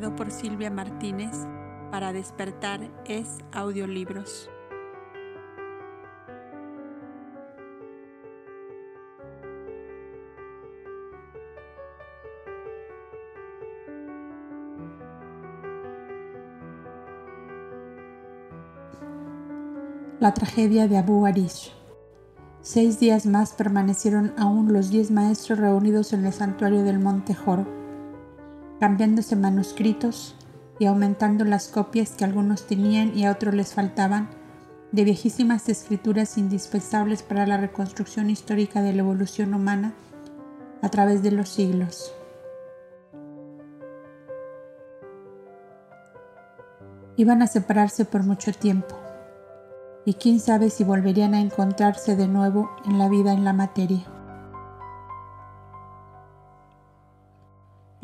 [0.00, 1.30] por Silvia Martínez
[1.92, 4.50] para despertar es audiolibros.
[20.18, 21.72] La tragedia de Abu Arish.
[22.62, 27.83] Seis días más permanecieron aún los diez maestros reunidos en el santuario del Monte Joro,
[28.80, 30.34] cambiándose manuscritos
[30.78, 34.28] y aumentando las copias que algunos tenían y a otros les faltaban
[34.92, 39.92] de viejísimas escrituras indispensables para la reconstrucción histórica de la evolución humana
[40.82, 42.14] a través de los siglos.
[47.16, 48.96] Iban a separarse por mucho tiempo
[50.04, 54.13] y quién sabe si volverían a encontrarse de nuevo en la vida en la materia.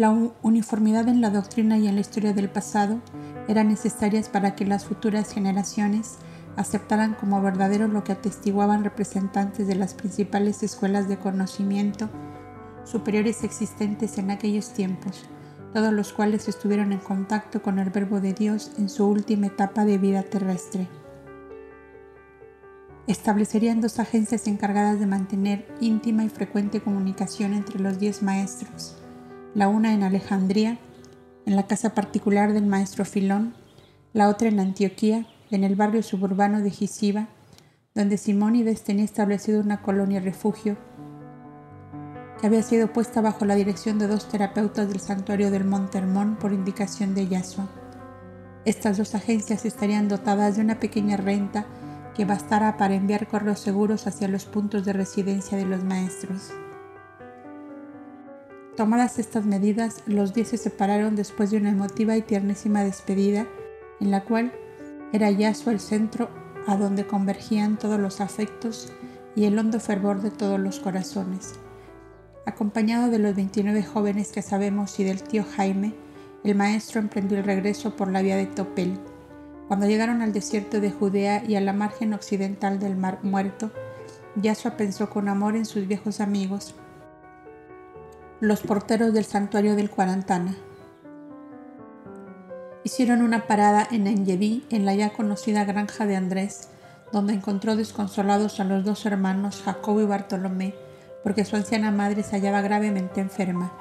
[0.01, 3.03] La uniformidad en la doctrina y en la historia del pasado
[3.49, 6.17] eran necesarias para que las futuras generaciones
[6.57, 12.09] aceptaran como verdadero lo que atestiguaban representantes de las principales escuelas de conocimiento
[12.83, 15.27] superiores existentes en aquellos tiempos,
[15.75, 19.85] todos los cuales estuvieron en contacto con el Verbo de Dios en su última etapa
[19.85, 20.89] de vida terrestre.
[23.07, 28.97] Establecerían dos agencias encargadas de mantener íntima y frecuente comunicación entre los diez maestros,
[29.55, 30.79] la una en Alejandría,
[31.47, 33.55] en la casa particular del maestro Filón,
[34.13, 37.29] la otra en Antioquía, en el barrio suburbano de Gisiba,
[37.95, 40.77] donde Simónides tenía establecido una colonia refugio
[42.41, 46.37] que había sido puesta bajo la dirección de dos terapeutas del santuario del Monte Hermón
[46.37, 47.69] por indicación de Yasua.
[48.65, 51.67] Estas dos agencias estarían dotadas de una pequeña renta
[52.15, 56.51] que bastara para enviar correos seguros hacia los puntos de residencia de los maestros.
[58.77, 63.47] Tomadas estas medidas, los diez se separaron después de una emotiva y tiernísima despedida,
[64.01, 64.53] en la cual
[65.13, 66.31] era Yasuo el centro
[66.67, 68.93] a donde convergían todos los afectos
[69.35, 71.55] y el hondo fervor de todos los corazones.
[72.47, 75.95] Acompañado de los 29 jóvenes que sabemos y del tío Jaime,
[76.45, 78.99] el maestro emprendió el regreso por la vía de Topel,
[79.71, 83.71] cuando llegaron al desierto de Judea y a la margen occidental del Mar Muerto,
[84.35, 86.75] Yasua pensó con amor en sus viejos amigos,
[88.41, 90.55] los porteros del santuario del Cuarantana.
[92.85, 96.71] Hicieron una parada en Enyeví, en la ya conocida granja de Andrés,
[97.13, 100.75] donde encontró desconsolados a los dos hermanos Jacobo y Bartolomé,
[101.23, 103.75] porque su anciana madre se hallaba gravemente enferma.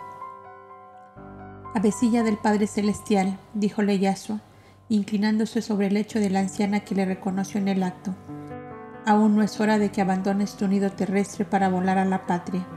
[1.74, 4.42] Avecilla del Padre Celestial, díjole Yasua,
[4.90, 8.14] inclinándose sobre el lecho de la anciana que le reconoció en el acto.
[9.06, 12.68] Aún no es hora de que abandones tu nido terrestre para volar a la patria.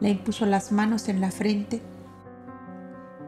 [0.00, 1.82] Le impuso las manos en la frente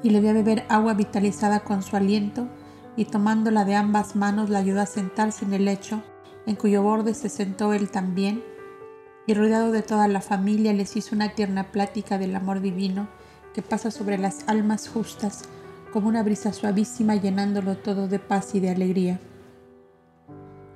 [0.03, 2.49] y le dio a beber agua vitalizada con su aliento
[2.97, 6.03] y tomándola de ambas manos la ayudó a sentarse en el lecho
[6.47, 8.43] en cuyo borde se sentó él también
[9.27, 13.09] y rodeado de toda la familia les hizo una tierna plática del amor divino
[13.55, 15.45] que pasa sobre las almas justas
[15.93, 19.21] como una brisa suavísima llenándolo todo de paz y de alegría.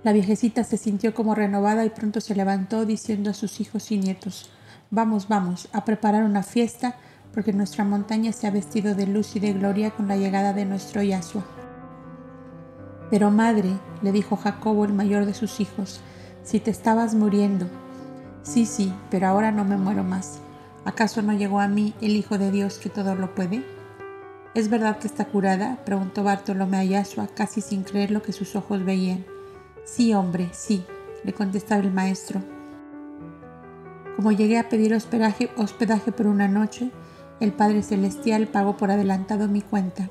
[0.02, 3.96] La viejecita se sintió como renovada y pronto se levantó diciendo a sus hijos y
[3.96, 4.50] nietos,
[4.94, 6.94] Vamos, vamos, a preparar una fiesta,
[7.32, 10.66] porque nuestra montaña se ha vestido de luz y de gloria con la llegada de
[10.66, 11.42] nuestro Yahshua.
[13.10, 13.70] Pero madre,
[14.02, 16.00] le dijo Jacobo, el mayor de sus hijos,
[16.44, 17.66] si te estabas muriendo.
[18.44, 20.38] Sí, sí, pero ahora no me muero más.
[20.84, 23.64] ¿Acaso no llegó a mí el Hijo de Dios que todo lo puede?
[24.54, 25.82] ¿Es verdad que está curada?
[25.84, 29.24] preguntó Bartolomé a Yashua, casi sin creer lo que sus ojos veían.
[29.84, 30.86] Sí, hombre, sí,
[31.24, 32.53] le contestaba el maestro.
[34.16, 36.90] Como llegué a pedir hospedaje, por una noche,
[37.40, 40.08] el Padre Celestial pagó por adelantado mi cuenta.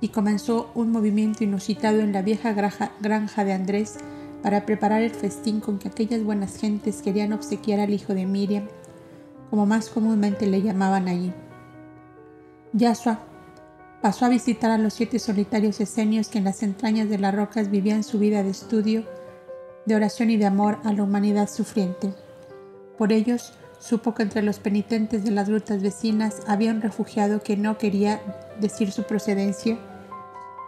[0.00, 3.98] Y comenzó un movimiento inusitado en la vieja granja de Andrés
[4.42, 8.68] para preparar el festín con que aquellas buenas gentes querían obsequiar al hijo de Miriam,
[9.50, 11.32] como más comúnmente le llamaban allí.
[12.72, 13.20] Yasua
[14.00, 17.70] Pasó a visitar a los siete solitarios esenios que en las entrañas de las rocas
[17.70, 19.04] vivían su vida de estudio,
[19.84, 22.14] de oración y de amor a la humanidad sufriente.
[23.00, 27.56] Por ellos, supo que entre los penitentes de las grutas vecinas había un refugiado que
[27.56, 28.20] no quería
[28.60, 29.78] decir su procedencia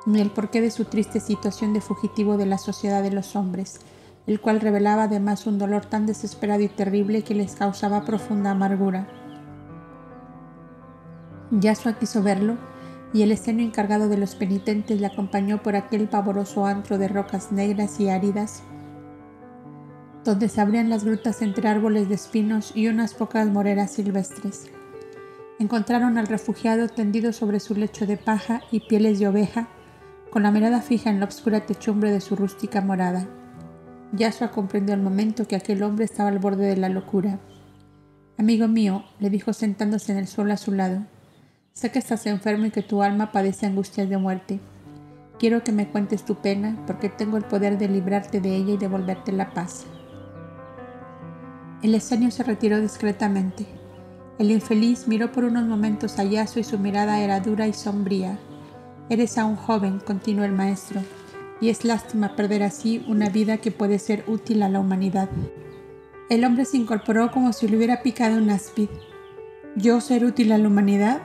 [0.06, 3.81] ni el porqué de su triste situación de fugitivo de la sociedad de los hombres,
[4.26, 9.06] el cual revelaba además un dolor tan desesperado y terrible que les causaba profunda amargura.
[11.50, 12.56] Yasua quiso verlo
[13.12, 17.52] y el esceno encargado de los penitentes le acompañó por aquel pavoroso antro de rocas
[17.52, 18.62] negras y áridas,
[20.25, 24.71] donde se abrían las grutas entre árboles de espinos y unas pocas moreras silvestres.
[25.59, 29.69] Encontraron al refugiado tendido sobre su lecho de paja y pieles de oveja,
[30.31, 33.27] con la mirada fija en la oscura techumbre de su rústica morada.
[34.13, 37.39] Yasua comprendió al momento que aquel hombre estaba al borde de la locura.
[38.39, 41.05] Amigo mío, le dijo sentándose en el suelo a su lado,
[41.73, 44.61] sé que estás enfermo y que tu alma padece angustias de muerte.
[45.39, 48.79] Quiero que me cuentes tu pena porque tengo el poder de librarte de ella y
[48.79, 49.87] devolverte la paz.
[51.82, 53.67] El escenio se retiró discretamente.
[54.39, 58.39] El infeliz miró por unos momentos a Yaso y su mirada era dura y sombría.
[59.08, 61.01] Eres aún joven, continuó el maestro,
[61.60, 65.29] y es lástima perder así una vida que puede ser útil a la humanidad.
[66.31, 68.89] El hombre se incorporó como si le hubiera picado un áspid.
[69.74, 71.20] ¿Yo ser útil a la humanidad?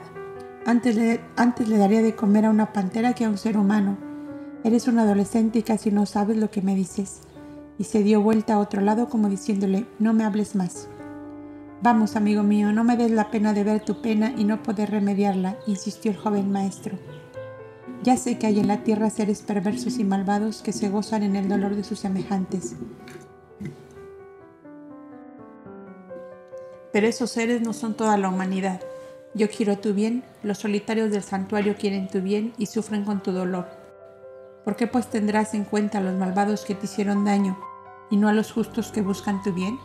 [0.66, 3.96] Antes le, antes le daría de comer a una pantera que a un ser humano.
[4.64, 7.20] Eres un adolescente y casi no sabes lo que me dices.
[7.78, 10.88] Y se dio vuelta a otro lado como diciéndole, no me hables más.
[11.80, 14.90] Vamos, amigo mío, no me des la pena de ver tu pena y no poder
[14.90, 16.98] remediarla, insistió el joven maestro.
[18.02, 21.36] Ya sé que hay en la tierra seres perversos y malvados que se gozan en
[21.36, 22.74] el dolor de sus semejantes.
[26.92, 28.80] Pero esos seres no son toda la humanidad.
[29.34, 33.30] Yo quiero tu bien, los solitarios del santuario quieren tu bien y sufren con tu
[33.30, 33.68] dolor.
[34.64, 37.56] ¿Por qué pues tendrás en cuenta a los malvados que te hicieron daño
[38.10, 39.78] y no a los justos que buscan tu bien?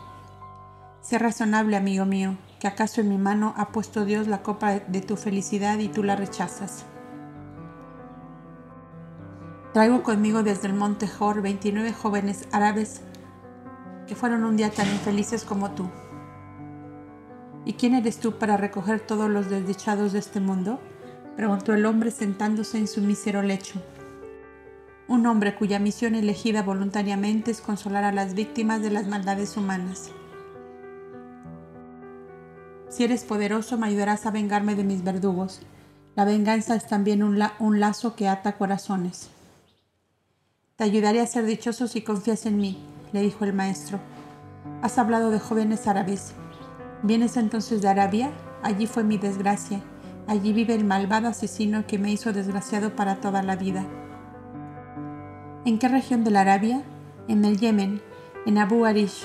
[1.00, 5.00] Sé razonable, amigo mío, que acaso en mi mano ha puesto Dios la copa de
[5.00, 6.86] tu felicidad y tú la rechazas.
[9.74, 13.02] Traigo conmigo desde el monte Jor 29 jóvenes árabes
[14.06, 15.90] que fueron un día tan infelices como tú.
[17.64, 20.80] ¿Y quién eres tú para recoger todos los desdichados de este mundo?
[21.36, 23.82] preguntó el hombre sentándose en su mísero lecho.
[25.06, 30.10] Un hombre cuya misión elegida voluntariamente es consolar a las víctimas de las maldades humanas.
[32.88, 35.60] Si eres poderoso, me ayudarás a vengarme de mis verdugos.
[36.16, 39.28] La venganza es también un, lazo que ata corazones.
[40.76, 42.78] Te ayudaré a ser dichoso si confías en mí,
[43.12, 43.98] le dijo el maestro.
[44.80, 46.32] Has hablado de jóvenes árabes.
[47.02, 48.30] ¿Vienes entonces de Arabia?
[48.62, 49.82] Allí fue mi desgracia.
[50.26, 53.84] Allí vive el malvado asesino que me hizo desgraciado para toda la vida.
[55.64, 56.82] ¿En qué región de la Arabia?
[57.28, 58.02] En el Yemen,
[58.46, 59.24] en Abu Arish.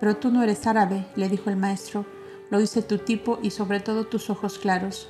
[0.00, 2.04] Pero tú no eres árabe, le dijo el maestro
[2.50, 5.08] lo dice tu tipo y sobre todo tus ojos claros.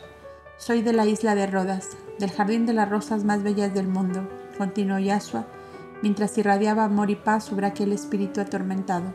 [0.56, 4.26] Soy de la isla de Rodas, del jardín de las rosas más bellas del mundo,
[4.56, 5.46] continuó Yasua,
[6.02, 9.12] mientras irradiaba amor y paz sobre aquel espíritu atormentado.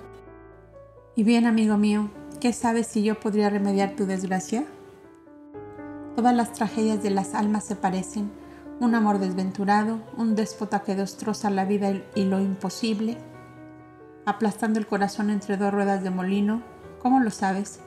[1.16, 2.10] Y bien, amigo mío,
[2.40, 4.66] ¿qué sabes si yo podría remediar tu desgracia?
[6.16, 8.32] Todas las tragedias de las almas se parecen,
[8.82, 13.16] un amor desventurado, un déspota que destroza la vida y lo imposible,
[14.26, 16.64] aplastando el corazón entre dos ruedas de molino,
[17.00, 17.80] ¿cómo lo sabes?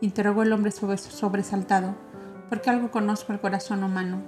[0.00, 1.94] interrogó el hombre sobresaltado,
[2.48, 4.22] porque algo conozco el corazón humano.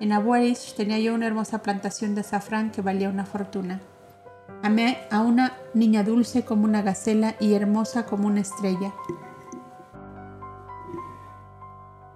[0.00, 3.80] En Abuarish tenía yo una hermosa plantación de azafrán que valía una fortuna.
[4.64, 8.92] Amé a una niña dulce como una gacela y hermosa como una estrella.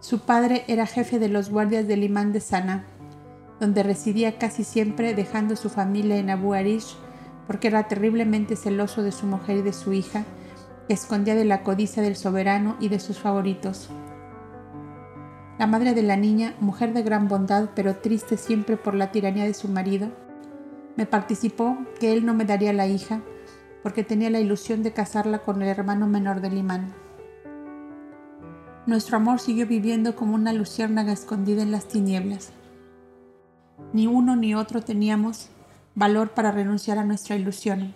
[0.00, 2.84] Su padre era jefe de los guardias del imán de Sana,
[3.62, 6.96] donde residía casi siempre dejando su familia en Abu Arish
[7.46, 10.24] porque era terriblemente celoso de su mujer y de su hija
[10.88, 13.88] escondía de la codicia del soberano y de sus favoritos.
[15.60, 19.44] La madre de la niña, mujer de gran bondad pero triste siempre por la tiranía
[19.44, 20.08] de su marido,
[20.96, 23.20] me participó que él no me daría la hija
[23.84, 26.92] porque tenía la ilusión de casarla con el hermano menor del imán.
[28.86, 32.52] Nuestro amor siguió viviendo como una luciérnaga escondida en las tinieblas.
[33.92, 35.48] Ni uno ni otro teníamos
[35.94, 37.94] valor para renunciar a nuestra ilusión.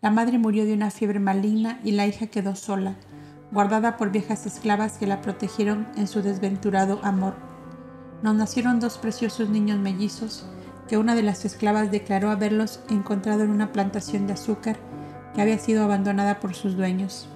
[0.00, 2.94] La madre murió de una fiebre maligna y la hija quedó sola,
[3.50, 7.34] guardada por viejas esclavas que la protegieron en su desventurado amor.
[8.22, 10.46] Nos nacieron dos preciosos niños mellizos
[10.88, 14.76] que una de las esclavas declaró haberlos encontrado en una plantación de azúcar
[15.34, 17.28] que había sido abandonada por sus dueños.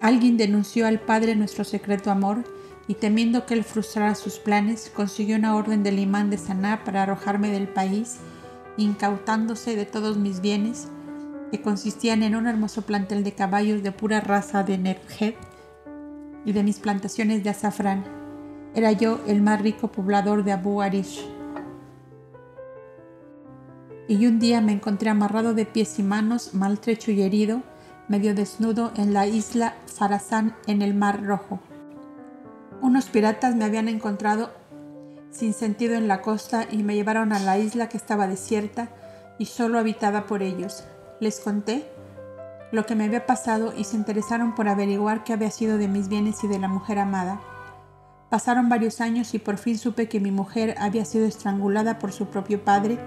[0.00, 2.44] Alguien denunció al padre nuestro secreto amor
[2.88, 7.04] y temiendo que él frustrara sus planes, consiguió una orden del imán de Saná para
[7.04, 8.16] arrojarme del país,
[8.76, 10.88] incautándose de todos mis bienes,
[11.50, 15.36] que consistían en un hermoso plantel de caballos de pura raza de Nerjet
[16.44, 18.04] y de mis plantaciones de azafrán.
[18.74, 21.24] Era yo el más rico poblador de Abu Arish.
[24.08, 27.62] Y un día me encontré amarrado de pies y manos, maltrecho y herido,
[28.08, 31.60] medio desnudo en la isla Farazán en el Mar Rojo.
[32.82, 34.50] Unos piratas me habían encontrado
[35.30, 38.88] sin sentido en la costa y me llevaron a la isla que estaba desierta
[39.38, 40.82] y solo habitada por ellos.
[41.20, 41.88] Les conté
[42.72, 46.08] lo que me había pasado y se interesaron por averiguar qué había sido de mis
[46.08, 47.40] bienes y de la mujer amada.
[48.30, 52.26] Pasaron varios años y por fin supe que mi mujer había sido estrangulada por su
[52.26, 52.98] propio padre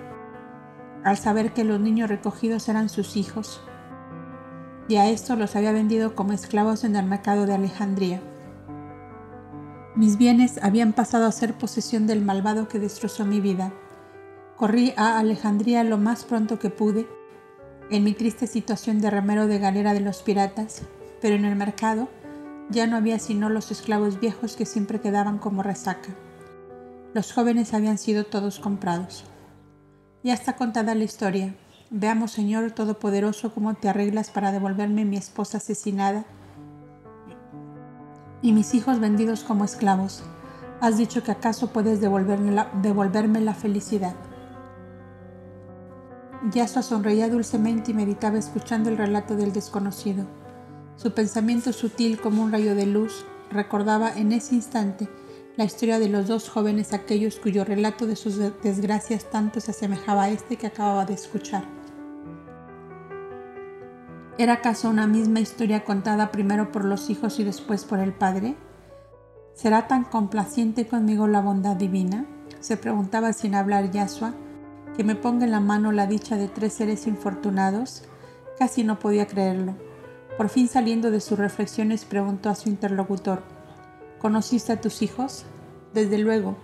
[1.03, 3.62] al saber que los niños recogidos eran sus hijos,
[4.88, 8.22] y a esto los había vendido como esclavos en el mercado de Alejandría.
[9.96, 13.72] Mis bienes habían pasado a ser posesión del malvado que destrozó mi vida.
[14.58, 17.08] Corrí a Alejandría lo más pronto que pude,
[17.90, 20.82] en mi triste situación de remero de galera de los piratas,
[21.22, 22.10] pero en el mercado
[22.70, 26.10] ya no había sino los esclavos viejos que siempre quedaban como resaca.
[27.14, 29.24] Los jóvenes habían sido todos comprados.
[30.24, 31.56] Ya está contada la historia.
[31.90, 36.25] Veamos, Señor Todopoderoso, cómo te arreglas para devolverme mi esposa asesinada
[38.42, 40.24] y mis hijos vendidos como esclavos.
[40.82, 44.15] Has dicho que acaso puedes devolverme la, felicidad.
[46.51, 50.25] Yasua sonreía dulcemente y meditaba escuchando el relato del desconocido.
[50.96, 55.10] Su pensamiento sutil como un rayo de luz recordaba en ese instante
[55.58, 60.24] la historia de los dos jóvenes aquellos cuyo relato de sus desgracias tanto se asemejaba
[60.24, 61.75] a este que acababa de escuchar.
[64.38, 68.56] ¿Era acaso una misma historia contada primero por los hijos y después por el Padre?
[69.54, 72.25] ¿Será tan complaciente conmigo la bondad divina?
[72.60, 74.34] se preguntaba sin hablar Yasua,
[74.98, 78.04] que me ponga en la mano la dicha de tres seres infortunados.
[78.58, 79.75] Casi no podía creerlo.
[80.36, 83.44] Por fin saliendo de sus reflexiones preguntó a su interlocutor,
[84.20, 85.46] ¿Conociste a tus hijos?
[85.94, 86.58] Desde luego.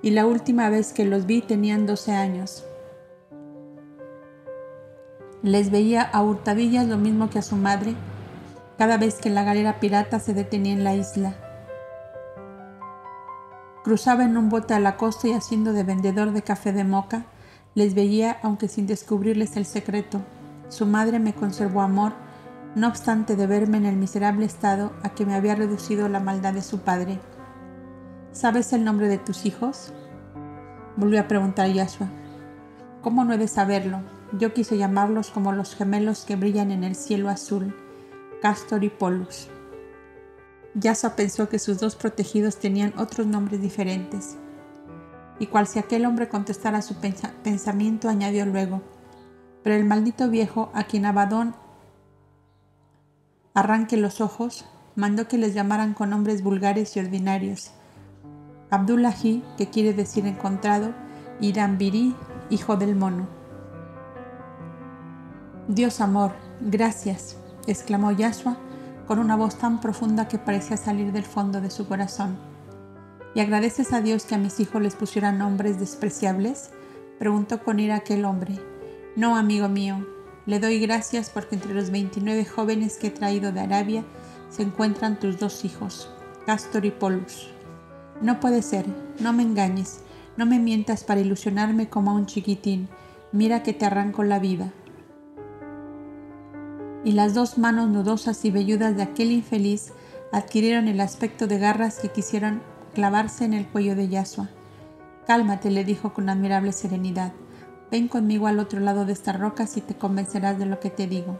[0.00, 2.64] Y la última vez que los vi tenían 12 años.
[5.46, 7.94] Les veía a hurtadillas lo mismo que a su madre
[8.78, 11.36] cada vez que la galera pirata se detenía en la isla.
[13.84, 17.26] Cruzaba en un bote a la costa y haciendo de vendedor de café de moca,
[17.76, 20.20] les veía aunque sin descubrirles el secreto.
[20.68, 22.14] Su madre me conservó amor
[22.74, 26.54] no obstante de verme en el miserable estado a que me había reducido la maldad
[26.54, 27.20] de su padre.
[28.32, 29.94] ¿Sabes el nombre de tus hijos?
[30.96, 32.08] Volvió a preguntar Yashua.
[33.00, 34.15] ¿Cómo no he de saberlo?
[34.32, 37.74] Yo quise llamarlos como los gemelos que brillan en el cielo azul,
[38.42, 39.48] Castor y Polus.
[40.74, 44.36] Yashua pensó que sus dos protegidos tenían otros nombres diferentes.
[45.38, 46.96] Y cual si aquel hombre contestara su
[47.42, 48.82] pensamiento, añadió luego,
[49.62, 51.54] pero el maldito viejo a quien Abadón
[53.54, 54.66] arranque los ojos,
[54.96, 57.70] mandó que les llamaran con nombres vulgares y ordinarios.
[58.70, 60.92] Abdullahi, que quiere decir encontrado,
[61.40, 61.54] y
[62.50, 63.35] hijo del mono.
[65.68, 66.30] Dios amor,
[66.60, 68.56] gracias, exclamó Yashua
[69.08, 72.36] con una voz tan profunda que parecía salir del fondo de su corazón.
[73.34, 76.70] ¿Y agradeces a Dios que a mis hijos les pusieran nombres despreciables?
[77.18, 78.60] preguntó con ira aquel hombre.
[79.16, 80.06] No, amigo mío,
[80.46, 84.04] le doy gracias porque entre los 29 jóvenes que he traído de Arabia
[84.50, 86.08] se encuentran tus dos hijos,
[86.46, 87.50] Castor y Polus.
[88.20, 88.86] No puede ser,
[89.18, 89.98] no me engañes,
[90.36, 92.88] no me mientas para ilusionarme como a un chiquitín,
[93.32, 94.72] mira que te arranco la vida.
[97.06, 99.92] Y las dos manos nudosas y velludas de aquel infeliz
[100.32, 102.62] adquirieron el aspecto de garras que quisieron
[102.94, 104.48] clavarse en el cuello de Yasua.
[105.24, 107.32] Cálmate, le dijo con admirable serenidad.
[107.92, 111.06] Ven conmigo al otro lado de estas rocas y te convencerás de lo que te
[111.06, 111.38] digo.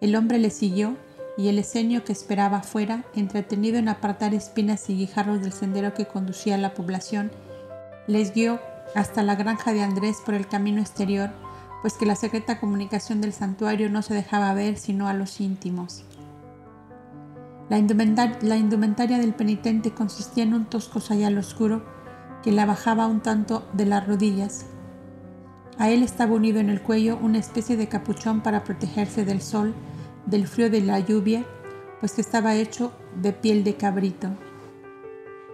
[0.00, 0.96] El hombre le siguió
[1.38, 6.06] y el esenio que esperaba afuera, entretenido en apartar espinas y guijarros del sendero que
[6.06, 7.30] conducía a la población,
[8.08, 8.58] les guió
[8.96, 11.30] hasta la granja de Andrés por el camino exterior,
[11.82, 16.04] pues que la secreta comunicación del santuario no se dejaba ver sino a los íntimos.
[17.68, 21.84] La indumentaria, del penitente consistía en un tosco sayal oscuro
[22.42, 24.66] que la bajaba un tanto de las rodillas,
[25.78, 29.74] a él estaba unido en el cuello una especie de capuchón para protegerse del sol,
[30.26, 31.44] del frío de la lluvia,
[32.00, 34.28] pues que estaba hecho de piel de cabrito.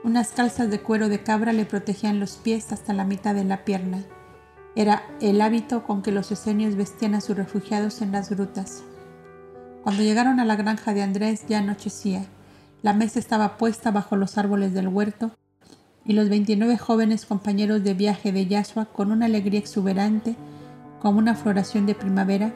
[0.02, 3.64] Unas calzas de cuero de cabra le protegían los pies hasta la mitad de la
[3.64, 4.04] pierna.
[4.78, 8.84] Era el hábito con que los esenios vestían a sus refugiados en las grutas.
[9.82, 12.26] Cuando llegaron a la granja de Andrés ya anochecía.
[12.82, 15.32] La mesa estaba puesta bajo los árboles del huerto
[16.04, 20.36] y los 29 jóvenes compañeros de viaje de Yasua, con una alegría exuberante,
[21.00, 22.54] como una floración de primavera,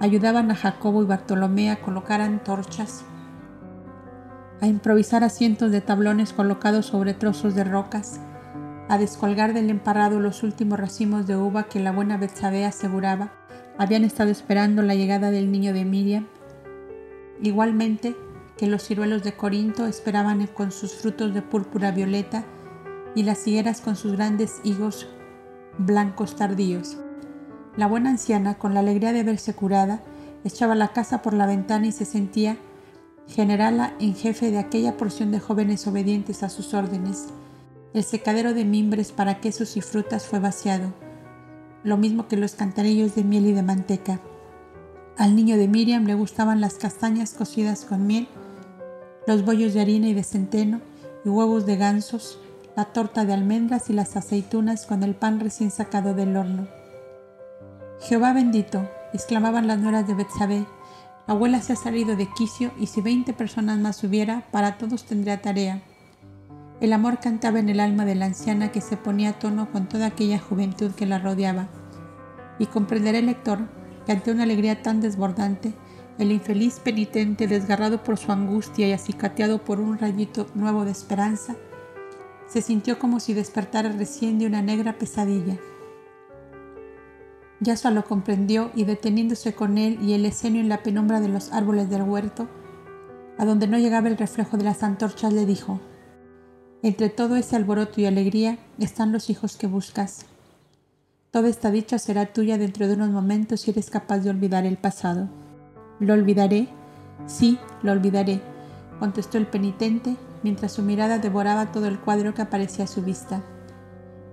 [0.00, 3.04] ayudaban a Jacobo y Bartolomé a colocar antorchas,
[4.62, 8.20] a improvisar asientos de tablones colocados sobre trozos de rocas,
[8.88, 13.32] a descolgar del emparrado los últimos racimos de uva que la buena Betsabé aseguraba
[13.76, 16.26] habían estado esperando la llegada del niño de Miriam,
[17.40, 18.16] igualmente
[18.56, 22.44] que los ciruelos de Corinto esperaban con sus frutos de púrpura violeta
[23.14, 25.08] y las higueras con sus grandes higos
[25.78, 26.98] blancos tardíos.
[27.76, 30.02] La buena anciana, con la alegría de verse curada,
[30.44, 32.56] echaba la casa por la ventana y se sentía
[33.28, 37.28] generala en jefe de aquella porción de jóvenes obedientes a sus órdenes.
[37.94, 40.92] El secadero de mimbres para quesos y frutas fue vaciado,
[41.84, 44.20] lo mismo que los cantarillos de miel y de manteca.
[45.16, 48.28] Al niño de Miriam le gustaban las castañas cocidas con miel,
[49.26, 50.82] los bollos de harina y de centeno
[51.24, 52.38] y huevos de gansos,
[52.76, 56.68] la torta de almendras y las aceitunas con el pan recién sacado del horno.
[58.00, 60.66] Jehová bendito, exclamaban las nueras de Betsabé,
[61.26, 65.04] la abuela se ha salido de quicio y si veinte personas más hubiera, para todos
[65.04, 65.82] tendría tarea.
[66.80, 69.88] El amor cantaba en el alma de la anciana que se ponía a tono con
[69.88, 71.68] toda aquella juventud que la rodeaba.
[72.60, 73.58] Y comprenderá el lector
[74.06, 75.74] que ante una alegría tan desbordante,
[76.18, 81.56] el infeliz penitente, desgarrado por su angustia y acicateado por un rayito nuevo de esperanza,
[82.46, 85.58] se sintió como si despertara recién de una negra pesadilla.
[87.60, 91.52] Yasua lo comprendió y deteniéndose con él y el escenio en la penumbra de los
[91.52, 92.48] árboles del huerto,
[93.36, 95.80] a donde no llegaba el reflejo de las antorchas, le dijo,
[96.82, 100.26] Entre todo ese alboroto y alegría están los hijos que buscas.
[101.32, 104.76] Toda esta dicha será tuya dentro de unos momentos si eres capaz de olvidar el
[104.76, 105.28] pasado.
[105.98, 106.68] ¿Lo olvidaré?
[107.26, 108.40] Sí, lo olvidaré,
[109.00, 113.42] contestó el penitente mientras su mirada devoraba todo el cuadro que aparecía a su vista.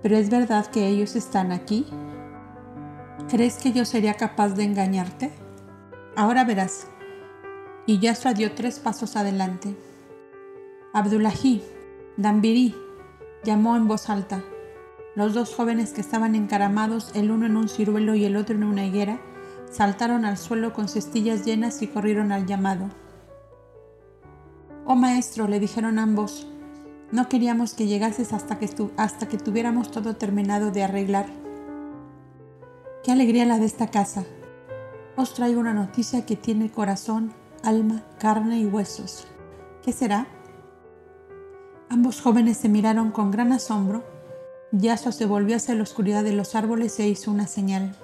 [0.02, 1.84] Pero es verdad que ellos están aquí.
[3.28, 5.32] ¿Crees que yo sería capaz de engañarte?
[6.14, 6.86] Ahora verás.
[7.86, 9.76] Y Yasua dio tres pasos adelante.
[10.92, 11.62] Abdullahi,
[12.16, 12.74] Dambiri,
[13.44, 14.42] llamó en voz alta.
[15.14, 18.64] Los dos jóvenes que estaban encaramados, el uno en un ciruelo y el otro en
[18.64, 19.20] una higuera,
[19.70, 22.88] saltaron al suelo con cestillas llenas y corrieron al llamado.
[24.86, 26.46] Oh maestro, le dijeron ambos,
[27.12, 31.26] no queríamos que llegases hasta que, hasta que tuviéramos todo terminado de arreglar.
[33.04, 34.24] Qué alegría la de esta casa.
[35.16, 39.28] Os traigo una noticia que tiene corazón, alma, carne y huesos.
[39.82, 40.26] ¿Qué será?
[41.88, 44.04] Ambos jóvenes se miraron con gran asombro.
[44.72, 47.94] Yasua se volvió hacia la oscuridad de los árboles e hizo una señal.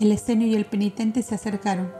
[0.00, 1.92] El escenio y el penitente se acercaron.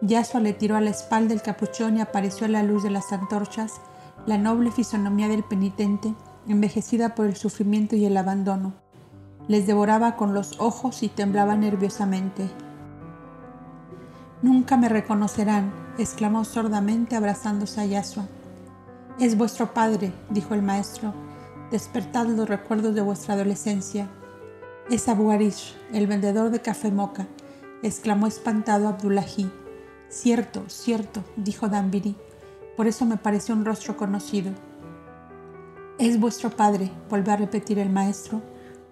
[0.00, 3.12] Yasua le tiró a la espalda el capuchón y apareció a la luz de las
[3.12, 3.80] antorchas
[4.26, 6.14] la noble fisonomía del penitente,
[6.46, 8.74] envejecida por el sufrimiento y el abandono
[9.48, 12.48] les devoraba con los ojos y temblaba nerviosamente.
[14.42, 18.26] Nunca me reconocerán, exclamó sordamente abrazándose a Yasua.
[19.18, 21.14] Es vuestro padre, dijo el maestro.
[21.70, 24.08] Despertad los recuerdos de vuestra adolescencia.
[24.90, 27.26] Es Abu Arish, el vendedor de café moca,
[27.82, 29.50] exclamó espantado Abdullahi.
[30.08, 32.16] Cierto, cierto, dijo Dambiri.
[32.76, 34.52] Por eso me pareció un rostro conocido.
[35.98, 38.42] Es vuestro padre, volvió a repetir el maestro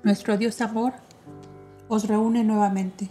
[0.02, 0.94] nuestro Dios amor
[1.88, 3.10] os reúne nuevamente.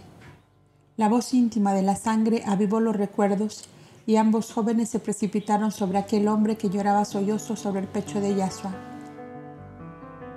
[0.96, 3.68] La voz íntima de la sangre avivó los recuerdos
[4.06, 8.34] y ambos jóvenes se precipitaron sobre aquel hombre que lloraba sollozo sobre el pecho de
[8.34, 8.72] Yasua.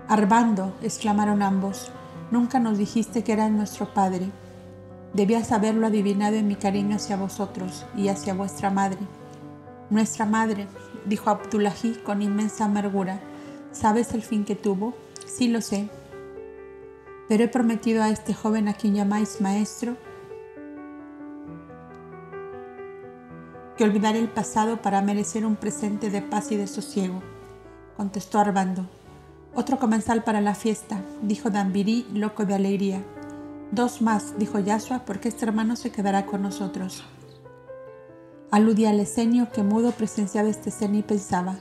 [0.07, 1.91] Arbando, exclamaron ambos,
[2.31, 4.29] nunca nos dijiste que eras nuestro padre.
[5.13, 8.99] Debías haberlo adivinado en mi cariño hacia vosotros y hacia vuestra madre.
[9.89, 10.67] Nuestra madre,
[11.05, 13.19] dijo Abdullahi con inmensa amargura,
[13.71, 14.93] ¿sabes el fin que tuvo?
[15.25, 15.89] Sí lo sé,
[17.27, 19.95] pero he prometido a este joven a quien llamáis maestro
[23.77, 27.21] que olvidaré el pasado para merecer un presente de paz y de sosiego,
[27.97, 28.85] contestó Arbando.
[29.55, 33.03] Otro comensal para la fiesta, dijo Dambiri, loco de alegría.
[33.71, 37.03] Dos más, dijo Yasua, porque este hermano se quedará con nosotros.
[38.51, 41.57] Aludía al esenio que mudo presenciaba este escena y pensaba,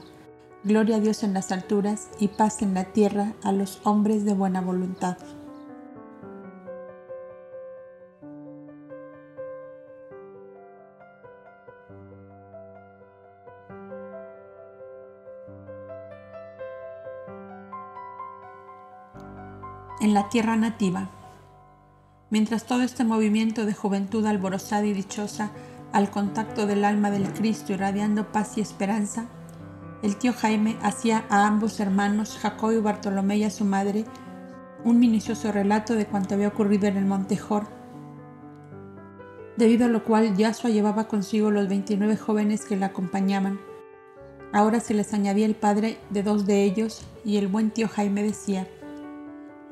[0.63, 4.33] Gloria a Dios en las alturas y paz en la tierra a los hombres de
[4.33, 5.17] buena voluntad.
[20.03, 21.09] En la tierra nativa.
[22.29, 25.51] Mientras todo este movimiento de juventud alborozada y dichosa
[25.93, 29.27] al contacto del alma del Cristo irradiando paz y esperanza,
[30.01, 34.03] el tío Jaime hacía a ambos hermanos, Jacob y Bartolomé y a su madre,
[34.83, 37.67] un minucioso relato de cuanto había ocurrido en el Montejor,
[39.55, 43.57] debido a lo cual Yasua llevaba consigo los 29 jóvenes que la acompañaban.
[44.51, 48.21] Ahora se les añadía el padre de dos de ellos y el buen tío Jaime
[48.21, 48.67] decía,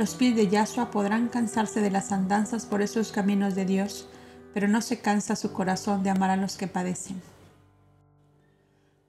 [0.01, 4.07] los pies de Yahshua podrán cansarse de las andanzas por esos caminos de Dios,
[4.51, 7.21] pero no se cansa su corazón de amar a los que padecen.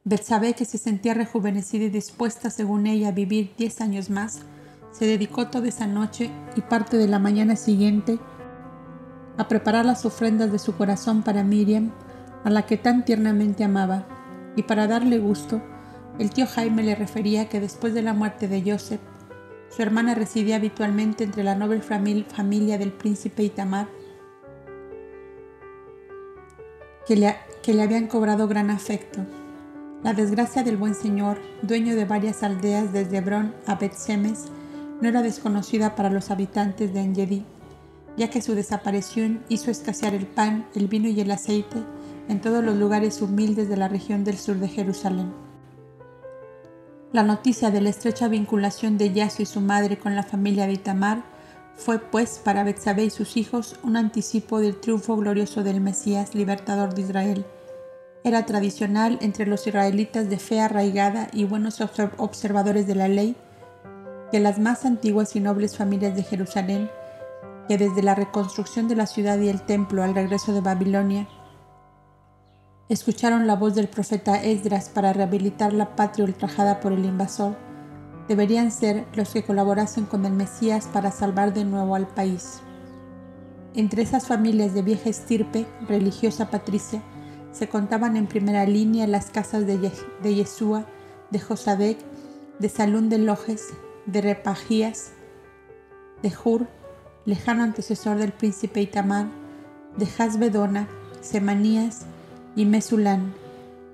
[0.05, 4.41] Betsabé, que se sentía rejuvenecida y dispuesta, según ella, a vivir diez años más,
[4.93, 8.19] se dedicó toda esa noche y parte de la mañana siguiente
[9.39, 11.91] a preparar las ofrendas de su corazón para Miriam,
[12.45, 14.05] a la que tan tiernamente amaba,
[14.57, 15.63] y para darle gusto,
[16.19, 19.01] el tío Jaime le refería que después de la muerte de Joseph,
[19.75, 23.89] su hermana residía habitualmente entre la noble familia del príncipe Itamar,
[27.07, 29.25] que le, que habían cobrado gran afecto.
[30.03, 34.47] La desgracia del buen señor, dueño de varias aldeas desde Hebrón a Bet-Semes,
[35.01, 37.45] no era desconocida para los habitantes de Engedi,
[38.17, 41.83] ya que su desaparición hizo escasear el pan, el vino y el aceite
[42.29, 45.33] en todos los lugares humildes de la región del sur de Jerusalén.
[47.13, 50.73] La noticia de la estrecha vinculación de Yasu y su madre con la familia de
[50.73, 51.23] Itamar
[51.77, 56.95] fue, pues, para Betsabé y sus hijos un anticipo del triunfo glorioso del Mesías, libertador
[56.95, 57.45] de Israel.
[58.25, 63.37] Era tradicional entre los israelitas de fe arraigada y buenos observadores de la ley
[64.31, 66.91] que las más antiguas y nobles familias de Jerusalén,
[67.69, 71.29] que desde la reconstrucción de la ciudad y el templo al regreso de Babilonia,
[72.93, 77.57] escucharon la voz del profeta Esdras para rehabilitar la patria ultrajada por el invasor,
[78.29, 82.61] deberían ser los que colaborasen con el Mesías para salvar de nuevo al país.
[83.75, 87.03] Entre esas familias de vieja estirpe, religiosa patricia,
[87.51, 89.91] se contaban en primera línea las casas de,
[90.23, 90.85] Yeshua,
[91.31, 91.99] de Josadec,
[92.59, 93.69] de Salún de Lojes,
[94.05, 95.13] de Repajías,
[96.23, 96.67] de Hur,
[97.25, 99.29] lejano antecesor del príncipe Itamar,
[99.97, 100.89] de Hasbedona,
[101.23, 102.05] Semanías
[102.55, 103.33] y Mesulán,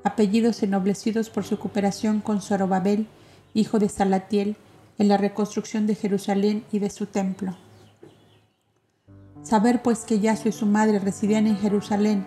[0.05, 3.07] apellidos ennoblecidos por su cooperación con Zorobabel,
[3.55, 4.57] hijo de Salatiel,
[4.99, 7.57] en la reconstrucción de Jerusalén y de su templo.
[9.43, 12.27] Saber pues que Yasu y su madre residían en Jerusalén,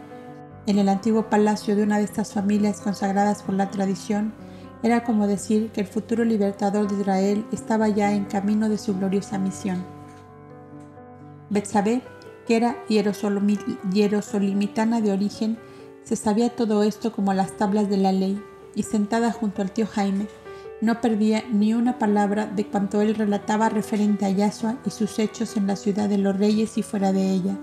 [0.67, 4.34] en el antiguo palacio de una de estas familias consagradas por la tradición,
[4.84, 8.98] era como decir que el futuro libertador de Israel estaba ya en camino de su
[8.98, 9.84] gloriosa misión.
[11.50, 12.02] Betsabé,
[12.48, 15.58] que era hierosolimitana de origen,
[16.04, 18.42] se sabía todo esto como las tablas de la ley,
[18.76, 20.28] y sentada junto al tío Jaime,
[20.82, 25.56] no perdía ni una palabra de cuanto él relataba referente a Yasua y sus hechos
[25.56, 27.58] en la ciudad de los reyes y fuera de ella.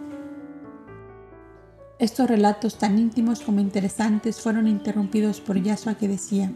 [1.99, 6.53] Estos relatos tan íntimos como interesantes fueron interrumpidos por Yasua que decía,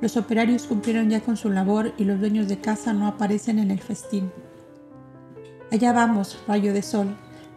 [0.00, 3.70] los operarios cumplieron ya con su labor y los dueños de casa no aparecen en
[3.70, 4.32] el festín.
[5.70, 7.16] Allá vamos, rayo de sol,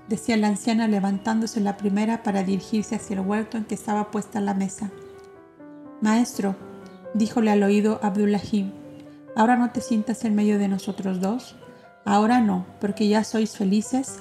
[0.09, 4.41] decía la anciana levantándose la primera para dirigirse hacia el huerto en que estaba puesta
[4.41, 4.89] la mesa.
[6.01, 6.55] Maestro,
[7.13, 8.71] díjole al oído Abdullahim,
[9.35, 11.55] ¿ahora no te sientas en medio de nosotros dos?
[12.05, 14.19] Ahora no, porque ya sois felices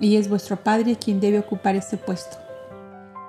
[0.00, 2.36] y es vuestro padre quien debe ocupar ese puesto.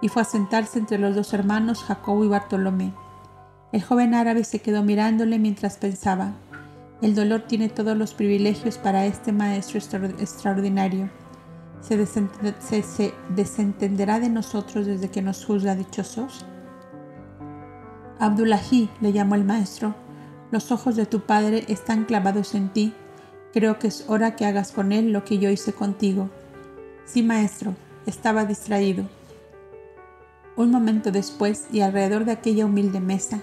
[0.01, 2.93] Y fue a sentarse entre los dos hermanos, Jacobo y Bartolomé.
[3.71, 6.33] El joven árabe se quedó mirándole mientras pensaba,
[7.01, 11.09] el dolor tiene todos los privilegios para este maestro extraordinario.
[11.87, 16.43] ¿Se, se desentenderá de nosotros desde que nos juzga dichosos?
[18.17, 19.93] Abdullahi, le llamó el maestro,
[20.49, 22.93] los ojos de tu padre están clavados en ti.
[23.53, 26.31] Creo que es hora que hagas con él lo que yo hice contigo.
[27.05, 27.75] Sí, maestro,
[28.07, 29.05] estaba distraído.
[30.55, 33.41] Un momento después, y alrededor de aquella humilde mesa,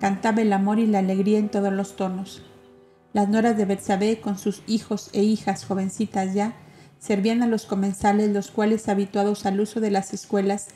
[0.00, 2.42] cantaba el amor y la alegría en todos los tonos.
[3.12, 6.56] Las noras de Betsabé, con sus hijos e hijas jovencitas ya,
[7.06, 10.66] servían a los comensales, los cuales, habituados al uso de las escuelas,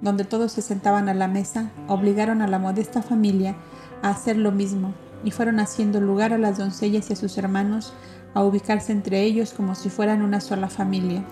[0.00, 3.54] donde todos se sentaban a la mesa, obligaron a la modesta familia
[4.02, 7.94] a hacer lo mismo y fueron haciendo lugar a las doncellas y a sus hermanos
[8.34, 11.22] a ubicarse entre ellos como si fueran una sola familia.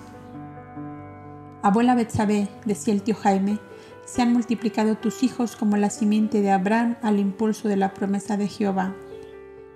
[1.62, 3.58] Abuela Betsabé, decía el tío Jaime,
[4.04, 8.36] se han multiplicado tus hijos como la simiente de Abraham al impulso de la promesa
[8.36, 8.94] de Jehová.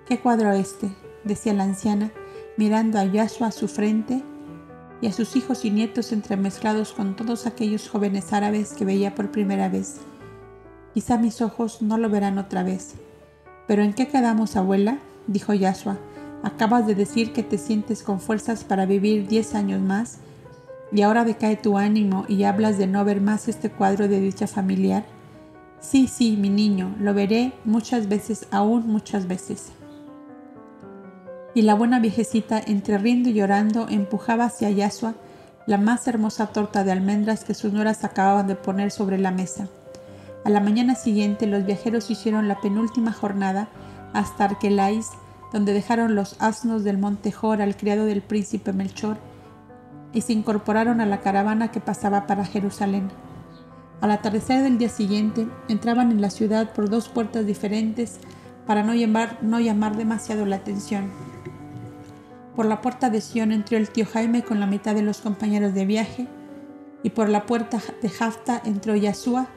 [0.07, 0.95] ¿Qué cuadro este?
[1.25, 2.11] decía la anciana,
[2.55, 4.23] mirando a Yahshua a su frente
[5.01, 9.31] y a sus hijos y nietos entremezclados con todos aquellos jóvenes árabes que veía por
[9.31, 9.97] primera vez.
[10.93, 12.95] Quizá mis ojos no lo verán otra vez.
[13.67, 14.99] ¿Pero en qué quedamos, abuela?
[15.27, 15.97] dijo Yashua.
[16.43, 20.19] Acabas de decir que te sientes con fuerzas para vivir diez años más
[20.91, 24.47] y ahora decae tu ánimo y hablas de no ver más este cuadro de dicha
[24.47, 25.05] familiar.
[25.79, 29.71] Sí, sí, mi niño, lo veré muchas veces, aún muchas veces
[31.55, 35.15] y la buena viejecita, entre riendo y llorando, empujaba hacia Yasua
[35.65, 39.69] la más hermosa torta de almendras que sus nueras acababan de poner sobre la mesa.
[40.43, 43.69] A la mañana siguiente los viajeros hicieron la penúltima jornada
[44.13, 45.09] hasta Arquelais,
[45.53, 49.17] donde dejaron los asnos del monte Jor al criado del príncipe Melchor
[50.13, 53.09] y se incorporaron a la caravana que pasaba para Jerusalén.
[54.01, 58.19] Al atardecer del día siguiente entraban en la ciudad por dos puertas diferentes
[58.67, 58.93] para no
[59.41, 61.34] no llamar demasiado la atención.
[62.55, 65.73] Por la puerta de Sion entró el tío Jaime con la mitad de los compañeros
[65.73, 66.27] de viaje,
[67.03, 69.47] y por la puerta de Jafta entró Yasua,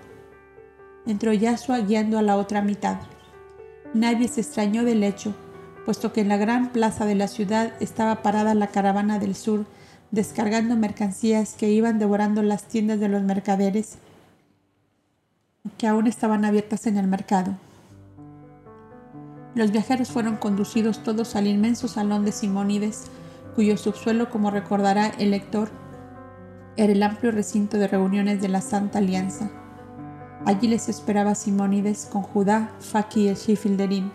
[1.07, 2.99] entró Yasua guiando a la otra mitad.
[3.95, 5.35] Nadie se extrañó del hecho,
[5.87, 9.65] puesto que en la gran plaza de la ciudad estaba parada la caravana del sur,
[10.11, 13.99] descargando mercancías que iban devorando las tiendas de los mercaderes
[15.79, 17.55] que aún estaban abiertas en el mercado.
[19.55, 23.05] Los viajeros fueron conducidos todos al inmenso salón de Simónides,
[23.55, 25.71] cuyo subsuelo, como recordará el lector,
[26.77, 29.51] era el amplio recinto de reuniones de la Santa Alianza.
[30.45, 34.13] Allí les esperaba Simónides con Judá, Faki y el Shifilderín,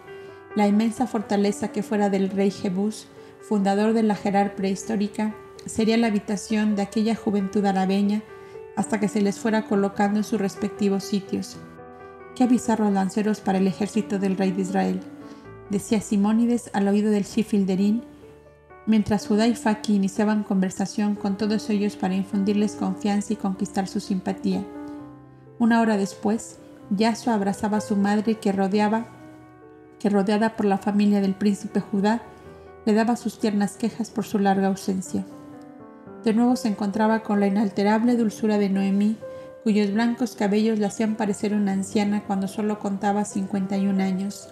[0.55, 3.07] la inmensa fortaleza que fuera del rey Jebús,
[3.41, 8.21] fundador de la Gerar prehistórica, sería la habitación de aquella juventud arabeña
[8.75, 11.57] hasta que se les fuera colocando en sus respectivos sitios.
[12.35, 15.01] Qué bizarros lanceros para el ejército del rey de Israel,
[15.73, 18.03] decía Simónides al oído del Shifilderín,
[18.85, 23.99] mientras Judá y Faki iniciaban conversación con todos ellos para infundirles confianza y conquistar su
[23.99, 24.63] simpatía.
[25.59, 26.59] Una hora después,
[26.89, 29.07] Yasua abrazaba a su madre que rodeaba
[30.03, 32.21] que rodeada por la familia del príncipe Judá,
[32.85, 35.23] le daba sus tiernas quejas por su larga ausencia.
[36.25, 39.15] De nuevo se encontraba con la inalterable dulzura de Noemí,
[39.63, 44.49] cuyos blancos cabellos la hacían parecer una anciana cuando solo contaba 51 años,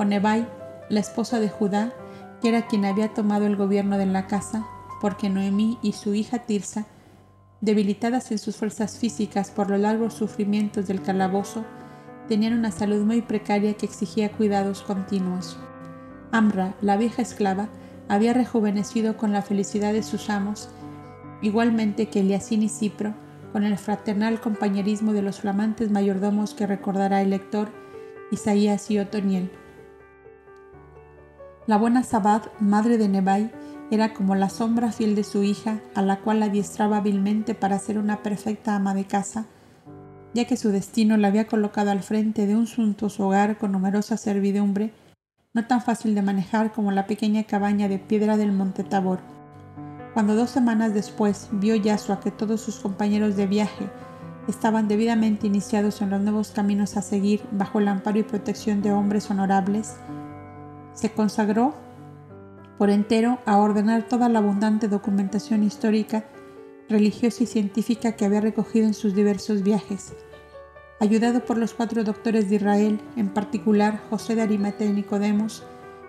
[0.00, 0.48] con Ebai,
[0.88, 1.92] la esposa de Judá,
[2.40, 4.66] que era quien había tomado el gobierno de la casa,
[4.98, 6.86] porque Noemí y su hija Tirsa,
[7.60, 11.66] debilitadas en sus fuerzas físicas por los largos sufrimientos del calabozo,
[12.28, 15.58] tenían una salud muy precaria que exigía cuidados continuos.
[16.32, 17.68] Amra, la vieja esclava,
[18.08, 20.70] había rejuvenecido con la felicidad de sus amos
[21.42, 23.12] igualmente que Eliasín y Cipro,
[23.52, 27.68] con el fraternal compañerismo de los flamantes mayordomos que recordará el lector
[28.30, 29.50] Isaías y Otoniel.
[31.70, 33.52] La buena Sabad, madre de Nebai,
[33.92, 37.96] era como la sombra fiel de su hija, a la cual adiestraba hábilmente para ser
[37.96, 39.46] una perfecta ama de casa,
[40.34, 44.16] ya que su destino la había colocado al frente de un suntuoso hogar con numerosa
[44.16, 44.92] servidumbre,
[45.54, 49.20] no tan fácil de manejar como la pequeña cabaña de piedra del Monte Tabor.
[50.12, 53.88] Cuando dos semanas después vio Yasua que todos sus compañeros de viaje
[54.48, 58.90] estaban debidamente iniciados en los nuevos caminos a seguir bajo el amparo y protección de
[58.90, 59.94] hombres honorables,
[60.94, 61.74] se consagró
[62.78, 66.24] por entero a ordenar toda la abundante documentación histórica,
[66.88, 70.14] religiosa y científica que había recogido en sus diversos viajes.
[70.98, 75.62] Ayudado por los cuatro doctores de Israel, en particular José de Arimatea y Nicodemos,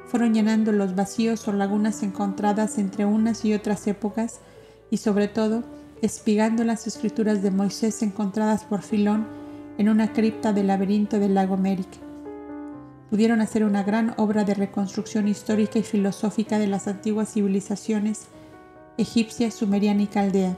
[0.06, 4.41] fueron llenando los vacíos o lagunas encontradas entre unas y otras épocas
[4.89, 5.63] y sobre todo
[6.02, 9.28] espigando las escrituras de Moisés encontradas por Filón
[9.78, 12.11] en una cripta del laberinto del lago Meric.
[13.12, 18.30] Pudieron hacer una gran obra de reconstrucción histórica y filosófica de las antiguas civilizaciones
[18.97, 20.58] egipcia, sumeriana y caldea,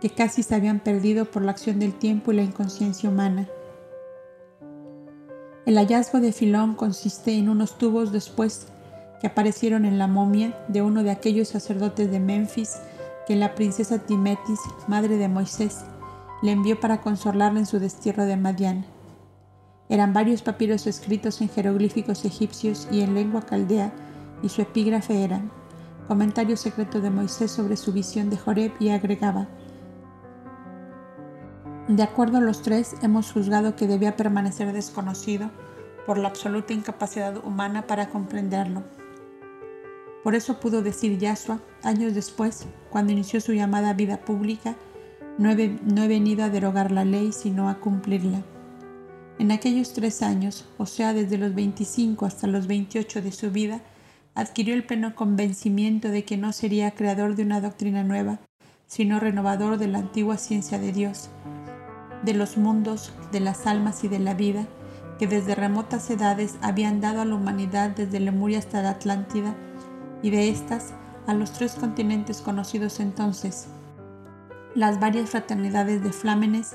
[0.00, 3.48] que casi se habían perdido por la acción del tiempo y la inconsciencia humana.
[5.64, 8.66] El hallazgo de Filón consiste en unos tubos después
[9.20, 12.78] que aparecieron en la momia de uno de aquellos sacerdotes de Memphis
[13.26, 15.84] que la princesa Timetis, madre de Moisés,
[16.42, 18.84] le envió para consolarla en su destierro de Madián.
[19.92, 23.92] Eran varios papiros escritos en jeroglíficos egipcios y en lengua caldea,
[24.42, 25.42] y su epígrafe era
[26.08, 29.48] comentario secreto de Moisés sobre su visión de Joreb y agregaba,
[31.88, 35.50] de acuerdo a los tres, hemos juzgado que debía permanecer desconocido
[36.06, 38.84] por la absoluta incapacidad humana para comprenderlo.
[40.22, 44.76] Por eso pudo decir Yasua, años después, cuando inició su llamada vida pública,
[45.38, 48.42] no he, venido a derogar la ley, sino a cumplirla.
[49.38, 53.80] En aquellos tres años, o sea, desde los 25 hasta los 28 de su vida,
[54.34, 58.40] adquirió el pleno convencimiento de que no sería creador de una doctrina nueva,
[58.86, 61.30] sino renovador de la antigua ciencia de Dios,
[62.22, 64.66] de los mundos, de las almas y de la vida,
[65.18, 69.54] que desde remotas edades habían dado a la humanidad desde Lemuria hasta la Atlántida,
[70.22, 70.94] y de estas
[71.26, 73.66] a los tres continentes conocidos entonces,
[74.74, 76.74] las varias fraternidades de flámenes,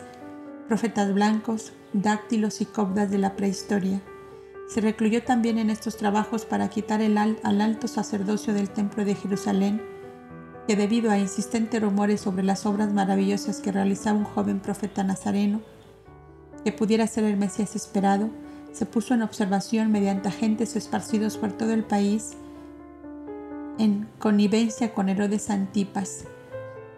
[0.68, 4.02] profetas blancos, dáctilos y cobdas de la prehistoria.
[4.68, 9.16] Se recluyó también en estos trabajos para quitar el al, alto sacerdocio del Templo de
[9.16, 9.82] Jerusalén,
[10.68, 15.62] que debido a insistentes rumores sobre las obras maravillosas que realizaba un joven profeta nazareno,
[16.66, 18.30] que pudiera ser el Mesías esperado,
[18.74, 22.34] se puso en observación mediante agentes esparcidos por todo el país
[23.80, 26.26] en connivencia con Herodes Antipas,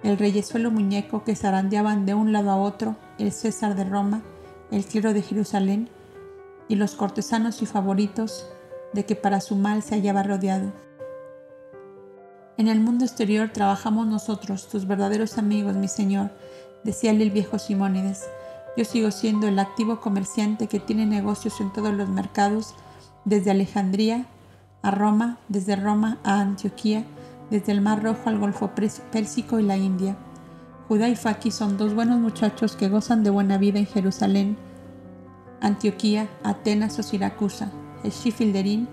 [0.01, 4.21] el reyesuelo muñeco que zarandeaban de un lado a otro el César de Roma,
[4.71, 5.89] el clero de Jerusalén
[6.67, 8.47] y los cortesanos y favoritos
[8.93, 10.71] de que para su mal se hallaba rodeado.
[12.57, 16.31] En el mundo exterior trabajamos nosotros, tus verdaderos amigos, mi señor,
[16.83, 18.27] decíale el viejo Simónides.
[18.75, 22.75] Yo sigo siendo el activo comerciante que tiene negocios en todos los mercados,
[23.25, 24.25] desde Alejandría
[24.81, 27.05] a Roma, desde Roma a Antioquía,
[27.49, 30.17] desde el Mar Rojo al Golfo Pérsico y la India.
[30.89, 34.57] Judá y Faki son dos buenos muchachos que gozan de buena vida en Jerusalén,
[35.61, 37.71] Antioquía, Atenas o Siracusa.
[38.03, 38.87] El Shifilderín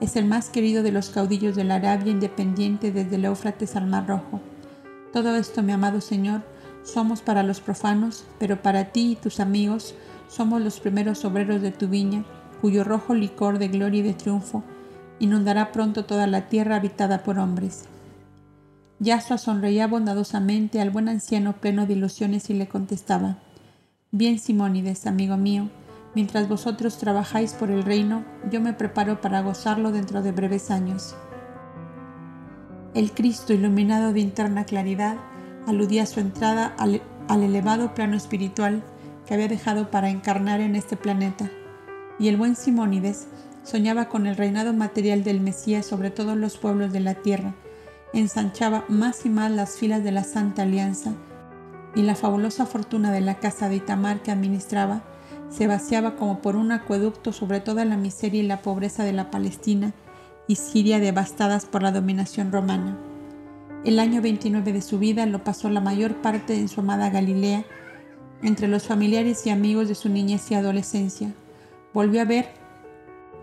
[0.00, 3.86] es el más querido de los caudillos de la Arabia independiente desde el Éufrates al
[3.86, 4.40] Mar Rojo.
[5.12, 6.40] Todo esto, mi amado Señor,
[6.84, 9.94] somos para los profanos, pero para ti y tus amigos
[10.28, 12.24] somos los primeros obreros de tu viña,
[12.62, 14.64] cuyo rojo licor de gloria y de triunfo
[15.18, 17.90] inundará pronto toda la tierra habitada por hombres.
[19.02, 23.36] Yasua sonreía bondadosamente al buen anciano pleno de ilusiones y le contestaba,
[24.12, 25.68] Bien Simónides, amigo mío,
[26.14, 31.14] Mientras vosotros trabajáis por el reino, yo me preparo para gozarlo dentro de breves años.
[32.94, 35.16] El Cristo, iluminado de interna claridad,
[35.66, 37.00] aludía a su entrada al,
[37.30, 38.82] elevado plano espiritual
[39.26, 41.50] que había dejado para encarnar en este planeta,
[42.18, 43.26] y el buen Simónides
[43.62, 47.54] soñaba con el reinado material del Mesías sobre todos los pueblos de la tierra,
[48.12, 51.12] ensanchaba más y más las filas de la Santa Alianza,
[51.94, 55.02] y la fabulosa fortuna de la casa de Itamar que administraba
[55.50, 59.30] se vaciaba como por un acueducto sobre toda la miseria y la pobreza de la
[59.30, 59.92] Palestina
[60.48, 62.98] y Siria devastadas por la dominación romana.
[63.84, 67.64] El año 29 de su vida lo pasó la mayor parte en su amada Galilea,
[68.42, 71.32] entre los familiares y amigos de su niñez y adolescencia.
[71.92, 72.48] Volvió a ver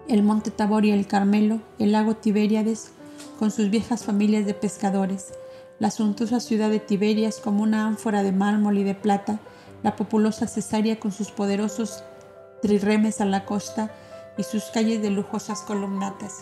[0.07, 2.91] el monte Tabor y el Carmelo, el lago Tiberíades,
[3.39, 5.31] con sus viejas familias de pescadores,
[5.79, 9.39] la suntuosa ciudad de Tiberias como una ánfora de mármol y de plata,
[9.81, 12.03] la populosa Cesárea con sus poderosos
[12.61, 13.95] trirremes a la costa
[14.37, 16.39] y sus calles de lujosas columnatas,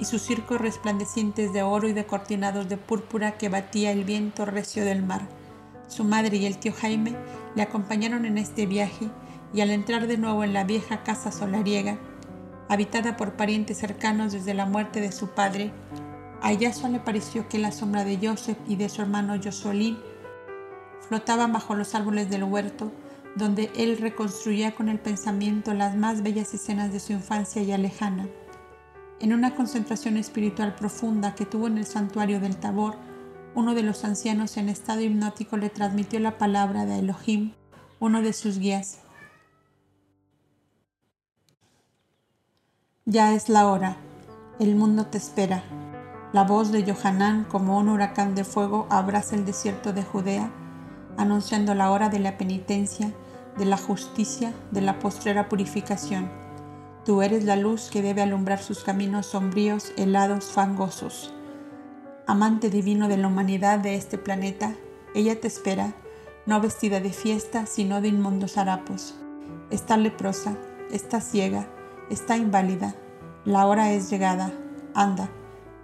[0.00, 4.44] y sus circos resplandecientes de oro y de cortinados de púrpura que batía el viento
[4.44, 5.28] recio del mar.
[5.86, 7.14] Su madre y el tío Jaime
[7.54, 9.08] le acompañaron en este viaje
[9.54, 11.98] y al entrar de nuevo en la vieja casa solariega,
[12.68, 15.70] habitada por parientes cercanos desde la muerte de su padre,
[16.42, 19.98] a Yaso le pareció que la sombra de Joseph y de su hermano Josolín
[21.08, 22.92] flotaban bajo los árboles del huerto,
[23.36, 28.28] donde él reconstruía con el pensamiento las más bellas escenas de su infancia ya lejana.
[29.20, 32.96] En una concentración espiritual profunda que tuvo en el santuario del Tabor,
[33.54, 37.52] uno de los ancianos en estado hipnótico le transmitió la palabra de Elohim,
[37.98, 38.98] uno de sus guías.
[43.06, 43.96] Ya es la hora,
[44.58, 45.85] el mundo te espera.
[46.36, 50.50] La voz de Johanán, como un huracán de fuego, abraza el desierto de Judea
[51.16, 53.10] anunciando la hora de la penitencia,
[53.56, 56.30] de la justicia, de la postrera purificación.
[57.06, 61.32] Tú eres la luz que debe alumbrar sus caminos sombríos, helados, fangosos.
[62.26, 64.74] Amante divino de la humanidad de este planeta,
[65.14, 65.94] ella te espera,
[66.44, 69.14] no vestida de fiesta, sino de inmundos harapos.
[69.70, 70.54] Está leprosa,
[70.90, 71.66] está ciega,
[72.10, 72.94] está inválida.
[73.46, 74.52] La hora es llegada.
[74.92, 75.30] Anda,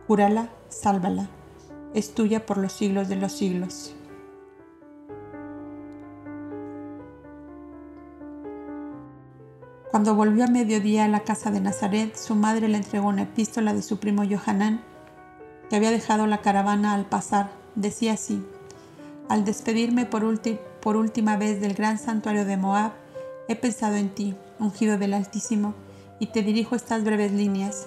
[0.06, 1.28] cúrala, sálvala.
[1.94, 3.94] Es tuya por los siglos de los siglos.
[9.90, 13.74] Cuando volvió a mediodía a la casa de Nazaret, su madre le entregó una epístola
[13.74, 14.80] de su primo Johanán,
[15.68, 17.50] que había dejado la caravana al pasar.
[17.74, 18.42] Decía así,
[19.28, 20.24] al despedirme por,
[20.80, 22.92] por última vez del gran santuario de Moab,
[23.48, 25.74] he pensado en ti, ungido del Altísimo,
[26.18, 27.86] y te dirijo estas breves líneas.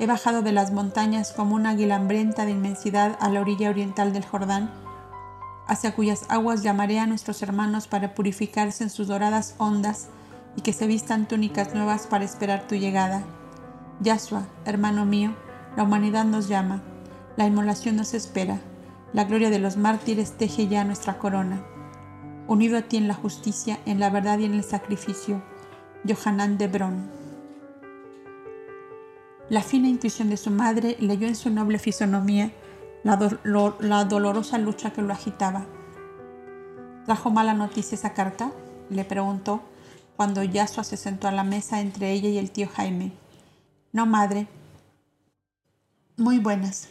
[0.00, 4.12] He bajado de las montañas como una águila hambrienta de inmensidad a la orilla oriental
[4.12, 4.70] del Jordán,
[5.66, 10.08] hacia cuyas aguas llamaré a nuestros hermanos para purificarse en sus doradas ondas
[10.56, 13.22] y que se vistan túnicas nuevas para esperar tu llegada.
[14.00, 15.34] Yahshua, hermano mío,
[15.76, 16.82] la humanidad nos llama,
[17.36, 18.60] la inmolación nos espera,
[19.12, 21.60] la gloria de los mártires teje ya nuestra corona.
[22.46, 25.42] Unido a ti en la justicia, en la verdad y en el sacrificio.
[26.06, 27.17] Johanan de Bron.
[29.50, 32.52] La fina intuición de su madre leyó en su noble fisonomía
[33.02, 35.64] la, dolorosa lucha que lo agitaba.
[37.06, 38.52] ¿Trajo mala noticia esa carta?
[38.90, 39.62] le preguntó
[40.16, 43.12] cuando Yasua se sentó a la mesa entre ella y el tío Jaime.
[43.92, 44.48] No, madre.
[46.16, 46.88] Muy buenas.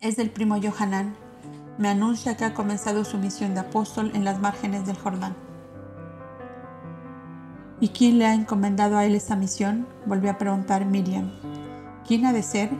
[0.00, 1.16] Es del primo Johanán.
[1.78, 5.47] Me anuncia que ha comenzado su misión de apóstol en las márgenes del Jordán.
[7.80, 9.86] ¿Y quién le ha encomendado a él esa misión?
[10.06, 11.30] volvió a preguntar Miriam.
[12.06, 12.70] ¿Quién ha de ser?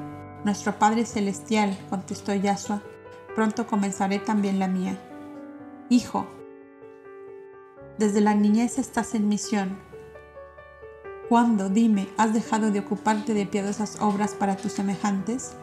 [0.45, 2.83] Nuestro Padre Celestial, contestó Yasua.
[3.35, 4.99] Pronto comenzaré también la mía.
[5.89, 6.27] Hijo,
[7.99, 9.79] desde la niñez estás en misión.
[11.29, 15.57] ¿Cuándo, dime, has dejado de ocuparte de piadosas obras para tus semejantes?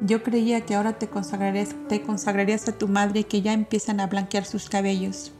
[0.00, 4.06] Yo creía que ahora te consagrarías, te consagrarías a tu madre que ya empiezan a
[4.06, 5.32] blanquear sus cabellos.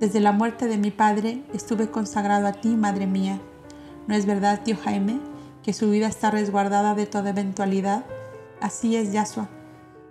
[0.00, 3.40] Desde la muerte de mi padre estuve consagrado a ti, madre mía.
[4.06, 5.20] ¿No es verdad, tío Jaime,
[5.62, 8.04] que su vida está resguardada de toda eventualidad?
[8.60, 9.48] Así es, Yasua.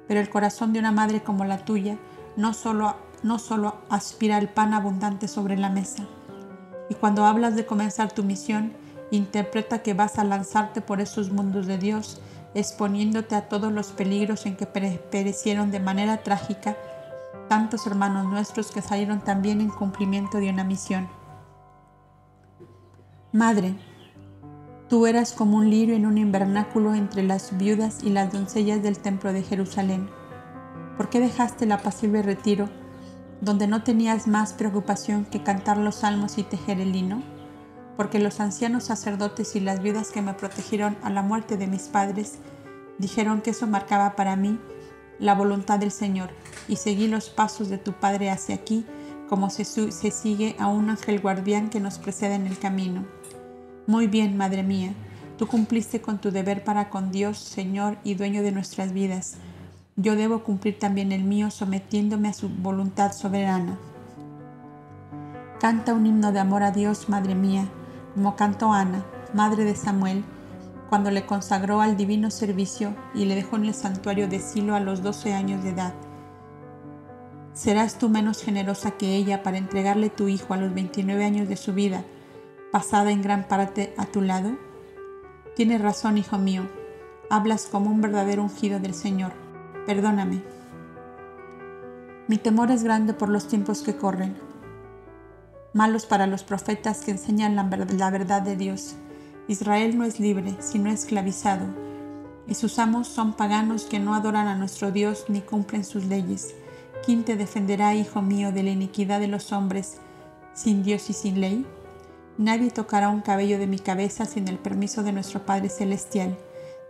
[0.08, 2.00] Pero el corazón de una madre como la tuya
[2.36, 6.08] no solo, no solo aspira al pan abundante sobre la mesa.
[6.90, 8.74] Y cuando hablas de comenzar tu misión,
[9.12, 12.22] interpreta que vas a lanzarte por esos mundos de Dios,
[12.56, 16.76] exponiéndote a todos los peligros en que perecieron de manera trágica
[17.48, 21.08] tantos hermanos nuestros que salieron también en cumplimiento de una misión.
[23.32, 23.76] Madre,
[24.88, 29.00] tú eras como un lirio en un invernáculo entre las viudas y las doncellas del
[29.00, 30.10] templo de Jerusalén.
[30.98, 32.70] ¿Por qué dejaste el apacible retiro,
[33.42, 37.22] donde no tenías más preocupación que cantar los salmos y tejer el lino?
[37.98, 41.84] Porque los ancianos sacerdotes y las viudas que me protegieron a la muerte de mis
[41.84, 42.40] padres
[42.98, 44.60] dijeron que eso marcaba para mí
[45.20, 46.30] la voluntad del Señor
[46.68, 48.86] y seguí los pasos de tu Padre hacia aquí,
[49.30, 53.06] como se, se sigue a un ángel guardián que nos precede en el camino.
[53.88, 54.94] Muy bien, Madre mía,
[55.38, 59.38] tú cumpliste con tu deber para con Dios, Señor y dueño de nuestras vidas.
[59.96, 63.78] Yo debo cumplir también el mío sometiéndome a su voluntad soberana.
[65.60, 67.68] Canta un himno de amor a Dios, Madre mía,
[68.14, 70.24] como cantó Ana, Madre de Samuel,
[70.90, 74.80] cuando le consagró al divino servicio y le dejó en el santuario de Silo a
[74.80, 75.94] los 12 años de edad.
[77.54, 81.56] ¿Serás tú menos generosa que ella para entregarle tu hijo a los 29 años de
[81.56, 82.04] su vida,
[82.72, 84.58] pasada en gran parte a tu lado?
[85.56, 86.64] Tienes razón, hijo mío,
[87.30, 89.32] hablas como un verdadero ungido del Señor.
[89.86, 90.44] Perdóname.
[92.28, 94.36] Mi temor es grande por los tiempos que corren,
[95.74, 98.96] malos para los profetas que enseñan la verdad de Dios
[99.48, 101.66] Israel no es libre, sino esclavizado,
[102.48, 106.56] y sus amos son paganos que no adoran a nuestro Dios ni cumplen sus leyes.
[107.06, 109.98] ¿Quién te defenderá, hijo mío, de la iniquidad de los hombres
[110.54, 111.66] sin Dios y sin ley?
[112.38, 116.38] Nadie tocará un cabello de mi cabeza sin el permiso de nuestro Padre Celestial.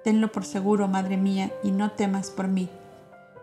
[0.04, 2.70] Tenlo por seguro, Madre mía, y no temas por mí.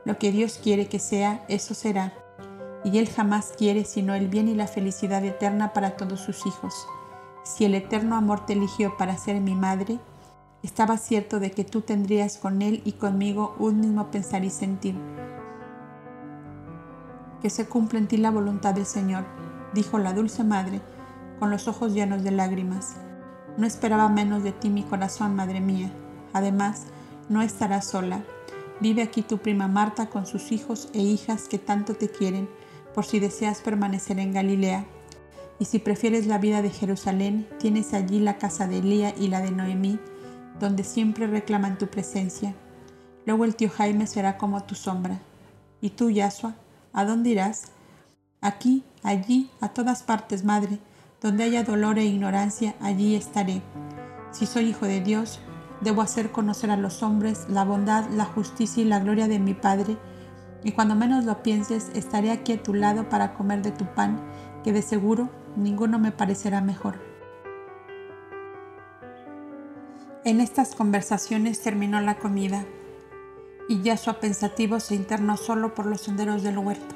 [0.05, 2.13] Lo que Dios quiere que sea, eso será.
[2.85, 6.75] Y Él jamás quiere sino el bien y la felicidad eterna para todos sus hijos.
[7.43, 9.99] Si el eterno amor te eligió para ser mi madre,
[10.63, 14.95] estaba cierto de que tú tendrías con él y conmigo un mismo pensar y sentir.
[17.41, 19.25] Que se cumpla en ti la voluntad del Señor,
[19.75, 20.81] dijo la dulce madre,
[21.41, 22.95] con los ojos llenos de lágrimas.
[23.57, 25.91] No esperaba menos de ti mi corazón, madre mía.
[26.33, 26.85] Además,
[27.29, 28.23] no estarás sola.
[28.81, 32.49] Vive aquí tu prima Marta con sus hijos e hijas que tanto te quieren,
[32.95, 34.87] por si deseas permanecer en Galilea
[35.63, 39.41] y si prefieres la vida de Jerusalén, tienes allí la casa de Elía y la
[39.41, 40.01] de Noemí,
[40.59, 42.53] donde siempre reclaman tu presencia.
[43.27, 45.21] Luego el tío Jaime será como tu sombra.
[45.81, 46.57] ¿Y tú, Yasua,
[46.93, 47.67] a dónde irás?
[48.41, 50.81] Aquí, allí, a todas partes, madre.
[51.21, 53.63] Donde haya dolor e ignorancia, allí estaré.
[54.33, 55.39] Si soy hijo de Dios,
[55.81, 59.55] debo hacer conocer a los hombres la bondad, la justicia y la gloria de mi
[59.55, 59.97] Padre,
[60.65, 64.21] y cuando menos lo pienses, estaré aquí a tu lado para comer de tu pan,
[64.63, 67.01] que de seguro ninguno me parecerá mejor.
[70.25, 72.65] En estas conversaciones terminó la comida
[73.69, 76.95] y Yasua pensativo se internó solo por los senderos del huerto.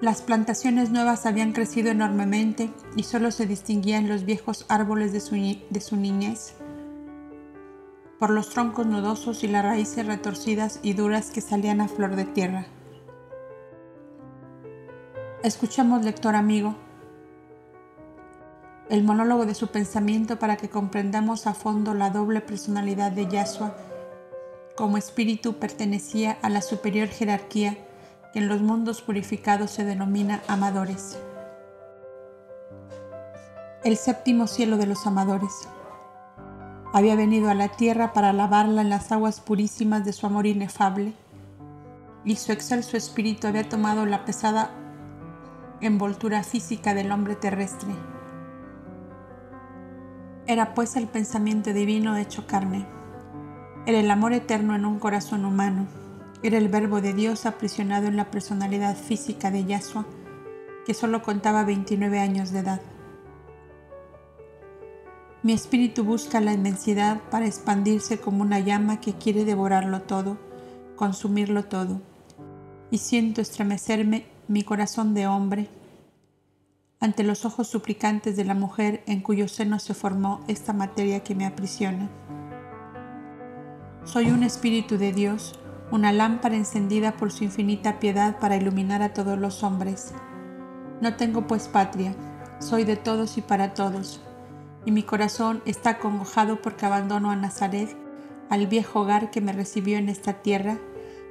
[0.00, 5.34] Las plantaciones nuevas habían crecido enormemente y solo se distinguían los viejos árboles de su,
[5.34, 6.54] de su niñez
[8.20, 12.26] por los troncos nudosos y las raíces retorcidas y duras que salían a flor de
[12.26, 12.66] tierra.
[15.42, 16.74] Escuchemos, lector amigo,
[18.90, 23.74] el monólogo de su pensamiento para que comprendamos a fondo la doble personalidad de Yahshua.
[24.76, 27.78] Como espíritu pertenecía a la superior jerarquía
[28.34, 31.18] que en los mundos purificados se denomina amadores.
[33.82, 35.52] El séptimo cielo de los amadores.
[36.92, 41.14] Había venido a la tierra para lavarla en las aguas purísimas de su amor inefable,
[42.26, 44.70] y su excelso espíritu había tomado la pesada
[45.80, 47.90] envoltura física del hombre terrestre.
[50.46, 52.86] Era pues el pensamiento divino hecho carne.
[53.86, 55.86] Era el amor eterno en un corazón humano.
[56.42, 60.06] Era el verbo de Dios aprisionado en la personalidad física de Yahshua,
[60.84, 62.80] que solo contaba 29 años de edad.
[65.42, 70.36] Mi espíritu busca la inmensidad para expandirse como una llama que quiere devorarlo todo,
[70.96, 72.02] consumirlo todo,
[72.90, 75.68] y siento estremecerme mi corazón de hombre
[76.98, 81.36] ante los ojos suplicantes de la mujer en cuyo seno se formó esta materia que
[81.36, 82.10] me aprisiona.
[84.02, 85.54] Soy un espíritu de Dios,
[85.92, 90.14] una lámpara encendida por su infinita piedad para iluminar a todos los hombres.
[91.00, 92.16] No tengo pues patria,
[92.58, 94.20] soy de todos y para todos,
[94.84, 97.96] y mi corazón está acongojado porque abandono a Nazaret,
[98.48, 100.76] al viejo hogar que me recibió en esta tierra,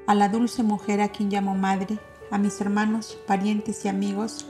[0.08, 2.00] a la dulce mujer a quien llamo madre,
[2.32, 4.46] a mis hermanos, parientes y amigos.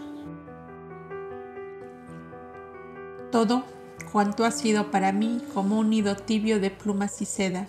[3.32, 3.64] Todo
[4.12, 7.68] cuanto ha sido para mí como un nido tibio de plumas y seda.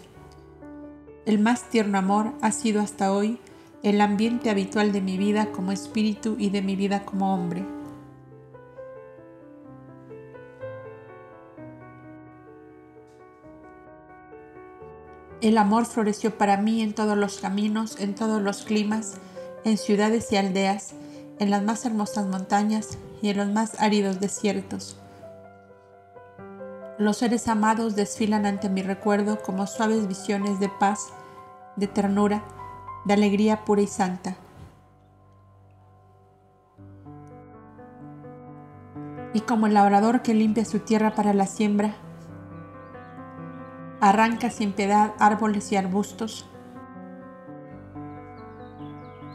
[1.26, 3.38] El más tierno amor ha sido hasta hoy
[3.82, 7.64] el ambiente habitual de mi vida como espíritu y de mi vida como hombre.
[15.40, 19.14] El amor floreció para mí en todos los caminos, en todos los climas,
[19.64, 20.94] en ciudades y aldeas,
[21.38, 24.96] en las más hermosas montañas y en los más áridos desiertos.
[26.98, 31.08] Los seres amados desfilan ante mi recuerdo como suaves visiones de paz,
[31.76, 32.44] de ternura,
[33.06, 34.36] de alegría pura y santa.
[39.32, 41.94] Y como el labrador que limpia su tierra para la siembra,
[44.00, 46.48] arranca sin piedad árboles y arbustos.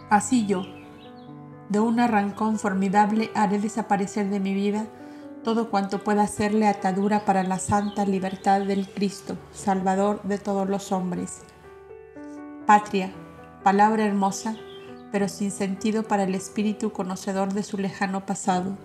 [0.09, 0.63] Así yo,
[1.69, 4.87] de un arrancón formidable, haré desaparecer de mi vida
[5.43, 10.91] todo cuanto pueda hacerle atadura para la santa libertad del Cristo, Salvador de todos los
[10.91, 11.41] hombres.
[12.65, 13.11] Patria,
[13.63, 14.55] palabra hermosa,
[15.11, 18.75] pero sin sentido para el espíritu conocedor de su lejano pasado.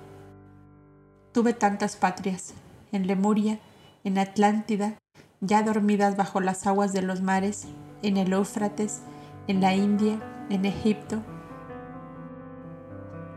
[1.32, 2.52] Tuve tantas patrias,
[2.92, 3.58] en Lemuria,
[4.04, 4.98] en Atlántida,
[5.40, 7.68] ya dormidas bajo las aguas de los mares,
[8.02, 9.00] en el Éufrates,
[9.48, 10.18] en la India,
[10.51, 11.22] en Egipto.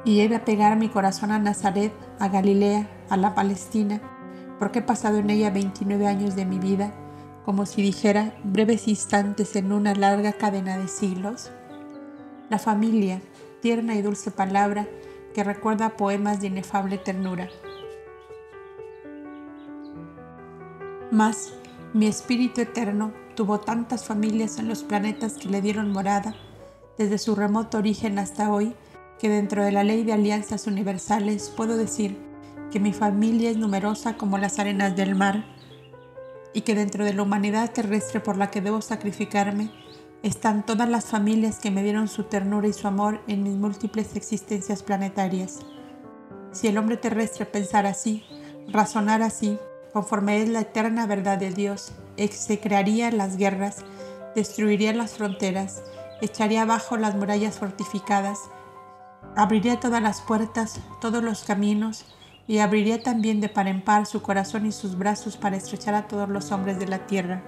[0.04, 4.02] Y he de apegar mi corazón a Nazaret, a Galilea, a la Palestina,
[4.60, 6.94] porque he pasado en ella 29 años de mi vida,
[7.46, 11.52] como si dijera breves instantes en una larga cadena de siglos.
[12.50, 13.22] La familia,
[13.62, 14.88] tierna y dulce palabra
[15.34, 17.48] que recuerda poemas de inefable ternura.
[21.12, 21.54] Más
[21.94, 26.36] mi espíritu eterno tuvo tantas familias en los planetas que le dieron morada,
[26.98, 28.76] desde su remoto origen hasta hoy,
[29.20, 32.18] que dentro de la ley de alianzas universales puedo decir
[32.72, 35.46] que mi familia es numerosa como las arenas del mar,
[36.54, 39.72] y que dentro de la humanidad terrestre por la que debo sacrificarme
[40.22, 44.16] están todas las familias que me dieron su ternura y su amor en mis múltiples
[44.16, 45.60] existencias planetarias.
[46.52, 48.24] Si el hombre terrestre pensara así,
[48.70, 49.58] razonara así,
[49.92, 53.78] conforme es la eterna verdad de Dios, execraría las guerras,
[54.36, 55.84] destruiría las fronteras,
[56.24, 58.40] echaría abajo las murallas fortificadas,
[59.36, 62.06] abriría todas las puertas, todos los caminos,
[62.48, 66.08] y abriría también de par en par su corazón y sus brazos para estrechar a
[66.08, 67.42] todos los hombres de la tierra.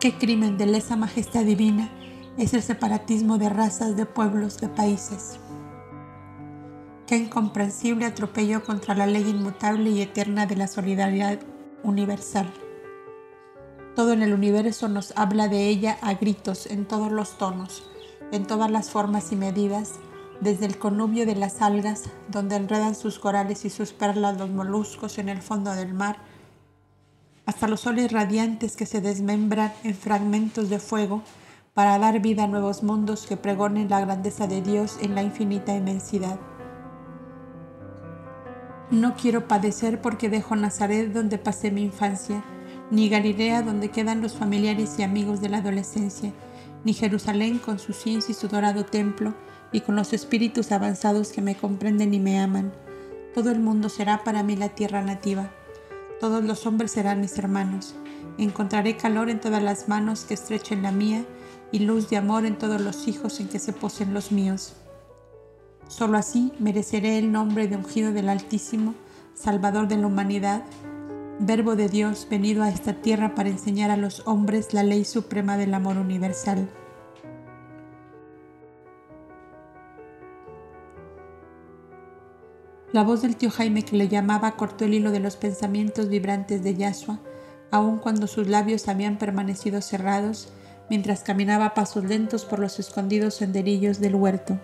[0.00, 1.88] Qué crimen de lesa majestad divina
[2.36, 5.38] es el separatismo de razas, de pueblos, de países.
[7.06, 11.38] Qué incomprensible atropello contra la ley inmutable y eterna de la solidaridad
[11.82, 12.52] universal.
[13.94, 17.84] Todo en el universo nos habla de ella a gritos, en todos los tonos,
[18.32, 19.92] en todas las formas y medidas,
[20.40, 25.18] desde el connubio de las algas, donde enredan sus corales y sus perlas los moluscos
[25.18, 26.16] en el fondo del mar,
[27.46, 31.22] hasta los soles radiantes que se desmembran en fragmentos de fuego
[31.72, 35.74] para dar vida a nuevos mundos que pregonen la grandeza de Dios en la infinita
[35.74, 36.38] inmensidad.
[38.90, 42.44] No quiero padecer porque dejo Nazaret donde pasé mi infancia,
[42.90, 46.32] ni Galilea donde quedan los familiares y amigos de la adolescencia,
[46.84, 49.34] ni Jerusalén con su ciencia y su dorado templo,
[49.72, 52.72] y con los espíritus avanzados que me comprenden y me aman.
[53.34, 55.50] Todo el mundo será para mí la tierra nativa.
[56.20, 57.96] Todos los hombres serán mis hermanos.
[58.38, 61.24] Encontraré calor en todas las manos que estrechen la mía
[61.72, 64.74] y luz de amor en todos los hijos en que se posen los míos.
[65.88, 68.94] Solo así mereceré el nombre de ungido del Altísimo,
[69.34, 70.62] Salvador de la humanidad,
[71.40, 75.56] Verbo de Dios venido a esta tierra para enseñar a los hombres la ley suprema
[75.56, 76.68] del amor universal.
[82.92, 86.62] La voz del tío Jaime que le llamaba cortó el hilo de los pensamientos vibrantes
[86.62, 87.18] de Yasua,
[87.72, 90.52] aun cuando sus labios habían permanecido cerrados
[90.88, 94.60] mientras caminaba a pasos lentos por los escondidos senderillos del huerto.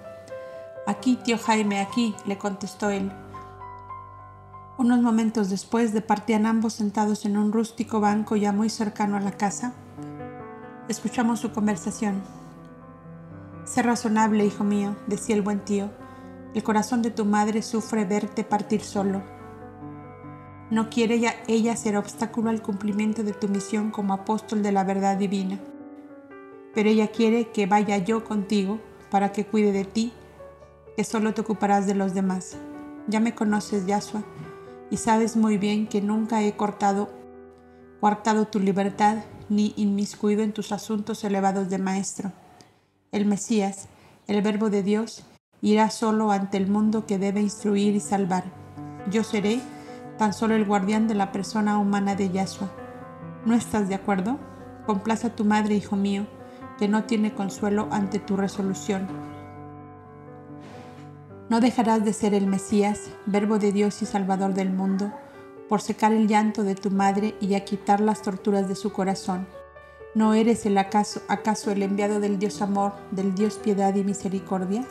[0.86, 3.10] Aquí, tío Jaime, aquí, le contestó él.
[4.80, 9.32] Unos momentos después departían ambos sentados en un rústico banco ya muy cercano a la
[9.32, 9.74] casa.
[10.88, 12.22] Escuchamos su conversación.
[13.66, 15.90] Sé razonable, hijo mío, decía el buen tío.
[16.54, 19.20] El corazón de tu madre sufre verte partir solo.
[20.70, 25.18] No quiere ella, ser obstáculo al cumplimiento de tu misión como apóstol de la verdad
[25.18, 25.60] divina,
[26.74, 30.14] pero ella quiere que vaya yo contigo para que cuide de ti,
[30.96, 32.56] que solo te ocuparás de los demás.
[33.08, 34.22] Ya me conoces, Yahshua,
[34.90, 37.08] y sabes muy bien que nunca he cortado
[38.00, 39.18] coartado tu libertad
[39.50, 42.32] ni inmiscuido en tus asuntos elevados de maestro.
[43.12, 43.88] El Mesías,
[44.26, 45.24] el Verbo de Dios,
[45.60, 48.44] irá solo ante el mundo que debe instruir y salvar.
[49.10, 49.60] Yo seré
[50.16, 52.70] tan solo el guardián de la persona humana de Yahshua.
[53.44, 54.38] ¿No estás de acuerdo?
[54.86, 56.26] Complaza a tu madre, hijo mío,
[56.78, 59.08] que no tiene consuelo ante tu resolución.
[61.50, 65.12] No dejarás de ser el Mesías, Verbo de Dios y Salvador del mundo,
[65.68, 69.48] por secar el llanto de tu madre y a quitar las torturas de su corazón.
[70.14, 74.84] ¿No eres el acaso, acaso el enviado del Dios amor, del Dios piedad y misericordia?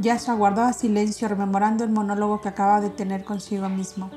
[0.00, 4.08] Yasha guardaba silencio rememorando el monólogo que acababa de tener consigo mismo.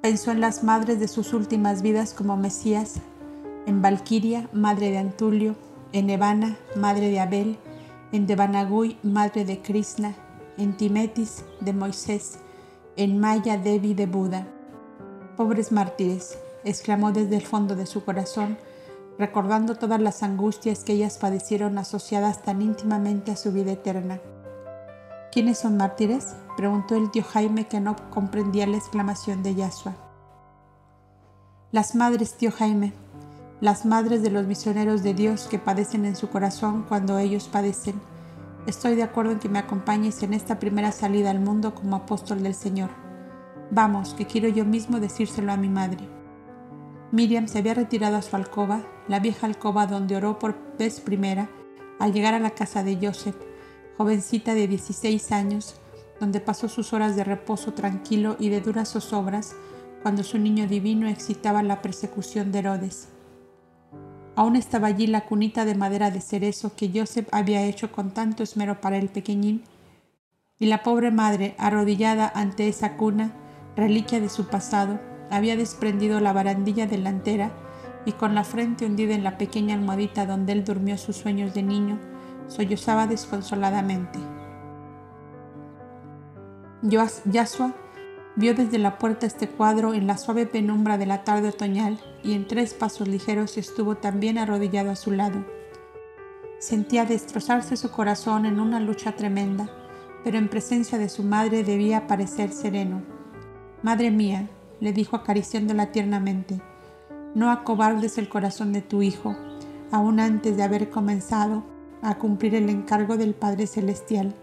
[0.00, 2.94] Pensó en las madres de sus últimas vidas como Mesías,
[3.66, 5.56] en Valquiria, madre de Antulio,
[5.92, 7.58] en Evana, madre de Abel,
[8.12, 10.14] en Devanagui, madre de Krishna,
[10.56, 12.38] en Timetis de Moisés,
[12.96, 14.46] en Maya Devi de Buda.
[15.36, 18.58] Pobres mártires, exclamó desde el fondo de su corazón,
[19.18, 24.20] recordando todas las angustias que ellas padecieron asociadas tan íntimamente a su vida eterna.
[25.32, 26.34] ¿Quiénes son mártires?
[26.56, 29.94] preguntó el tío Jaime que no comprendía la exclamación de Yasua.
[31.72, 32.92] Las madres, tío Jaime,
[33.60, 38.00] las madres de los misioneros de Dios que padecen en su corazón cuando ellos padecen
[38.66, 42.42] Estoy de acuerdo en que me acompañes en esta primera salida al mundo como apóstol
[42.42, 42.90] del Señor.
[43.70, 46.06] Vamos, que quiero yo mismo decírselo a mi madre.
[47.10, 51.48] Miriam se había retirado a su alcoba, la vieja alcoba donde oró por vez primera
[51.98, 53.36] al llegar a la casa de Joseph,
[53.96, 55.74] jovencita de 16 años,
[56.20, 59.54] donde pasó sus horas de reposo tranquilo y de duras zozobras
[60.02, 63.08] cuando su niño divino excitaba la persecución de Herodes.
[64.40, 68.42] Aún estaba allí la cunita de madera de cerezo que Joseph había hecho con tanto
[68.42, 69.64] esmero para el pequeñín,
[70.58, 73.32] y la pobre madre, arrodillada ante esa cuna,
[73.76, 74.98] reliquia de su pasado,
[75.30, 77.52] había desprendido la barandilla delantera
[78.06, 81.62] y con la frente hundida en la pequeña almohadita donde él durmió sus sueños de
[81.62, 81.98] niño,
[82.48, 84.20] sollozaba desconsoladamente.
[86.80, 87.74] Yasua
[88.36, 92.34] Vio desde la puerta este cuadro en la suave penumbra de la tarde otoñal y
[92.34, 95.44] en tres pasos ligeros estuvo también arrodillado a su lado.
[96.58, 99.68] Sentía destrozarse su corazón en una lucha tremenda,
[100.22, 103.02] pero en presencia de su madre debía parecer sereno.
[103.82, 106.60] Madre mía, le dijo acariciándola tiernamente,
[107.34, 109.36] no acobardes el corazón de tu hijo,
[109.90, 111.64] aún antes de haber comenzado
[112.02, 114.34] a cumplir el encargo del Padre Celestial.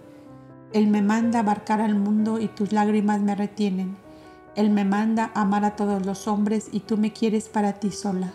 [0.74, 3.98] Él me manda abarcar al mundo y tus lágrimas me retienen.
[4.56, 8.34] Él me manda amar a todos los hombres y tú me quieres para ti sola.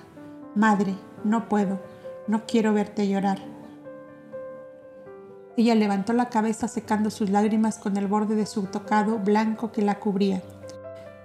[0.55, 1.81] Madre, no puedo,
[2.27, 3.39] no quiero verte llorar.
[5.57, 9.83] Ella levantó la cabeza secando sus lágrimas con el borde de su tocado blanco que
[9.83, 10.43] la cubría.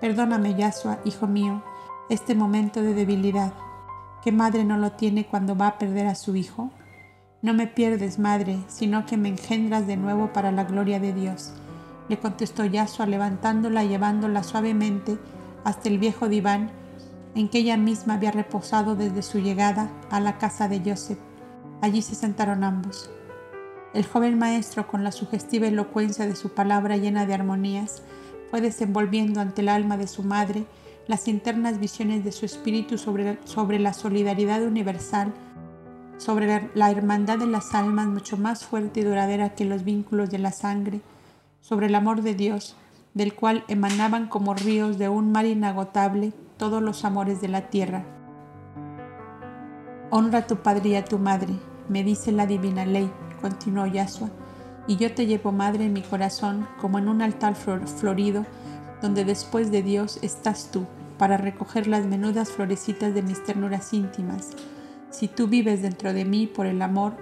[0.02, 1.64] Perdóname, Yasua, hijo mío,
[2.10, 3.54] este momento de debilidad.
[4.24, 6.72] ¿Qué madre no lo tiene cuando va a perder a su hijo?
[7.48, 11.54] No me pierdes, madre, sino que me engendras de nuevo para la gloria de Dios.
[12.10, 15.18] Le contestó Yasua levantándola y llevándola suavemente
[15.64, 16.72] hasta el viejo diván
[17.36, 21.20] en que ella misma había reposado desde su llegada a la casa de Joseph.
[21.80, 23.10] Allí se sentaron ambos.
[23.94, 28.02] El joven maestro, con la sugestiva elocuencia de su palabra llena de armonías,
[28.52, 30.66] fue desenvolviendo ante el alma de su madre
[31.08, 35.34] las internas visiones de su espíritu sobre, sobre la solidaridad universal
[36.18, 40.40] sobre la hermandad de las almas mucho más fuerte y duradera que los vínculos de
[40.40, 41.02] la sangre,
[41.62, 42.76] sobre el amor de Dios,
[43.14, 48.04] del cual emanaban como ríos de un mar inagotable todos los amores de la tierra.
[50.10, 51.54] Honra a tu padre y a tu madre,
[51.88, 53.12] me dice la divina ley,
[53.42, 54.30] continuó Yasua,
[54.88, 58.46] y yo te llevo madre en mi corazón como en un altar florido,
[59.02, 60.86] donde después de Dios estás tú,
[61.20, 64.56] para recoger las menudas florecitas de mis ternuras íntimas
[65.18, 67.14] si tú vives dentro de mí por el amor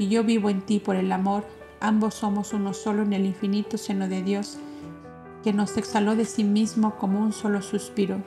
[0.00, 1.46] y yo vivo en ti por el amor,
[1.78, 4.58] ambos somos uno solo en el infinito seno de Dios,
[5.44, 8.20] que nos exhaló de sí mismo como un solo suspiro,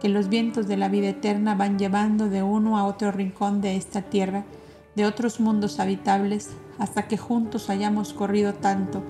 [0.00, 3.76] que los vientos de la vida eterna van llevando de uno a otro rincón de
[3.76, 4.46] esta tierra,
[4.94, 6.48] de otros mundos habitables,
[6.78, 9.02] hasta que juntos hayamos corrido tanto,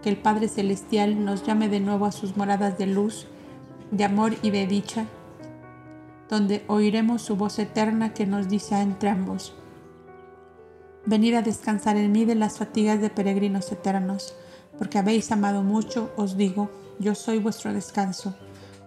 [0.00, 3.26] que el Padre Celestial nos llame de nuevo a sus moradas de luz,
[3.90, 5.06] de amor y de dicha,
[6.32, 9.54] donde oiremos su voz eterna que nos dice a ambos,
[11.04, 14.34] Venid a descansar en mí de las fatigas de peregrinos eternos,
[14.78, 18.34] porque habéis amado mucho, os digo, yo soy vuestro descanso,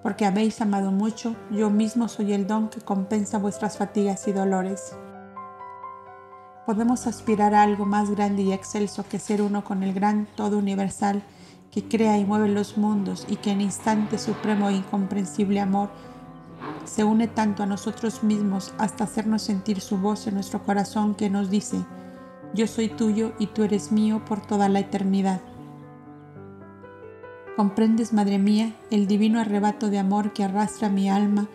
[0.02, 4.96] porque habéis amado mucho, yo mismo soy el don que compensa vuestras fatigas y dolores.
[6.66, 10.58] Podemos aspirar a algo más grande y excelso que ser uno con el gran todo
[10.58, 11.22] universal
[11.70, 15.92] que crea y mueve los mundos y que en instante supremo e incomprensible amor
[16.86, 21.30] se une tanto a nosotros mismos hasta hacernos sentir su voz en nuestro corazón que
[21.30, 21.86] nos dice,
[22.54, 25.42] yo soy tuyo y tú eres mío por toda la eternidad.
[27.56, 31.48] ¿Comprendes, Madre mía, el divino arrebato de amor que arrastra mi alma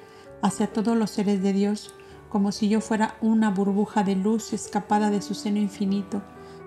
[0.43, 1.95] hacia todos los seres de Dios,
[2.29, 6.23] como si yo fuera una burbuja de luz escapada de su seno infinito,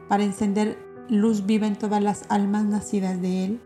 [0.07, 0.77] para encender
[1.09, 3.61] luz viva en todas las almas nacidas de Él?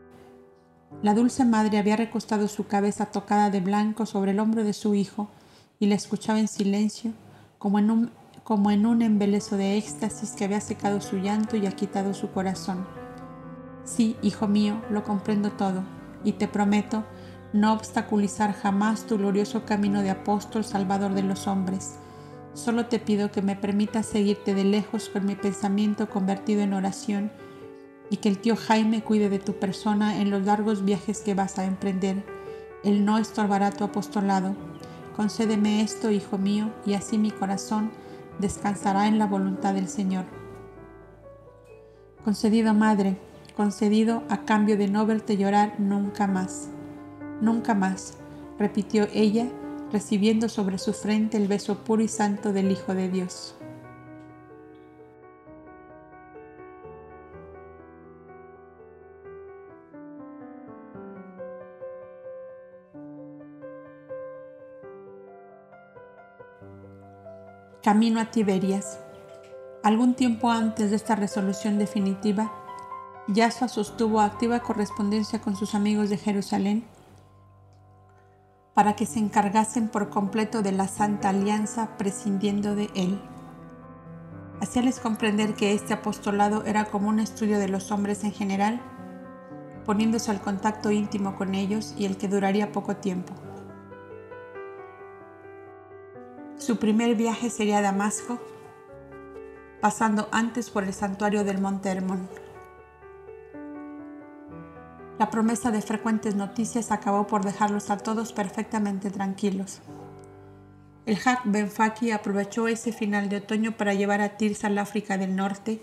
[1.04, 4.96] La dulce madre había recostado su cabeza tocada de blanco sobre el hombro de su
[4.96, 5.30] hijo
[5.80, 7.12] y la escuchaba en silencio,
[7.60, 8.12] como en un
[8.48, 12.32] como en un embeleso de éxtasis que había secado su llanto y ha quitado su
[12.32, 12.88] corazón.
[13.84, 15.84] Sí, hijo mío, lo comprendo todo,
[16.24, 17.04] y te prometo
[17.52, 21.96] no obstaculizar jamás tu glorioso camino de apóstol salvador de los hombres.
[22.54, 27.32] Solo te pido que me permitas seguirte de lejos con mi pensamiento convertido en oración
[28.10, 31.60] y que el tío Jaime cuide de tu persona en los largos viajes que vas
[31.60, 32.24] a emprender.
[32.84, 34.56] Él no estorbará tu apostolado.
[35.16, 37.92] Concédeme esto, hijo mío, y así mi corazón
[38.40, 40.26] descansará en la voluntad del Señor.
[42.24, 43.18] Concedido, Madre,
[43.56, 46.70] concedido a cambio de no verte llorar nunca más,
[47.42, 48.14] nunca más,
[48.60, 49.48] repitió ella,
[49.92, 53.57] recibiendo sobre su frente el beso puro y santo del Hijo de Dios.
[67.88, 69.00] Camino a Tiberias.
[69.82, 72.52] Algún tiempo antes de esta resolución definitiva,
[73.30, 76.84] Yasua sostuvo activa correspondencia con sus amigos de Jerusalén
[78.74, 83.22] para que se encargasen por completo de la Santa Alianza prescindiendo de él.
[84.60, 88.82] Hacíales comprender que este apostolado era como un estudio de los hombres en general,
[89.86, 93.34] poniéndose al contacto íntimo con ellos y el que duraría poco tiempo.
[96.58, 98.40] Su primer viaje sería a Damasco,
[99.80, 102.28] pasando antes por el santuario del Monte Hermón.
[105.20, 109.82] La promesa de frecuentes noticias acabó por dejarlos a todos perfectamente tranquilos.
[111.06, 115.36] El Hak Benfaki aprovechó ese final de otoño para llevar a Tirsa al África del
[115.36, 115.82] Norte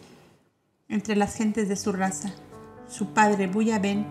[0.89, 2.33] entre las gentes de su raza.
[2.89, 4.07] Su padre Buya Ben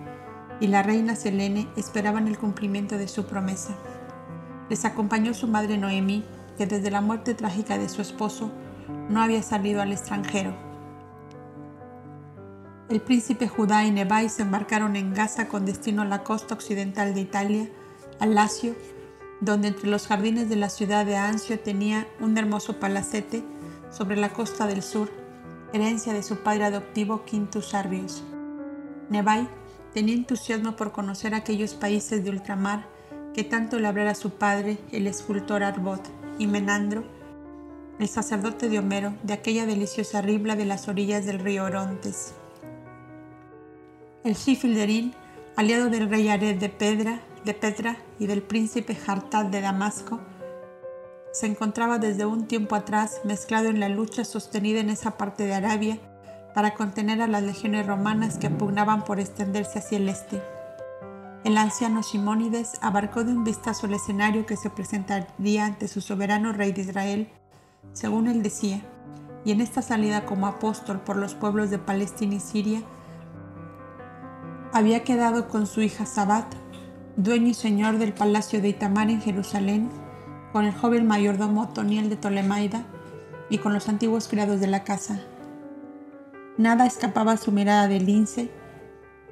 [0.60, 3.76] y la reina Selene esperaban el cumplimiento de su promesa.
[4.70, 6.24] Les acompañó su madre Noemí,
[6.58, 8.52] que desde la muerte trágica de su esposo
[9.10, 10.54] no había salido al extranjero.
[12.90, 17.14] El príncipe Judá y Nebai se embarcaron en Gaza con destino a la costa occidental
[17.14, 17.70] de Italia,
[18.20, 18.76] al Lacio,
[19.42, 23.44] donde entre los jardines de la ciudad de Anzio tenía un hermoso palacete
[23.90, 25.10] sobre la costa del sur,
[25.74, 28.24] herencia de su padre adoptivo Quintus Arrios.
[29.10, 29.48] Nebai
[29.94, 32.86] tenía entusiasmo por conocer aquellos países de ultramar
[33.34, 37.04] que tanto le hablara su padre, el escultor Arbot y Menandro,
[38.00, 42.34] el sacerdote de Homero, de aquella deliciosa ribla de las orillas del río Orontes.
[44.24, 45.14] El Shifilderín,
[45.56, 50.20] aliado del rey Ared de, Pedra, de Petra y del príncipe Hartad de Damasco,
[51.32, 55.54] se encontraba desde un tiempo atrás mezclado en la lucha sostenida en esa parte de
[55.54, 56.00] Arabia
[56.54, 60.42] para contener a las legiones romanas que pugnaban por extenderse hacia el este.
[61.44, 66.54] El anciano Simónides abarcó de un vistazo el escenario que se presentaría ante su soberano
[66.54, 67.28] rey de Israel,
[67.92, 68.82] según él decía,
[69.44, 72.82] y en esta salida como apóstol por los pueblos de Palestina y Siria,
[74.72, 76.46] había quedado con su hija Sabat,
[77.18, 79.90] dueño y señor del palacio de Itamar en Jerusalén,
[80.54, 82.86] con el joven mayordomo Toniel de Tolemaida
[83.50, 85.20] y con los antiguos criados de la casa.
[86.58, 88.50] Nada escapaba a su mirada de lince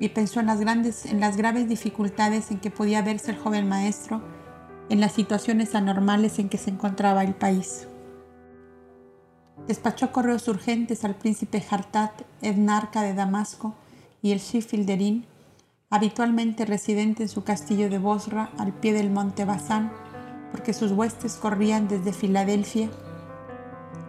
[0.02, 3.70] y pensó en las, grandes, en las graves dificultades en que podía verse el joven
[3.70, 4.24] maestro,
[4.89, 7.88] en las situaciones anormales en que se encontraba el país.
[9.68, 13.76] Despachó correos urgentes al príncipe Hartat, etnarca de Damasco,
[14.24, 15.28] y el Shifilderín,
[15.91, 19.93] habitualmente residente en su castillo de Bosra al pie del monte Basán,
[20.52, 22.89] porque sus huestes corrían desde Filadelfia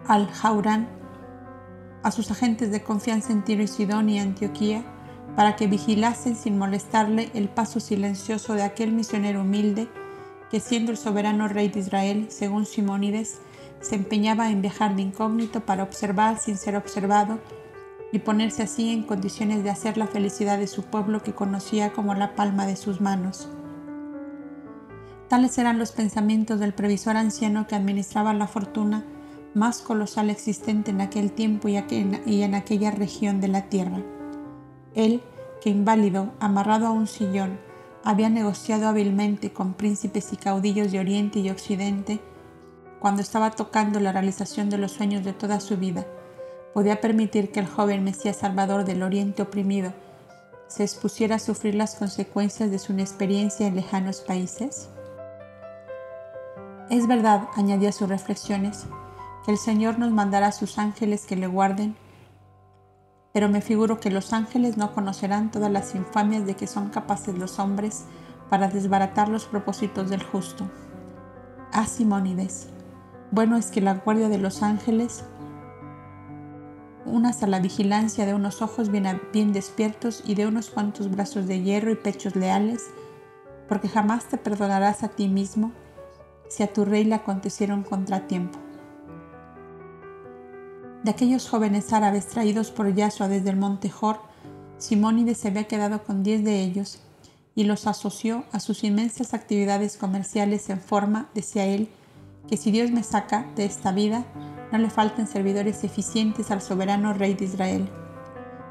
[0.08, 0.88] al Jaurán,
[2.02, 4.86] a sus agentes de confianza en Tiro y Sidón y Antioquía,
[5.36, 9.88] para que vigilasen sin molestarle el paso silencioso de aquel misionero humilde
[10.50, 13.40] que siendo el soberano rey de Israel, según Simónides,
[13.80, 17.40] se empeñaba en viajar de incógnito para observar sin ser observado
[18.12, 22.14] y ponerse así en condiciones de hacer la felicidad de su pueblo que conocía como
[22.14, 23.48] la palma de sus manos.
[25.28, 29.04] Tales eran los pensamientos del previsor anciano que administraba la fortuna
[29.54, 34.02] más colosal existente en aquel tiempo y en aquella región de la tierra.
[34.94, 35.22] Él,
[35.60, 37.58] que inválido, amarrado a un sillón,
[38.04, 42.20] había negociado hábilmente con príncipes y caudillos de Oriente y Occidente,
[43.00, 46.06] cuando estaba tocando la realización de los sueños de toda su vida,
[46.74, 49.92] podía permitir que el joven Mesías Salvador del Oriente oprimido
[50.68, 54.88] se expusiera a sufrir las consecuencias de su inexperiencia en lejanos países?
[56.88, 58.86] Es verdad, añadía sus reflexiones,
[59.44, 61.96] que el Señor nos mandará sus ángeles que le guarden,
[63.32, 67.36] pero me figuro que los ángeles no conocerán todas las infamias de que son capaces
[67.36, 68.04] los hombres
[68.50, 70.68] para desbaratar los propósitos del justo.
[71.72, 72.68] Ah, Simónides,
[73.30, 75.24] bueno es que la guardia de los ángeles
[77.04, 81.62] unas a la vigilancia de unos ojos bien, despiertos y de unos cuantos brazos de
[81.62, 82.84] hierro y pechos leales,
[83.68, 85.72] porque jamás te perdonarás a ti mismo
[86.48, 88.58] si a tu rey le aconteciera un contratiempo.
[91.04, 94.20] De aquellos jóvenes árabes traídos por Yahshua desde el monte Jor,
[94.78, 97.00] Simónides se había quedado con diez de ellos
[97.54, 101.88] y los asoció a sus inmensas actividades comerciales en forma, decía él,
[102.48, 104.24] que si Dios me saca de esta vida,
[104.70, 107.88] no le falten servidores eficientes al soberano rey de Israel.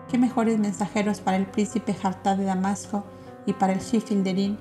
[0.10, 3.04] Qué mejores mensajeros para el príncipe Jartá de Damasco
[3.46, 4.58] y para el Shifilderín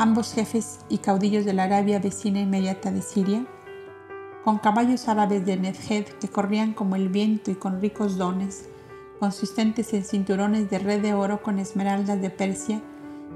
[0.00, 3.44] ambos jefes y caudillos de la Arabia vecina inmediata de Siria,
[4.44, 8.68] con caballos árabes de Nedjed que corrían como el viento y con ricos dones,
[9.18, 12.80] consistentes en cinturones de red de oro con esmeraldas de Persia,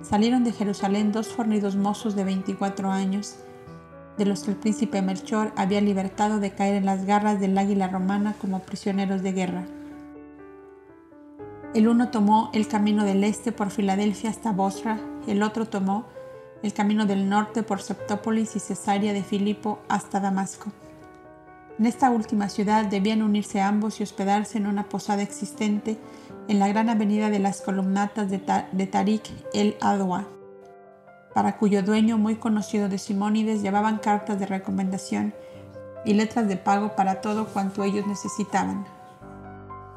[0.03, 3.37] salieron de Jerusalén dos fornidos mozos de 24 años,
[4.17, 7.89] de los que el príncipe Melchor había libertado de caer en las garras del águila
[7.89, 9.65] romana como prisioneros de guerra.
[11.75, 16.07] El uno tomó el camino del este por Filadelfia hasta Bosra, el otro tomó
[16.63, 20.73] el camino del norte por Septópolis y Cesarea de Filipo hasta Damasco.
[21.79, 25.99] En esta última ciudad debían unirse ambos y hospedarse en una posada existente
[26.49, 29.23] en la gran avenida de las columnatas de, Tariq
[29.55, 30.27] el Adwa,
[31.35, 35.35] para cuyo dueño muy conocido de Simónides llevaban cartas de recomendación
[36.05, 38.85] y letras de pago para todo cuanto ellos necesitaban.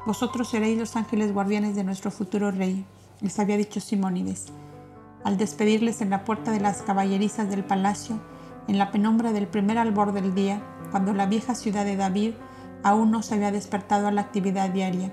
[0.06, 2.84] Vosotros seréis los ángeles guardianes de nuestro futuro rey,
[3.20, 4.46] les había dicho Simónides
[5.24, 8.18] al despedirles en la puerta de las caballerizas del palacio,
[8.66, 12.32] en la penumbra del primer albor del día, cuando la vieja ciudad de David
[12.82, 15.12] aún no se había despertado a la actividad diaria.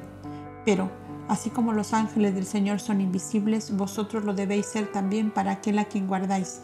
[0.66, 0.92] Pero,
[1.28, 5.80] así como los ángeles del Señor son invisibles, vosotros lo debéis ser también para aquel
[5.80, 6.62] a quien guardáis.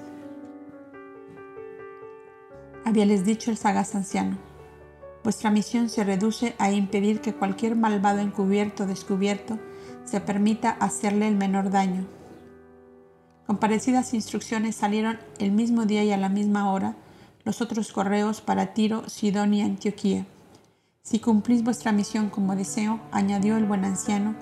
[2.86, 4.38] Habíales dicho el sagaz anciano,
[5.24, 9.60] vuestra misión se reduce a impedir que cualquier malvado encubierto o descubierto
[10.04, 12.06] se permita hacerle el menor daño,
[13.52, 16.96] con parecidas instrucciones salieron el mismo día y a la misma hora
[17.44, 20.26] los otros correos para Tiro, Sidón y Antioquía.
[21.02, 24.36] Si cumplís vuestra misión como deseo, añadió el buen anciano,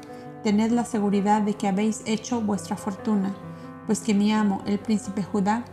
[0.43, 3.33] tened la seguridad de que habéis hecho vuestra fortuna,
[3.85, 5.63] pues que mi amo, el príncipe Judá,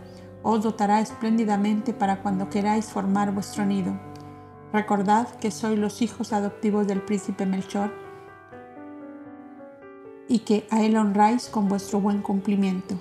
[0.43, 3.99] os dotará espléndidamente para cuando queráis formar vuestro nido.
[4.73, 7.93] Recordad que sois los hijos adoptivos del príncipe Melchor
[10.29, 12.97] y que a él honráis con vuestro buen cumplimiento.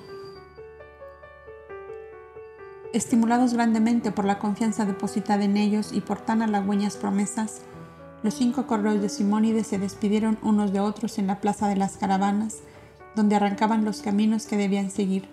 [2.95, 7.59] Estimulados grandemente por la confianza depositada en ellos y por tan halagüeñas promesas,
[8.23, 11.97] los cinco correos de Simónides se despidieron unos de otros en la plaza de las
[11.97, 12.59] caravanas,
[13.13, 15.27] donde arrancaban los caminos que debían seguir.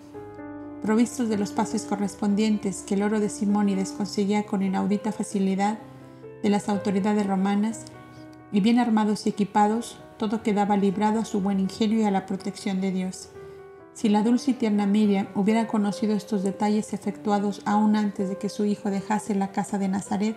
[0.81, 5.79] Provistos de los pases correspondientes que el oro de Simónides conseguía con inaudita facilidad
[6.43, 7.85] de las autoridades romanas,
[8.51, 12.25] y bien armados y equipados, todo quedaba librado a su buen ingenio y a la
[12.25, 13.29] protección de Dios.
[13.93, 18.49] Si la dulce y tierna Miriam hubiera conocido estos detalles efectuados aún antes de que
[18.49, 20.35] su hijo dejase la casa de Nazaret,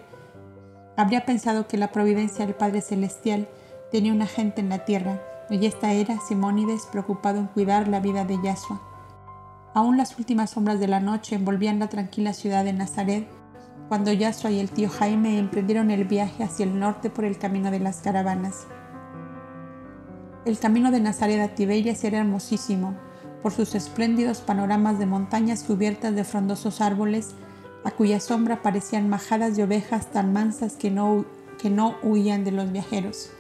[0.96, 3.48] habría pensado que la providencia del Padre Celestial
[3.90, 8.24] tenía una gente en la tierra, y esta era Simónides preocupado en cuidar la vida
[8.24, 8.80] de Yahshua.
[9.74, 13.26] Aún las últimas sombras de la noche envolvían la tranquila ciudad de Nazaret,
[13.88, 17.70] cuando Yahshua y el tío Jaime emprendieron el viaje hacia el norte por el camino
[17.70, 18.66] de las caravanas.
[20.44, 22.96] El camino de Nazaret a Tiberias era hermosísimo,
[23.47, 27.36] por sus espléndidos panoramas de montañas cubiertas de frondosos árboles,
[27.84, 31.24] a cuya sombra parecían majadas de ovejas tan mansas que no,
[31.62, 33.30] que no huían de los viajeros.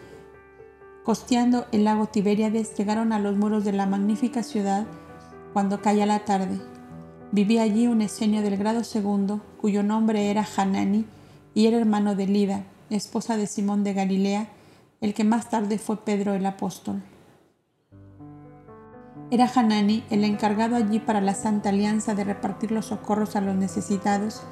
[1.02, 4.86] Costeando el lago Tiberíades llegaron a los muros de la magnífica ciudad
[5.52, 6.60] cuando caía la tarde.
[7.32, 11.04] Vivía allí un esenio del grado segundo, cuyo nombre era Hanani,
[11.52, 14.46] y era hermano de Lida, esposa de Simón de Galilea,
[15.00, 17.02] el que más tarde fue Pedro el apóstol.
[19.28, 23.56] Era Hanani el encargado allí para la Santa Alianza de repartir los socorros a los
[23.56, 24.44] necesitados.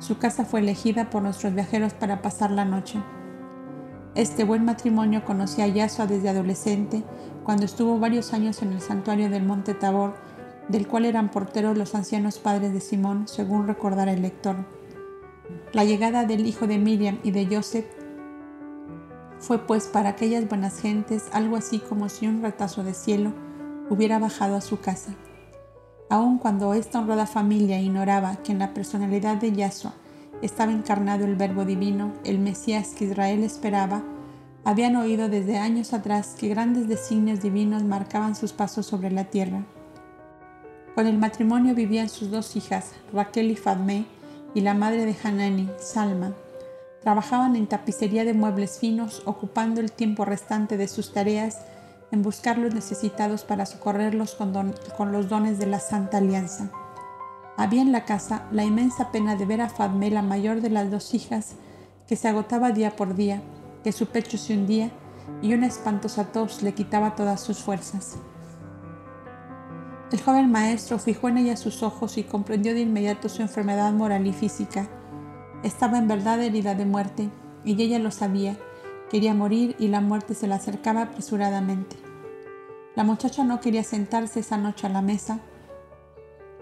[0.00, 3.00] Su casa fue elegida por nuestros viajeros para pasar la noche.
[4.16, 7.04] Este buen matrimonio conocía a Yasua desde adolescente,
[7.44, 10.16] cuando estuvo varios años en el santuario del Monte Tabor,
[10.68, 14.56] del cual eran porteros los ancianos padres de Simón, según recordará el lector.
[15.72, 17.86] La llegada del hijo de Miriam y de Joseph
[19.38, 23.45] fue pues para aquellas buenas gentes algo así como si un retazo de cielo
[23.90, 25.14] hubiera bajado a su casa.
[26.08, 29.94] Aun cuando esta honrada familia ignoraba que en la personalidad de Yahshua
[30.42, 34.02] estaba encarnado el Verbo Divino, el Mesías que Israel esperaba,
[34.64, 39.64] habían oído desde años atrás que grandes designios divinos marcaban sus pasos sobre la tierra.
[40.94, 44.06] Con el matrimonio vivían sus dos hijas, Raquel y Fadme,
[44.54, 46.32] y la madre de Hanani, Salma.
[47.02, 51.58] Trabajaban en tapicería de muebles finos, ocupando el tiempo restante de sus tareas
[52.10, 56.70] en buscar los necesitados para socorrerlos con, los dones de la Santa Alianza.
[57.56, 60.90] Había en la casa la inmensa pena de ver a Fadme, la mayor de las
[60.90, 61.56] dos hijas,
[62.06, 63.42] que se agotaba día por día,
[63.82, 64.90] que su pecho se hundía
[65.42, 68.16] y una espantosa tos le quitaba todas sus fuerzas.
[70.12, 74.26] El joven maestro fijó en ella sus ojos y comprendió de inmediato su enfermedad moral
[74.26, 74.88] y física.
[75.64, 77.30] Estaba en verdad herida de muerte,
[77.64, 78.56] y ella lo sabía,
[79.10, 81.96] Quería morir y la muerte se le acercaba apresuradamente.
[82.96, 85.38] La muchacha no quería sentarse esa noche a la mesa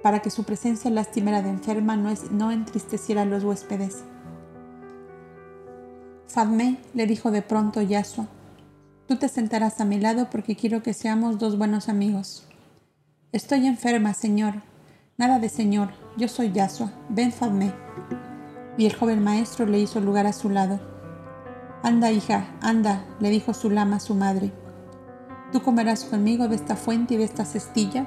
[0.02, 4.04] para que su presencia lastimera de enferma no, no entristeciera a los huéspedes.
[6.26, 8.26] Fadme le dijo de pronto Yasua,
[9.06, 12.46] tú te sentarás a mi lado porque quiero que seamos dos buenos amigos.
[13.32, 14.54] Estoy enferma, señor.
[15.16, 16.92] Nada de señor, yo soy Yasua.
[17.08, 17.72] Ven, Fadme.
[18.76, 20.93] Y el joven maestro le hizo lugar a su lado.
[21.84, 24.50] Anda, hija, anda, le dijo Sulama a su madre.
[25.52, 28.06] ¿Tú comerás conmigo de esta fuente y de esta cestilla?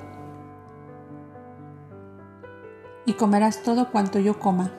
[3.05, 4.71] Y comerás todo cuanto yo coma.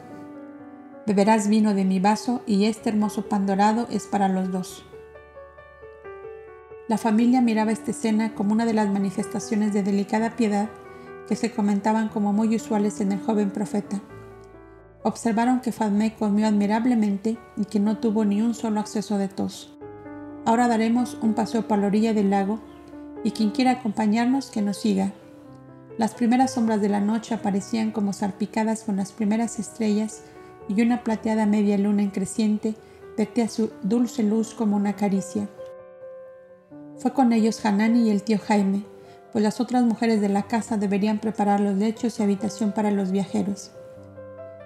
[1.07, 4.85] Beberás vino de mi vaso y este hermoso pan dorado es para los dos.
[6.89, 10.71] La familia miraba esta escena como una de las manifestaciones de delicada piedad
[11.29, 14.01] que se comentaban como muy usuales en el joven profeta.
[15.09, 19.75] Observaron que Fadme comió admirablemente y que no tuvo ni un solo acceso de tos.
[20.45, 22.61] Ahora daremos un paseo por la orilla del lago
[23.25, 25.15] y quien quiera acompañarnos que nos siga.
[25.97, 30.25] Las primeras sombras de la noche aparecían como salpicadas con las primeras estrellas
[30.69, 32.75] y una plateada media luna en creciente
[33.17, 35.49] vertía su dulce luz como una caricia.
[36.99, 38.85] Fue con ellos Hanani y el tío Jaime,
[39.33, 43.11] pues las otras mujeres de la casa deberían preparar los lechos y habitación para los
[43.11, 43.73] viajeros.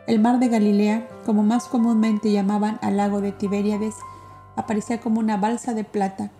[0.07, 3.95] El mar de Galilea, como más comúnmente llamaban al lago de Tiberíades,
[4.57, 6.33] aparecía como una balsa de plata,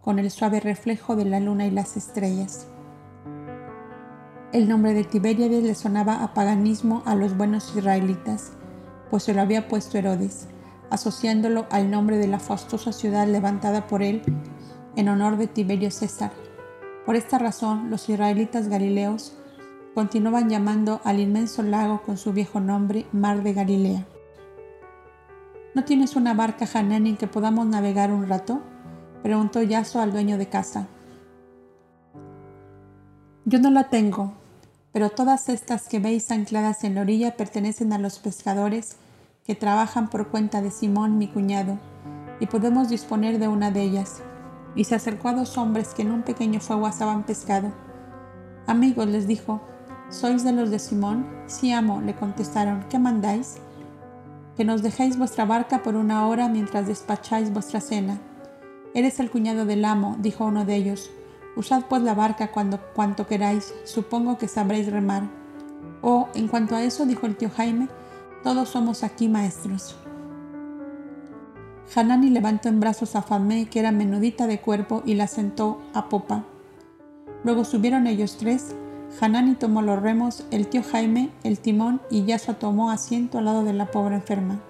[0.00, 2.68] con el suave reflejo de la luna y las estrellas.
[4.52, 8.52] El nombre de Tiberíades le sonaba a paganismo a los buenos israelitas,
[9.10, 10.46] pues se lo había puesto Herodes,
[10.88, 14.22] asociándolo al nombre de la fastuosa ciudad levantada por él
[14.94, 16.30] en honor de Tiberio César.
[17.04, 19.36] Por esta razón, los israelitas galileos
[19.98, 24.06] continuaban llamando al inmenso lago con su viejo nombre Mar de Galilea.
[25.74, 28.60] ¿No tienes una barca, Hanani, en que podamos navegar un rato?
[29.24, 30.86] preguntó Yaso al dueño de casa.
[33.44, 34.34] Yo no la tengo,
[34.92, 38.98] pero todas estas que veis ancladas en la orilla pertenecen a los pescadores
[39.44, 41.76] que trabajan por cuenta de Simón, mi cuñado,
[42.38, 44.22] y podemos disponer de una de ellas.
[44.76, 47.72] Y se acercó a dos hombres que en un pequeño fuego asaban pescado.
[48.68, 49.60] Amigos, les dijo,
[50.10, 51.26] ¿Sois de los de Simón?
[51.46, 52.82] Sí, amo, le contestaron.
[52.88, 53.58] ¿Qué mandáis?
[54.56, 58.18] Que nos dejéis vuestra barca por una hora mientras despacháis vuestra cena.
[58.94, 61.10] Eres el cuñado del amo, dijo uno de ellos.
[61.56, 65.24] Usad pues la barca cuando, cuanto queráis, supongo que sabréis remar.
[66.00, 67.88] Oh, en cuanto a eso, dijo el tío Jaime,
[68.42, 69.94] todos somos aquí maestros.
[71.94, 76.08] Hanani levantó en brazos a Fadme, que era menudita de cuerpo, y la sentó a
[76.08, 76.44] popa.
[77.44, 78.74] Luego subieron ellos tres,
[79.20, 83.64] Hanani tomó los remos, el tío Jaime el timón y Yasua tomó asiento al lado
[83.64, 84.60] de la pobre enferma.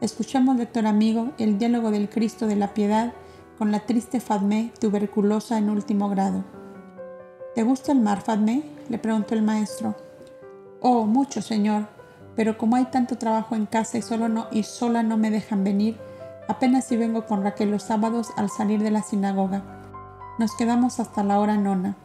[0.00, 3.12] Escuchamos, lector amigo, el diálogo del Cristo de la Piedad
[3.58, 6.44] con la triste Fadme, tuberculosa en último grado.
[7.54, 8.64] ¿Te gusta el mar, Fadme?
[8.88, 9.94] le preguntó el maestro.
[10.80, 11.86] Oh, mucho, señor,
[12.34, 15.62] pero como hay tanto trabajo en casa y, solo no, y sola no me dejan
[15.64, 15.96] venir,
[16.48, 19.62] apenas si vengo con Raquel los sábados al salir de la sinagoga.
[20.38, 21.96] Nos quedamos hasta la hora nona.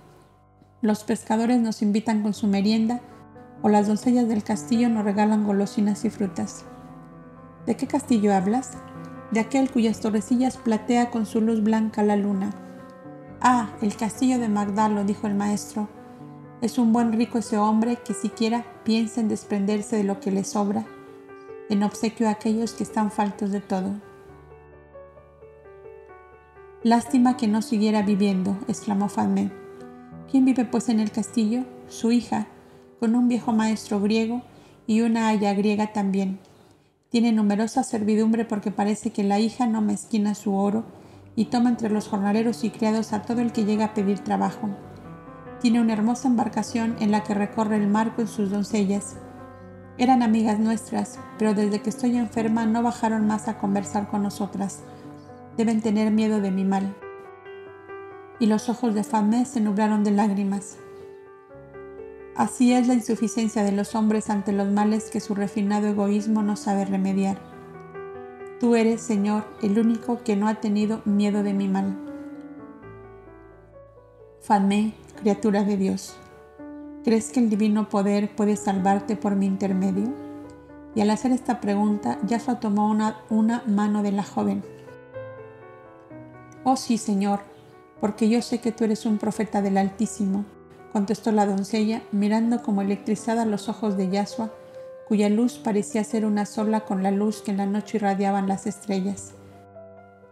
[0.82, 3.02] Los pescadores nos invitan con su merienda
[3.62, 6.64] o las doncellas del castillo nos regalan golosinas y frutas.
[7.66, 8.78] ¿De qué castillo hablas?
[9.32, 12.52] De aquel cuyas torrecillas platea con su luz blanca la luna.
[13.42, 15.90] Ah, el castillo de Magdalo, dijo el maestro.
[16.62, 20.46] Es un buen rico ese hombre que siquiera piensa en desprenderse de lo que le
[20.46, 20.86] sobra,
[21.70, 23.96] en obsequio a aquellos que están faltos de todo.
[26.84, 29.59] Lástima que no siguiera viviendo, exclamó Fadme.
[30.30, 31.64] ¿Quién vive pues en el castillo?
[31.88, 32.46] Su hija,
[33.00, 34.44] con un viejo maestro griego
[34.86, 36.38] y una haya griega también.
[37.10, 40.84] Tiene numerosa servidumbre porque parece que la hija no mezquina su oro
[41.36, 44.70] y toma entre los jornaleros y criados a todo el que llega a pedir trabajo.
[45.62, 49.16] Tiene una hermosa embarcación en la que recorre el mar con sus doncellas.
[49.98, 54.82] Eran amigas nuestras, pero desde que estoy enferma no bajaron más a conversar con nosotras.
[55.58, 56.96] Deben tener miedo de mi mal.
[58.40, 60.78] Y los ojos de Famé se nublaron de lágrimas.
[62.36, 66.56] Así es la insuficiencia de los hombres ante los males que su refinado egoísmo no
[66.56, 67.38] sabe remediar.
[68.62, 71.98] Tú eres, Señor, el único que no ha tenido miedo de mi mal.
[74.40, 76.16] Famé, criatura de Dios,
[77.04, 80.14] ¿crees que el divino poder puede salvarte por mi intermedio?
[80.96, 84.64] Y al hacer esta pregunta, Yahshua tomó una, una mano de la joven.
[86.64, 87.42] Oh sí, Señor,
[88.00, 90.46] porque yo sé que tú eres un profeta del Altísimo
[90.92, 94.52] contestó la doncella, mirando como electrizada los ojos de Yasua,
[95.08, 98.68] cuya luz parecía ser una sola con la luz que en la noche irradiaban las
[98.68, 99.34] estrellas.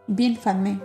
[0.07, 0.79] Bien, Fadme,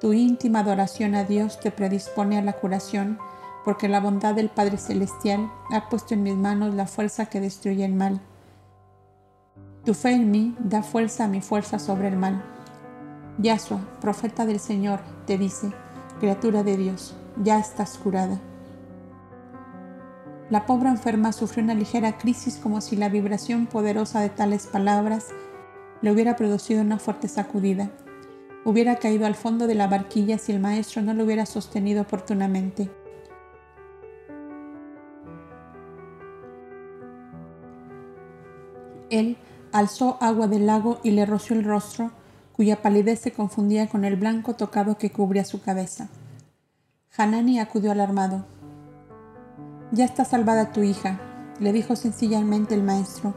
[0.00, 3.18] tu íntima adoración a Dios te predispone a la curación,
[3.64, 7.84] porque la bondad del Padre Celestial ha puesto en mis manos la fuerza que destruye
[7.84, 8.20] el mal.
[9.84, 12.42] Tu fe en mí da fuerza a mi fuerza sobre el mal.
[13.38, 15.72] Yasua, profeta del Señor, te dice,
[16.18, 18.40] criatura de Dios, ya estás curada.
[20.50, 25.28] La pobre enferma sufrió una ligera crisis como si la vibración poderosa de tales palabras
[26.02, 27.90] le hubiera producido una fuerte sacudida.
[28.64, 32.90] Hubiera caído al fondo de la barquilla si el maestro no lo hubiera sostenido oportunamente.
[39.10, 39.36] Él
[39.72, 42.10] alzó agua del lago y le roció el rostro,
[42.54, 46.08] cuya palidez se confundía con el blanco tocado que cubría su cabeza.
[47.16, 48.44] Hanani acudió alarmado.
[49.90, 51.20] Ya está salvada tu hija,
[51.58, 53.34] le dijo sencillamente el maestro.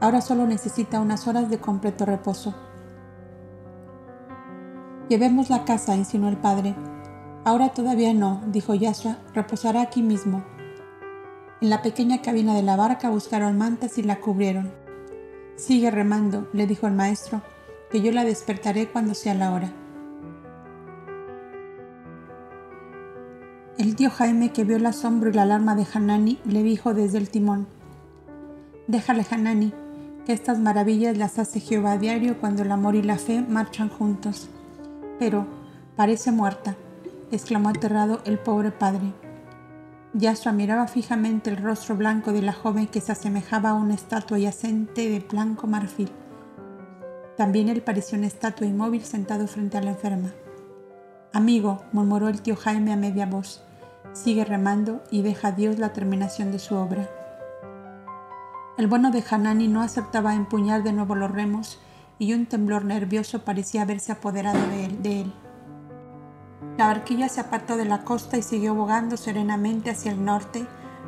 [0.00, 2.54] Ahora solo necesita unas horas de completo reposo.
[5.08, 6.74] Llevemos la casa, insinuó el padre.
[7.44, 10.44] Ahora todavía no, dijo Yashua, reposará aquí mismo.
[11.60, 14.72] En la pequeña cabina de la barca buscaron mantas y la cubrieron.
[15.56, 17.40] Sigue remando, le dijo el maestro,
[17.90, 19.72] que yo la despertaré cuando sea la hora.
[23.78, 27.18] El tío Jaime, que vio el asombro y la alarma de Hanani, le dijo desde
[27.18, 27.66] el timón,
[28.86, 29.72] Déjale, Hanani,
[30.24, 33.88] que estas maravillas las hace Jehová a diario cuando el amor y la fe marchan
[33.88, 34.48] juntos.
[35.18, 35.46] Pero,
[35.94, 36.76] parece muerta,
[37.30, 39.12] exclamó aterrado el pobre padre.
[40.14, 44.38] Yasua miraba fijamente el rostro blanco de la joven que se asemejaba a una estatua
[44.38, 46.10] yacente de blanco marfil.
[47.36, 50.32] También él parecía una estatua inmóvil sentado frente a la enferma.
[51.32, 53.62] Amigo, murmuró el tío Jaime a media voz,
[54.14, 57.10] sigue remando y deja a Dios la terminación de su obra.
[58.78, 61.78] El bueno de Hanani no aceptaba empuñar de nuevo los remos
[62.18, 65.32] y un temblor nervioso parecía haberse apoderado de él, de él.
[66.78, 70.66] La barquilla se apartó de la costa y siguió bogando serenamente hacia el norte,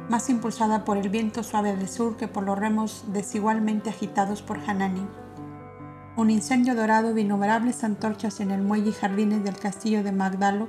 [0.09, 4.59] más impulsada por el viento suave del sur que por los remos desigualmente agitados por
[4.67, 5.07] Hanani.
[6.19, 10.69] Un incendio dorado de innumerables antorchas en el muelle y jardines del castillo de Magdalo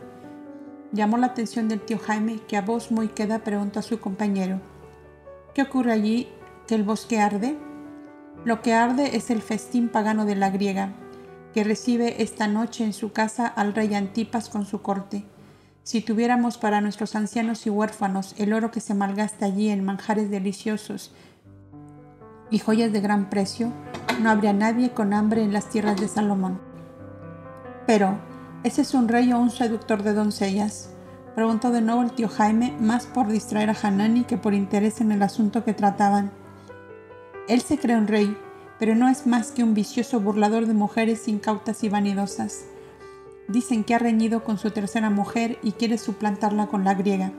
[0.92, 4.62] llamó la atención del tío Jaime, que a voz muy queda preguntó a su compañero,
[5.56, 6.30] ¿qué ocurre allí
[6.68, 7.58] que el bosque arde?
[8.46, 10.94] Lo que arde es el festín pagano de la griega,
[11.52, 15.26] que recibe esta noche en su casa al rey Antipas con su corte.
[15.82, 20.30] Si tuviéramos para nuestros ancianos y huérfanos el oro que se malgasta allí en manjares
[20.30, 21.12] deliciosos
[22.52, 23.72] y joyas de gran precio,
[24.22, 26.60] no habría nadie con hambre en las tierras de Salomón.
[27.86, 28.18] Pero,
[28.62, 30.90] ¿Ese es un rey o un seductor de doncellas?
[31.34, 35.14] Preguntó de nuevo el tío Jaime, más por distraer a Hanani que por interés en
[35.14, 36.30] el asunto que trataban.
[37.48, 38.36] Él se cree un rey,
[38.78, 42.66] pero no es más que un vicioso burlador de mujeres incautas y vanidosas.
[43.48, 47.32] Dicen que ha reñido con su tercera mujer y quiere suplantarla con la griega,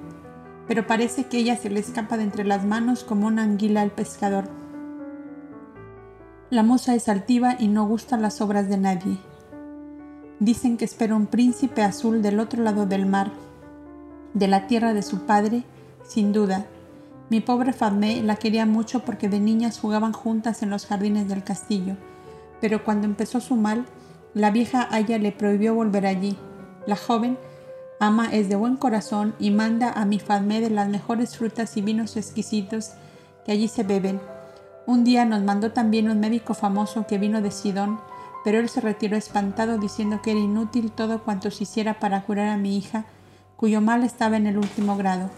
[0.66, 3.90] pero parece que ella se le escapa de entre las manos como una anguila al
[3.90, 4.48] pescador.
[6.50, 9.18] La musa es altiva y no gusta las obras de nadie.
[10.40, 13.30] Dicen que espera un príncipe azul del otro lado del mar,
[14.34, 15.62] de la tierra de su padre,
[16.02, 16.66] sin duda.
[17.28, 21.44] Mi pobre Fadme la quería mucho porque de niñas jugaban juntas en los jardines del
[21.44, 21.96] castillo,
[22.60, 23.86] Pero cuando empezó su mal,
[24.34, 26.36] la vieja Aya le prohibió volver allí.
[26.84, 27.38] La joven
[28.00, 31.80] ama es de buen corazón y manda a mi Fadme de las mejores frutas y
[31.80, 32.90] vinos exquisitos
[33.44, 34.20] que allí se beben.
[34.90, 38.00] Un día nos mandó también un médico famoso que vino de Sidón,
[38.42, 42.48] pero él se retiró espantado diciendo que era inútil todo cuanto se hiciera para curar
[42.48, 43.04] a mi hija,
[43.56, 45.30] cuyo mal estaba en el último grado.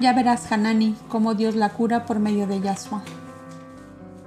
[0.00, 3.02] Ya verás, Hanani, cómo Dios la cura por medio de Yasua.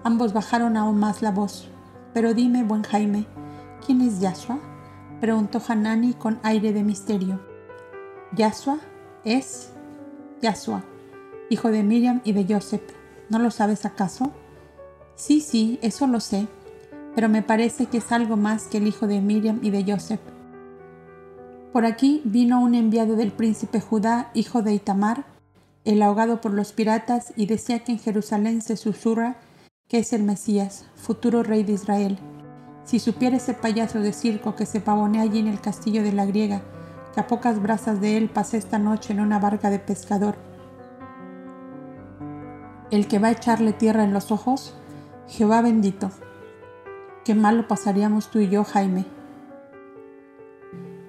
[0.03, 1.67] Ambos bajaron aún más la voz.
[2.13, 3.25] Pero dime, buen Jaime,
[3.83, 4.59] ¿quién es Yasua?
[5.19, 7.39] preguntó Hanani con aire de misterio.
[8.35, 8.77] Yasua
[9.23, 9.71] es
[10.39, 10.83] Yasua,
[11.49, 12.81] hijo de Miriam y de Joseph.
[13.29, 14.31] ¿No lo sabes acaso?
[15.15, 16.47] Sí, sí, eso lo sé,
[17.15, 20.21] pero me parece que es algo más que el hijo de Miriam y de Joseph.
[21.71, 25.25] Por aquí vino un enviado del príncipe Judá, hijo de Itamar,
[25.83, 29.37] el ahogado por los piratas, y decía que en Jerusalén se susurra
[29.87, 32.17] que es el Mesías, futuro rey de Israel.
[32.85, 36.25] Si supiera ese payaso de circo que se pavonea allí en el castillo de la
[36.25, 36.61] griega,
[37.13, 40.37] que a pocas brasas de él pasé esta noche en una barca de pescador,
[42.91, 44.75] el que va a echarle tierra en los ojos,
[45.27, 46.11] Jehová bendito.
[47.23, 49.05] Qué mal lo pasaríamos tú y yo, Jaime.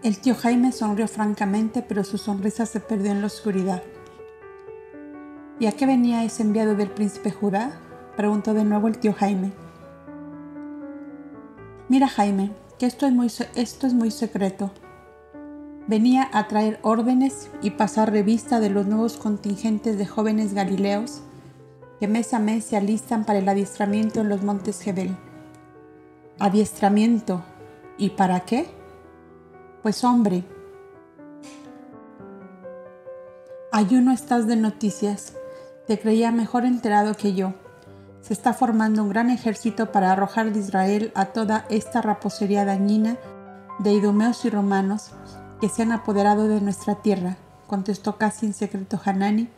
[0.03, 3.82] El tío Jaime sonrió francamente, pero su sonrisa se perdió en la oscuridad.
[5.59, 7.73] ¿Y a qué venía ese enviado del príncipe Judá?
[8.16, 9.53] preguntó de nuevo el tío Jaime.
[11.89, 14.70] Mira, Jaime, que esto es muy, esto es muy secreto.
[15.86, 21.23] Venía a traer órdenes y pasar revista de los nuevos contingentes de jóvenes galileos
[21.98, 25.16] que mes a mes se alistan para el adiestramiento en los montes Gebel.
[26.39, 27.43] ¿Adiestramiento?
[27.98, 28.68] ¿Y para qué?
[29.82, 30.44] Pues hombre,
[33.73, 35.35] ayuno estás de noticias.
[35.86, 37.55] Te creía mejor enterado que yo.
[38.20, 43.16] Se está formando un gran ejército para arrojar de Israel a toda esta raposería dañina
[43.78, 45.12] de idumeos y romanos
[45.60, 47.36] que se han apoderado de nuestra tierra,
[47.66, 49.48] contestó casi en secreto Hanani,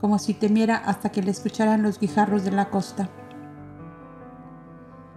[0.00, 3.08] como si temiera hasta que le escucharan los guijarros de la costa.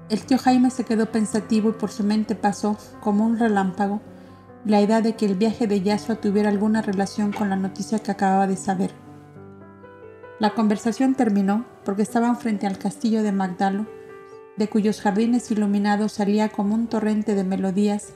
[0.09, 4.01] El tío Jaime se quedó pensativo y por su mente pasó, como un relámpago,
[4.65, 8.11] la idea de que el viaje de Yasua tuviera alguna relación con la noticia que
[8.11, 8.91] acababa de saber.
[10.39, 13.85] La conversación terminó porque estaban frente al castillo de Magdalo,
[14.57, 18.13] de cuyos jardines iluminados salía como un torrente de melodías,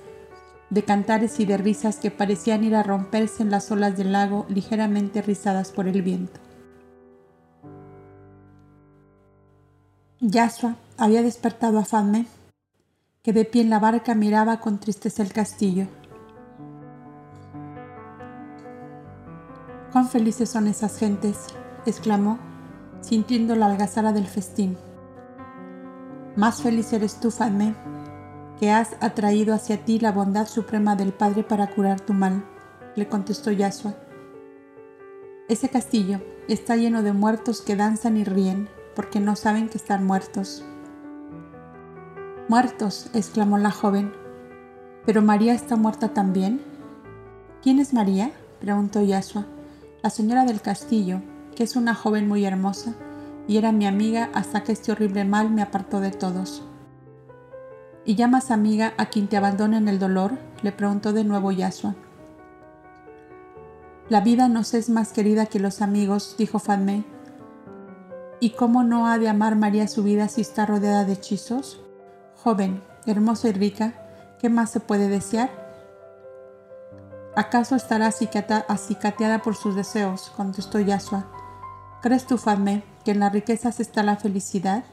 [0.69, 4.45] de cantares y de risas que parecían ir a romperse en las olas del lago
[4.49, 6.39] ligeramente rizadas por el viento.
[10.19, 12.25] Yasua había despertado a Fadme,
[13.21, 15.85] que de pie en la barca miraba con tristeza el castillo.
[19.91, 21.45] ¡Cuán felices son esas gentes!
[21.85, 22.39] exclamó,
[23.01, 24.75] sintiendo la algazara del festín.
[26.35, 27.75] Más feliz eres tú, Fadme,
[28.59, 32.43] que has atraído hacia ti la bondad suprema del Padre para curar tu mal,
[32.95, 33.93] le contestó Yasua.
[35.47, 38.67] Ese castillo está lleno de muertos que danzan y ríen,
[38.97, 40.65] porque no saben que están muertos.
[42.49, 44.11] Muertos, exclamó la joven.
[45.05, 46.61] ¿Pero María está muerta también?
[47.61, 48.31] ¿Quién es María?
[48.59, 49.45] preguntó Yasua.
[50.01, 51.21] La señora del castillo,
[51.55, 52.95] que es una joven muy hermosa,
[53.47, 56.63] y era mi amiga hasta que este horrible mal me apartó de todos.
[58.03, 60.39] ¿Y llamas amiga a quien te abandona en el dolor?
[60.63, 61.93] le preguntó de nuevo Yasua.
[64.09, 67.03] La vida nos es más querida que los amigos, dijo Fadme,
[68.39, 71.79] ¿Y cómo no ha de amar María su vida si está rodeada de hechizos?
[72.35, 73.93] Joven, hermosa y rica,
[74.39, 75.49] ¿qué más se puede desear?
[77.35, 80.31] ¿Acaso estará acicateada por sus deseos?
[80.35, 81.25] contestó Yasua.
[82.01, 84.83] ¿Crees tú, Fadme, que en las riquezas está la felicidad?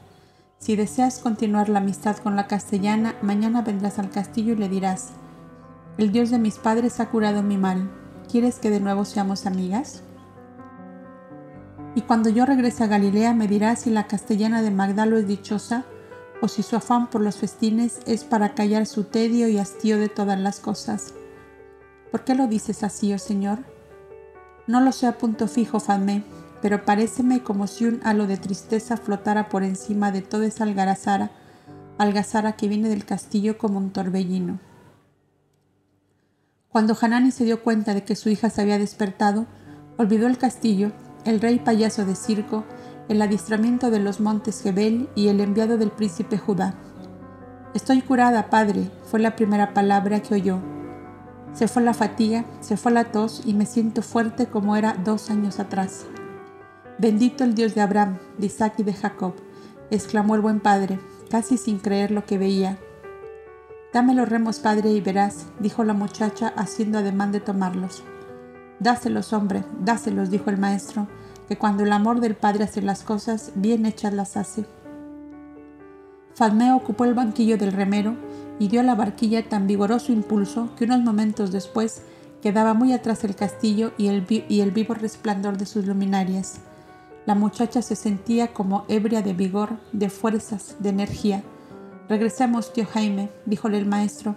[0.57, 5.09] Si deseas continuar la amistad con la castellana, mañana vendrás al castillo y le dirás,
[5.97, 7.91] el Dios de mis padres ha curado mi mal.
[8.29, 10.01] ¿Quieres que de nuevo seamos amigas?
[11.95, 15.85] Y cuando yo regrese a Galilea me dirá si la castellana de Magdalo es dichosa
[16.41, 20.09] o si su afán por los festines es para callar su tedio y hastío de
[20.09, 21.13] todas las cosas.
[22.11, 23.59] ¿Por qué lo dices así, oh Señor?
[24.67, 26.23] No lo sé a punto fijo, Fadme,
[26.61, 31.31] pero paréceme como si un halo de tristeza flotara por encima de toda esa algarazara,
[31.97, 34.59] algazara que viene del castillo como un torbellino.
[36.67, 39.45] Cuando Hanani se dio cuenta de que su hija se había despertado,
[39.97, 40.91] olvidó el castillo
[41.25, 42.63] el rey payaso de circo,
[43.09, 46.75] el adiestramiento de los montes Gebel y el enviado del príncipe Judá.
[47.73, 50.59] Estoy curada, padre, fue la primera palabra que oyó.
[51.53, 55.29] Se fue la fatiga, se fue la tos y me siento fuerte como era dos
[55.29, 56.05] años atrás.
[56.99, 59.33] Bendito el Dios de Abraham, de Isaac y de Jacob,
[59.89, 60.99] exclamó el buen padre,
[61.29, 62.77] casi sin creer lo que veía.
[63.93, 68.03] Dame los remos, padre, y verás, dijo la muchacha, haciendo ademán de tomarlos.
[68.79, 71.07] Dáselos, hombre, dáselos, dijo el maestro,
[71.47, 74.65] que cuando el amor del padre hace las cosas, bien hechas las hace.
[76.35, 78.15] Fadmeo ocupó el banquillo del remero
[78.59, 82.01] y dio a la barquilla tan vigoroso impulso que unos momentos después
[82.41, 86.59] quedaba muy atrás el castillo y el, y el vivo resplandor de sus luminarias.
[87.25, 91.43] La muchacha se sentía como ebria de vigor, de fuerzas, de energía.
[92.07, 94.35] Regresemos, tío Jaime, díjole el maestro,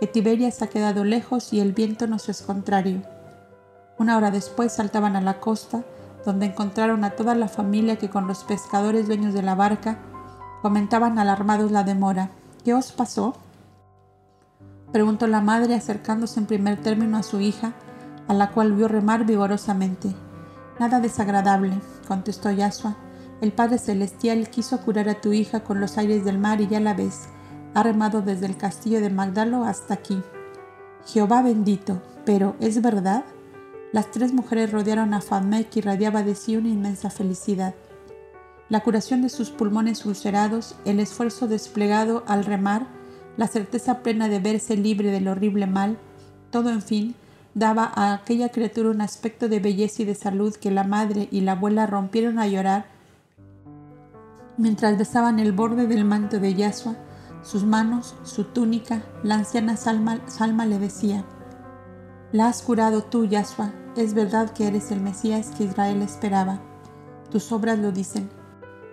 [0.00, 3.02] que Tiberias ha quedado lejos y el viento nos es contrario.
[3.98, 5.84] Una hora después saltaban a la costa,
[6.24, 9.98] donde encontraron a toda la familia que con los pescadores dueños de la barca
[10.62, 12.30] Comentaban alarmados la demora.
[12.64, 13.36] ¿Qué os pasó?
[14.92, 17.74] Preguntó la madre acercándose en primer término a su hija,
[18.26, 20.14] a la cual vio remar vigorosamente.
[20.80, 22.96] Nada desagradable, contestó Yasua.
[23.40, 26.80] El Padre Celestial quiso curar a tu hija con los aires del mar y ya
[26.80, 27.28] la ves.
[27.74, 30.20] Ha remado desde el castillo de Magdalo hasta aquí.
[31.06, 33.24] Jehová bendito, pero ¿es verdad?
[33.92, 37.74] Las tres mujeres rodearon a Fadme que irradiaba de sí una inmensa felicidad.
[38.68, 42.86] La curación de sus pulmones ulcerados, el esfuerzo desplegado al remar,
[43.38, 45.96] la certeza plena de verse libre del horrible mal,
[46.50, 47.14] todo en fin,
[47.54, 51.40] daba a aquella criatura un aspecto de belleza y de salud que la madre y
[51.40, 52.98] la abuela rompieron a llorar
[54.58, 56.96] mientras besaban el borde del manto de Yasua,
[57.42, 61.24] sus manos, su túnica, la anciana Salma le decía,
[62.30, 66.60] La has curado tú, Yasua, es verdad que eres el Mesías que Israel esperaba.
[67.30, 68.28] Tus obras lo dicen.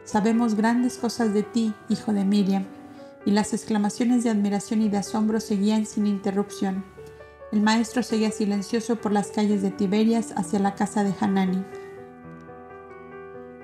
[0.05, 2.65] Sabemos grandes cosas de ti, hijo de Miriam.
[3.25, 6.85] Y las exclamaciones de admiración y de asombro seguían sin interrupción.
[7.51, 11.65] El maestro seguía silencioso por las calles de Tiberias hacia la casa de Hanani.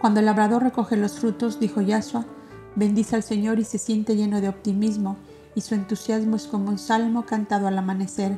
[0.01, 2.25] Cuando el labrador recoge los frutos, dijo Yasua,
[2.75, 5.17] bendice al Señor y se siente lleno de optimismo,
[5.55, 8.37] y su entusiasmo es como un salmo cantado al amanecer.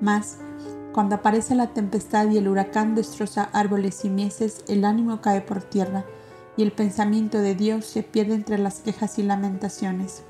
[0.00, 0.38] Mas,
[0.92, 5.62] cuando aparece la tempestad y el huracán destroza árboles y mieses, el ánimo cae por
[5.62, 6.04] tierra
[6.56, 10.22] y el pensamiento de Dios se pierde entre las quejas y lamentaciones.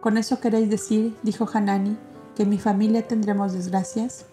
[0.00, 1.98] ¿Con eso queréis decir, dijo Hanani,
[2.34, 4.24] que mi familia tendremos desgracias?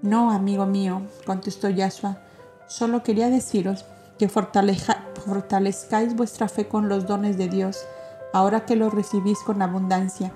[0.00, 2.22] No, amigo mío, contestó Yahshua,
[2.68, 3.84] solo quería deciros
[4.18, 7.84] que fortalezcáis vuestra fe con los dones de Dios,
[8.32, 10.32] ahora que los recibís con abundancia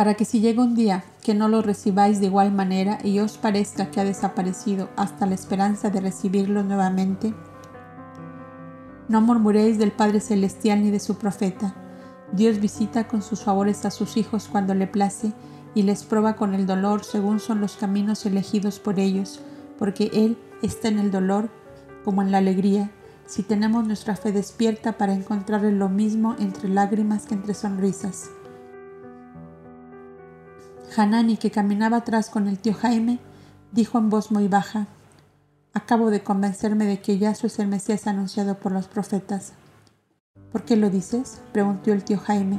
[0.00, 3.36] para que si llega un día que no lo recibáis de igual manera y os
[3.36, 7.34] parezca que ha desaparecido hasta la esperanza de recibirlo nuevamente,
[9.08, 11.74] no murmuréis del Padre Celestial ni de su profeta.
[12.32, 15.34] Dios visita con sus favores a sus hijos cuando le place
[15.74, 19.42] y les prueba con el dolor según son los caminos elegidos por ellos,
[19.78, 21.50] porque Él está en el dolor
[22.06, 22.90] como en la alegría,
[23.26, 28.30] si tenemos nuestra fe despierta para encontrar lo mismo entre lágrimas que entre sonrisas.
[30.96, 33.18] Hanani, que caminaba atrás con el tío Jaime,
[33.72, 34.86] dijo en voz muy baja,
[35.72, 39.52] Acabo de convencerme de que Yahshua es el Mesías anunciado por los profetas.
[40.50, 41.40] ¿Por qué lo dices?
[41.52, 42.58] preguntó el tío Jaime.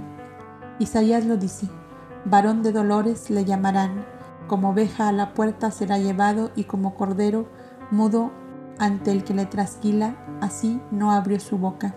[0.80, 1.68] Isaías lo dice,
[2.24, 4.06] varón de dolores le llamarán,
[4.48, 7.50] como oveja a la puerta será llevado y como cordero
[7.92, 8.32] mudo
[8.80, 11.96] ante el que le trasquila, así no abrió su boca.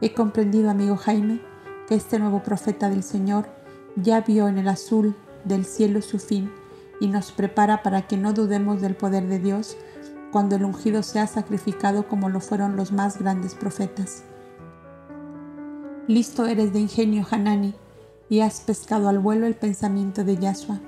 [0.00, 1.40] He comprendido, amigo Jaime,
[1.86, 3.46] que este nuevo profeta del Señor
[3.96, 5.14] ya vio en el azul
[5.44, 6.50] del cielo su fin
[7.00, 9.76] y nos prepara para que no dudemos del poder de Dios
[10.32, 14.24] cuando el ungido sea sacrificado como lo fueron los más grandes profetas.
[16.06, 17.74] Listo eres de ingenio, Hanani,
[18.28, 20.80] y has pescado al vuelo el pensamiento de Yahshua.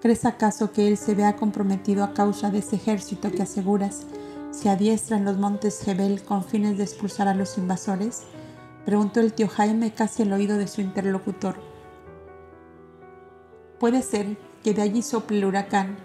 [0.00, 4.06] ¿Crees acaso que él se vea comprometido a causa de ese ejército que aseguras
[4.50, 8.22] se adiestra en los montes Jebel con fines de expulsar a los invasores?
[8.84, 11.69] Preguntó el tío Jaime casi al oído de su interlocutor.
[13.80, 15.96] Puede ser que de allí sople el huracán,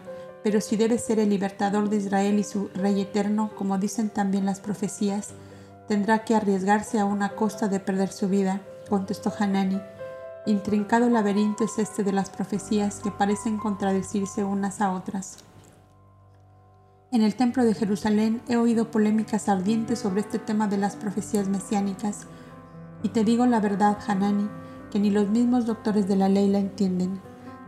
[0.45, 4.45] pero si debe ser el libertador de Israel y su rey eterno, como dicen también
[4.45, 5.33] las profecías,
[5.89, 9.81] tendrá que arriesgarse a una costa de perder su vida, contestó Hanani.
[10.45, 15.39] Intrincado laberinto es este de las profecías que parecen contradecirse unas a otras.
[17.11, 21.49] En el templo de Jerusalén he oído polémicas ardientes sobre este tema de las profecías
[21.49, 22.21] mesiánicas,
[23.03, 24.47] y te digo la verdad, Hanani,
[24.91, 27.19] que ni los mismos doctores de la ley la entienden.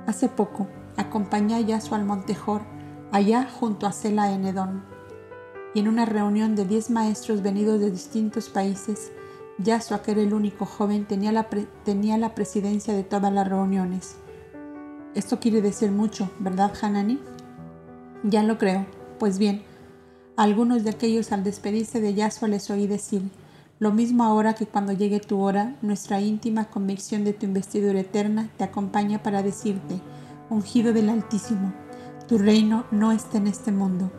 [0.08, 2.62] Hace poco acompañé a Yasu al Montejor,
[3.12, 4.84] allá junto a Sela en Edón,
[5.76, 9.12] y en una reunión de diez maestros venidos de distintos países,
[9.60, 11.48] Yasua, que era el único joven, tenía la,
[11.84, 14.16] tenía la presidencia de todas las reuniones.
[15.14, 17.20] Esto quiere decir mucho, ¿verdad, Hanani?
[18.24, 18.86] Ya lo creo.
[19.20, 19.64] Pues bien,
[20.36, 23.24] algunos de aquellos al despedirse de Yahshua les oí decir,
[23.80, 28.50] lo mismo ahora que cuando llegue tu hora, nuestra íntima convicción de tu investidura eterna
[28.58, 30.02] te acompaña para decirte,
[30.50, 31.74] ungido del Altísimo,
[32.28, 34.12] tu reino no está en este mundo.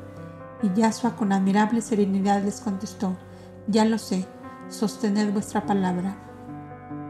[0.63, 3.17] Y Yahshua con admirable serenidad les contestó,
[3.67, 4.27] ya lo sé,
[4.69, 6.17] sostened vuestra palabra.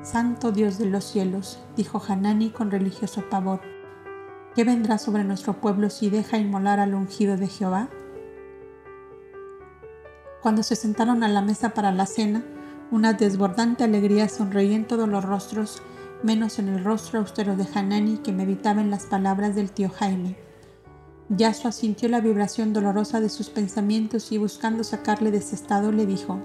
[0.03, 3.61] Santo Dios de los cielos, dijo Hanani con religioso pavor,
[4.55, 7.91] ¿qué vendrá sobre nuestro pueblo si deja inmolar al ungido de Jehová?
[10.43, 12.45] Cuando se sentaron a la mesa para la cena,
[12.91, 15.83] una desbordante alegría sonreía en todos los rostros,
[16.23, 20.37] menos en el rostro austero de Hanani que meditaba en las palabras del tío Jaime.
[21.29, 26.07] Yasua sintió la vibración dolorosa de sus pensamientos y buscando sacarle de ese estado le
[26.07, 26.39] dijo,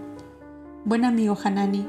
[0.86, 1.88] Buen amigo Hanani,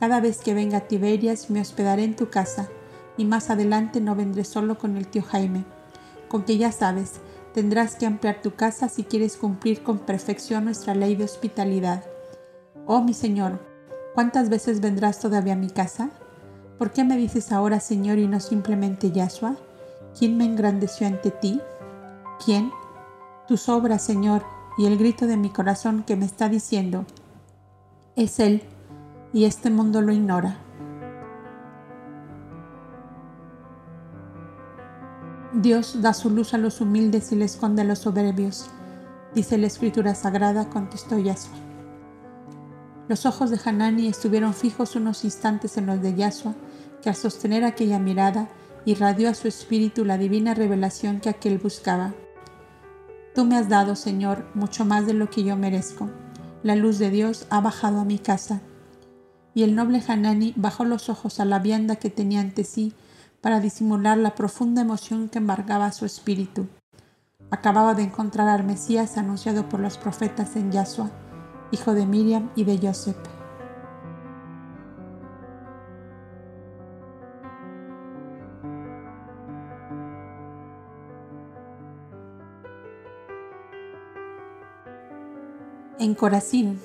[0.00, 2.68] cada vez que venga a Tiberias me hospedaré en tu casa
[3.16, 5.64] y más adelante no vendré solo con el tío Jaime,
[6.28, 7.20] con que ya sabes,
[7.54, 12.04] tendrás que ampliar tu casa si quieres cumplir con perfección nuestra ley de hospitalidad.
[12.86, 13.60] Oh mi Señor,
[14.14, 16.10] ¿cuántas veces vendrás todavía a mi casa?
[16.78, 19.56] ¿Por qué me dices ahora Señor y no simplemente Yahshua?
[20.18, 21.60] ¿Quién me engrandeció ante ti?
[22.44, 22.70] ¿Quién?
[23.46, 24.42] Tus obras, Señor,
[24.78, 27.04] y el grito de mi corazón que me está diciendo,
[28.16, 28.62] es Él,
[29.32, 30.56] y este mundo lo ignora.
[35.54, 38.70] Dios da su luz a los humildes y le esconde a los soberbios,
[39.34, 41.58] dice la escritura sagrada, contestó Yahshua.
[43.06, 46.54] Los ojos de Hanani estuvieron fijos unos instantes en los de Yahshua,
[47.02, 48.48] que al sostener aquella mirada
[48.86, 52.14] irradió a su espíritu la divina revelación que aquel buscaba.
[53.34, 56.08] Tú me has dado, Señor, mucho más de lo que yo merezco.
[56.62, 58.62] La luz de Dios ha bajado a mi casa.
[59.54, 62.94] Y el noble Hanani bajó los ojos a la vianda que tenía ante sí
[63.42, 66.68] para disimular la profunda emoción que embargaba su espíritu.
[67.50, 71.10] Acababa de encontrar al Mesías anunciado por los profetas en Yahshua,
[71.72, 73.18] hijo de Miriam y de Joseph.
[86.02, 86.80] en Corazín.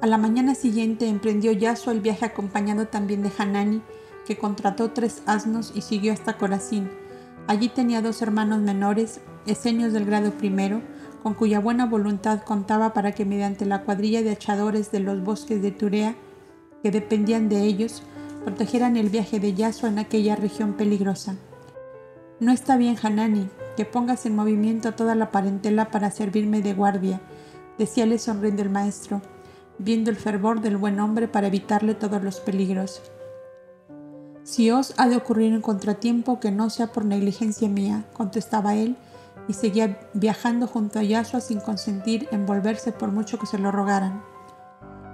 [0.00, 3.82] A la mañana siguiente emprendió Yasuo el viaje acompañado también de Hanani,
[4.26, 6.90] que contrató tres asnos y siguió hasta Corazín.
[7.46, 10.82] Allí tenía dos hermanos menores, esenios del grado primero,
[11.22, 15.60] con cuya buena voluntad contaba para que mediante la cuadrilla de echadores de los bosques
[15.62, 16.14] de Turea,
[16.82, 18.02] que dependían de ellos,
[18.44, 21.36] protegieran el viaje de Yasuo en aquella región peligrosa.
[22.38, 27.20] No está bien, Hanani, que pongas en movimiento toda la parentela para servirme de guardia,
[27.78, 29.20] decíale sonriendo el maestro,
[29.78, 33.02] viendo el fervor del buen hombre para evitarle todos los peligros.
[34.50, 38.96] Si os ha de ocurrir un contratiempo que no sea por negligencia mía, contestaba él,
[39.46, 43.70] y seguía viajando junto a Yahshua sin consentir en volverse por mucho que se lo
[43.70, 44.24] rogaran.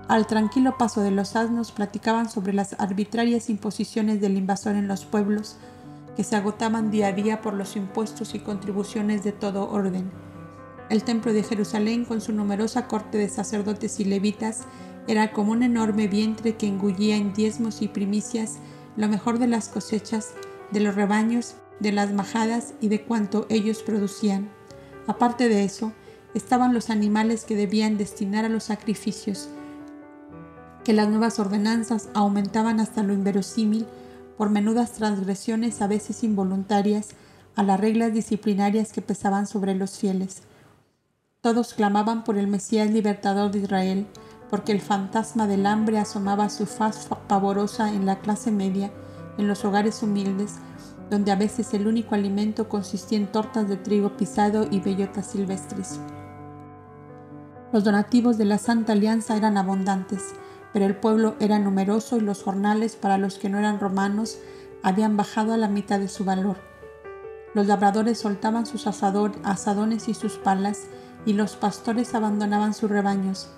[0.09, 5.05] Al tranquilo paso de los asnos platicaban sobre las arbitrarias imposiciones del invasor en los
[5.05, 5.59] pueblos,
[6.17, 10.11] que se agotaban día a día por los impuestos y contribuciones de todo orden
[10.89, 14.63] el templo de Jerusalén, con su numerosa corte de sacerdotes y levitas,
[15.09, 18.59] era como un enorme vientre que engullía en diezmos y primicias
[18.97, 20.33] lo mejor de las cosechas,
[20.71, 24.49] de los rebaños, de las majadas y de cuanto ellos producían.
[25.07, 25.93] Aparte de eso,
[26.35, 29.49] estaban los animales que debían destinar a los sacrificios,
[30.85, 33.87] que las nuevas ordenanzas aumentaban hasta lo inverosímil
[34.37, 37.11] por menudas transgresiones a veces involuntarias
[37.55, 40.43] a las reglas disciplinarias que pesaban sobre los fieles.
[41.41, 44.07] Todos clamaban por el Mesías libertador de Israel,
[44.51, 48.91] porque el fantasma del hambre asomaba su faz pavorosa en la clase media,
[49.39, 50.57] en los hogares humildes,
[51.11, 56.01] donde a veces el único alimento consistía en tortas de trigo pisado y bellotas silvestres.
[57.73, 60.35] Los donativos de la Santa Alianza eran abundantes,
[60.73, 64.39] pero el pueblo era numeroso y los jornales para los que no eran romanos
[64.83, 66.57] habían bajado a la mitad de su valor.
[67.55, 70.89] Los labradores soltaban sus asadones y sus palas
[71.25, 73.49] y los pastores abandonaban sus rebaños.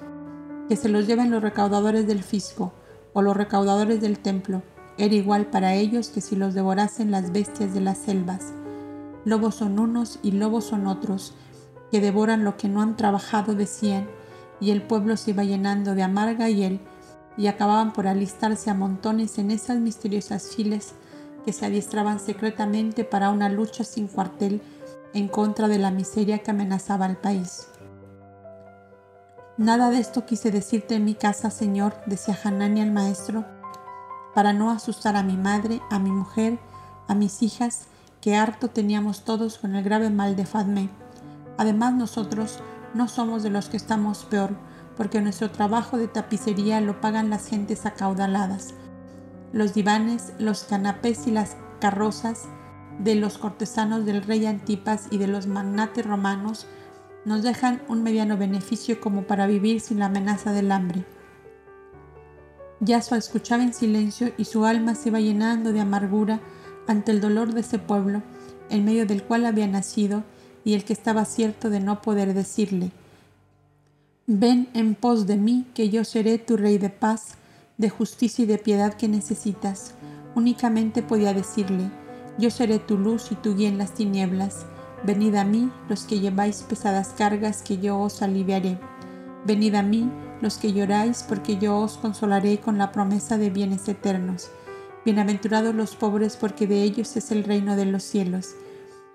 [0.69, 2.73] Que se los lleven los recaudadores del fisco
[3.13, 4.63] o los recaudadores del templo.
[4.99, 8.53] Era igual para ellos que si los devorasen las bestias de las selvas.
[9.25, 11.35] Lobos son unos y lobos son otros,
[11.91, 14.09] que devoran lo que no han trabajado, decían,
[14.61, 16.81] y el pueblo se iba llenando de amarga hiel,
[17.37, 20.95] y acababan por alistarse a montones en esas misteriosas filas
[21.45, 24.61] que se adiestraban secretamente para una lucha sin cuartel
[25.15, 27.69] en contra de la miseria que amenazaba al país.
[29.59, 33.45] Nada de esto quise decirte en mi casa, Señor, decía Hanani al maestro,
[34.33, 36.61] para no asustar a mi madre, a mi mujer,
[37.09, 37.87] a mis hijas,
[38.21, 40.91] que harto teníamos todos con el grave mal de Fadme.
[41.57, 42.61] Además nosotros
[42.95, 44.55] no somos de los que estamos peor,
[44.97, 48.75] porque nuestro trabajo de tapicería lo pagan las gentes acaudaladas.
[49.53, 52.45] Los divanes, los canapés y las carrozas
[53.01, 56.69] de los cortesanos del rey Antipas y de los magnates romanos
[57.29, 61.05] nos dejan un mediano beneficio como para vivir sin la amenaza del hambre.
[62.81, 66.41] Yasua escuchaba en silencio y su alma se iba llenando de amargura
[66.87, 68.23] ante el dolor de ese pueblo,
[68.71, 70.25] en medio del cual había nacido
[70.65, 72.93] y el que estaba cierto de no poder decirle,
[74.27, 77.35] Ven en pos de mí, que yo seré tu rey de paz,
[77.77, 79.95] de justicia y de piedad que necesitas.
[80.35, 81.91] Únicamente podía decirle,
[82.39, 84.67] yo seré tu luz y tu guía en las tinieblas.
[85.05, 88.79] Venid a mí, los que lleváis pesadas cargas, que yo os aliviaré.
[89.45, 90.11] Venid a mí,
[90.41, 94.51] los que lloráis, porque yo os consolaré con la promesa de bienes eternos.
[95.05, 98.55] Bienaventurados los pobres, porque de ellos es el reino de los cielos.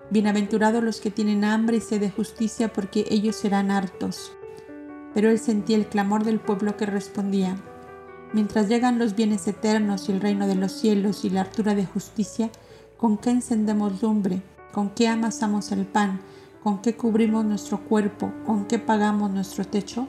[0.10, 4.32] Bienaventurados los que tienen hambre y sed de justicia, porque ellos serán hartos.
[5.14, 7.58] Pero él sentía el clamor del pueblo que respondía,
[8.34, 11.86] Mientras llegan los bienes eternos y el reino de los cielos y la altura de
[11.86, 12.50] justicia,
[12.98, 14.42] ¿con qué encendemos lumbre?
[14.74, 16.20] ¿Con qué amasamos el pan?
[16.64, 18.32] ¿Con qué cubrimos nuestro cuerpo?
[18.44, 20.08] ¿Con qué pagamos nuestro techo?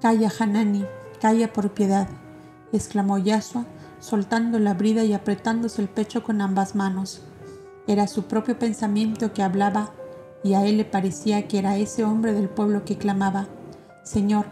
[0.00, 0.84] Calla, Hanani,
[1.20, 2.08] calla por piedad,
[2.72, 3.64] exclamó Yasua,
[3.98, 7.22] soltando la brida y apretándose el pecho con ambas manos.
[7.88, 9.90] Era su propio pensamiento que hablaba
[10.44, 13.48] y a él le parecía que era ese hombre del pueblo que clamaba,
[14.04, 14.46] Señor,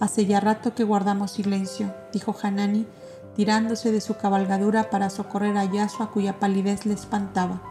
[0.00, 2.86] hace ya rato que guardamos silencio, dijo Hanani,
[3.34, 7.62] tirándose de su cabalgadura para socorrer a Yasua cuya palidez le espantaba.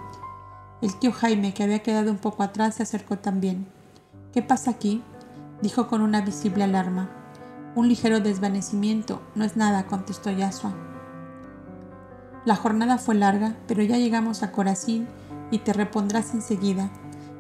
[0.82, 3.68] El tío Jaime, que había quedado un poco atrás, se acercó también.
[4.34, 5.02] ¿Qué pasa aquí?
[5.62, 7.10] dijo con una visible alarma.
[7.76, 10.74] Un ligero desvanecimiento, no es nada, contestó Yasua.
[12.46, 15.08] La jornada fue larga, pero ya llegamos a Corazín
[15.50, 16.92] y te repondrás enseguida.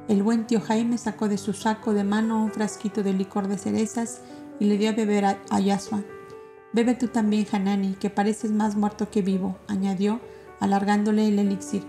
[0.07, 3.57] El buen tío Jaime sacó de su saco de mano un frasquito de licor de
[3.57, 4.21] cerezas
[4.59, 6.03] y le dio a beber a, Yasua.
[6.73, 10.19] Bebe tú también, Hanani, que pareces más muerto que vivo, añadió,
[10.59, 11.83] alargándole el elixir.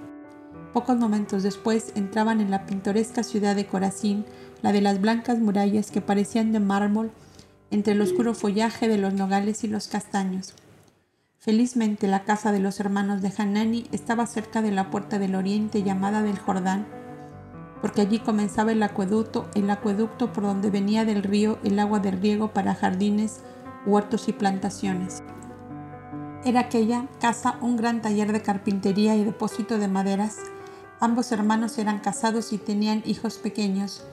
[0.73, 4.25] Pocos momentos después entraban en la pintoresca ciudad de Corazín
[4.63, 7.11] la de las blancas murallas que parecían de mármol
[7.71, 10.55] entre el oscuro follaje de los nogales y los castaños.
[11.39, 15.83] Felizmente la casa de los hermanos de Hanani estaba cerca de la puerta del oriente
[15.83, 16.87] llamada del Jordán,
[17.81, 22.11] porque allí comenzaba el acueducto, el acueducto por donde venía del río el agua de
[22.11, 23.41] riego para jardines,
[23.85, 25.23] huertos y plantaciones.
[26.45, 30.39] Era aquella casa un gran taller de carpintería y depósito de maderas.
[31.01, 34.05] Ambos hermanos eran casados y tenían hijos pequeños,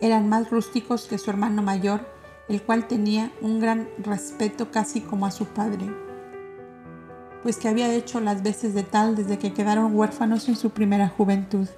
[0.00, 2.06] eran más rústicos que su hermano mayor,
[2.48, 5.90] el cual tenía un gran respeto casi como a su padre,
[7.42, 11.08] pues que había hecho las veces de tal desde que quedaron huérfanos en su primera
[11.08, 11.68] juventud.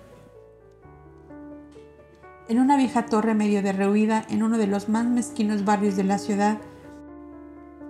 [2.53, 6.19] En una vieja torre medio derruida en uno de los más mezquinos barrios de la
[6.19, 6.59] ciudad,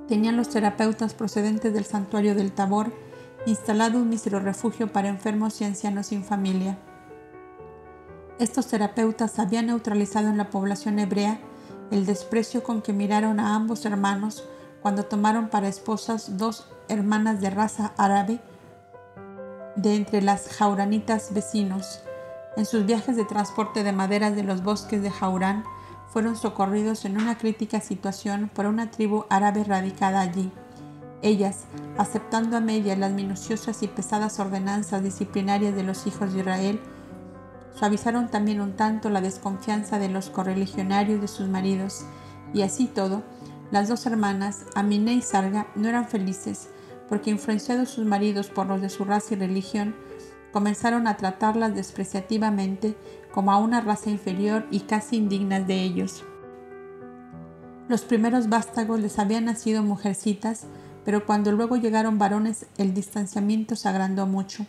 [0.07, 2.93] tenían los terapeutas procedentes del santuario del Tabor
[3.45, 6.79] instalado un mísero refugio para enfermos y ancianos sin familia.
[8.39, 11.41] Estos terapeutas habían neutralizado en la población hebrea
[11.91, 14.45] el desprecio con que miraron a ambos hermanos
[14.81, 18.39] cuando tomaron para esposas dos hermanas de raza árabe
[19.75, 22.01] de entre las jauranitas vecinos.
[22.57, 25.65] En sus viajes de transporte de maderas de los bosques de Jaurán,
[26.09, 30.51] fueron socorridos en una crítica situación por una tribu árabe radicada allí.
[31.23, 31.65] Ellas,
[31.97, 36.81] aceptando a media las minuciosas y pesadas ordenanzas disciplinarias de los hijos de Israel,
[37.75, 42.05] Suavizaron también un tanto la desconfianza de los correligionarios de sus maridos,
[42.53, 43.23] y así todo,
[43.71, 46.69] las dos hermanas, Aminé y Sarga, no eran felices,
[47.09, 49.95] porque influenciados sus maridos por los de su raza y religión,
[50.53, 52.97] comenzaron a tratarlas despreciativamente
[53.33, 56.25] como a una raza inferior y casi indignas de ellos.
[57.89, 60.67] Los primeros vástagos les habían nacido mujercitas,
[61.05, 64.67] pero cuando luego llegaron varones el distanciamiento se agrandó mucho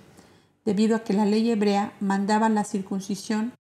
[0.66, 3.54] debido a que la ley hebrea mandaba la circuncisión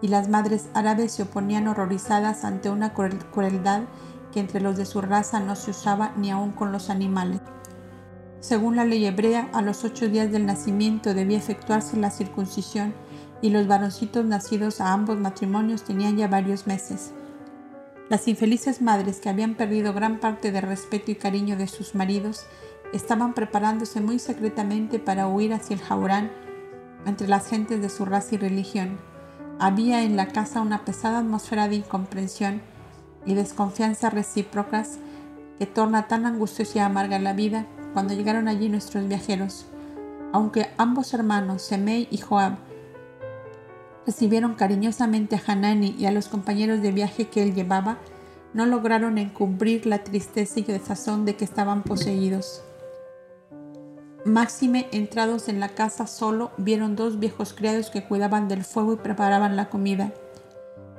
[0.00, 3.82] y las madres árabes se oponían horrorizadas ante una crueldad
[4.32, 7.40] que entre los de su raza no se usaba ni aun con los animales.
[8.40, 12.94] Según la ley hebrea, a los ocho días del nacimiento debía efectuarse la circuncisión
[13.42, 17.12] y los varoncitos nacidos a ambos matrimonios tenían ya varios meses.
[18.08, 22.46] Las infelices madres que habían perdido gran parte del respeto y cariño de sus maridos
[22.92, 26.30] estaban preparándose muy secretamente para huir hacia el Jaurán
[27.06, 28.98] entre las gentes de su raza y religión.
[29.58, 32.62] Había en la casa una pesada atmósfera de incomprensión
[33.26, 34.98] y desconfianza recíprocas
[35.58, 39.66] que torna tan angustiosa y amarga la vida cuando llegaron allí nuestros viajeros.
[40.32, 42.56] Aunque ambos hermanos, Semei y Joab,
[44.06, 47.98] recibieron cariñosamente a Hanani y a los compañeros de viaje que él llevaba,
[48.54, 52.62] no lograron encubrir la tristeza y desazón de que estaban poseídos.
[54.24, 58.96] Máxime, entrados en la casa solo, vieron dos viejos criados que cuidaban del fuego y
[58.96, 60.12] preparaban la comida.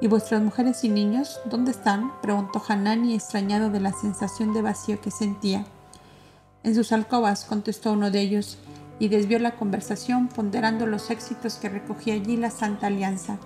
[0.01, 2.11] ¿Y vuestras mujeres y niños dónde están?
[2.21, 5.65] preguntó Hanani, extrañado de la sensación de vacío que sentía.
[6.63, 8.57] En sus alcobas, contestó uno de ellos,
[8.99, 13.39] y desvió la conversación ponderando los éxitos que recogía allí la Santa Alianza.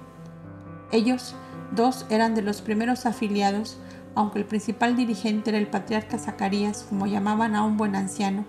[0.91, 1.35] Ellos,
[1.75, 3.77] dos, eran de los primeros afiliados,
[4.15, 8.45] aunque el principal dirigente era el patriarca Zacarías, como llamaban a un buen anciano,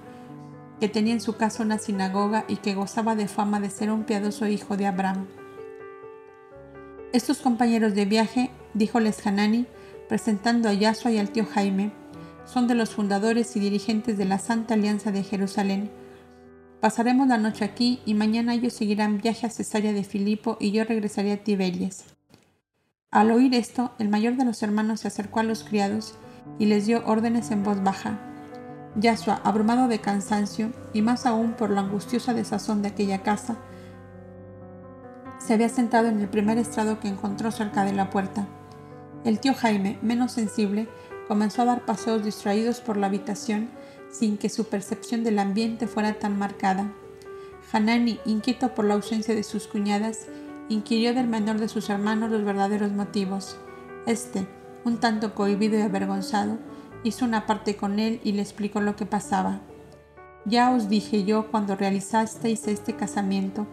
[0.80, 4.04] que tenía en su casa una sinagoga y que gozaba de fama de ser un
[4.04, 5.26] piadoso hijo de Abraham.
[7.12, 9.66] Estos compañeros de viaje, díjoles Hanani,
[10.08, 11.92] presentando a Yasua y al tío Jaime,
[12.44, 15.90] son de los fundadores y dirigentes de la Santa Alianza de Jerusalén.
[16.80, 20.84] Pasaremos la noche aquí y mañana ellos seguirán viaje a Cesarea de Filipo y yo
[20.84, 22.04] regresaré a Tiberias.
[23.10, 26.16] Al oír esto, el mayor de los hermanos se acercó a los criados
[26.58, 28.18] y les dio órdenes en voz baja.
[28.96, 33.56] Yasua, abrumado de cansancio y más aún por la angustiosa desazón de aquella casa,
[35.38, 38.46] se había sentado en el primer estrado que encontró cerca de la puerta.
[39.24, 40.88] El tío Jaime, menos sensible,
[41.28, 43.68] comenzó a dar paseos distraídos por la habitación
[44.10, 46.92] sin que su percepción del ambiente fuera tan marcada.
[47.72, 50.26] Hanani, inquieto por la ausencia de sus cuñadas,
[50.68, 53.56] inquirió del menor de sus hermanos los verdaderos motivos.
[54.06, 54.46] Este,
[54.84, 56.58] un tanto cohibido y avergonzado,
[57.02, 59.60] hizo una parte con él y le explicó lo que pasaba.
[60.44, 63.66] Ya os dije yo cuando realizasteis este casamiento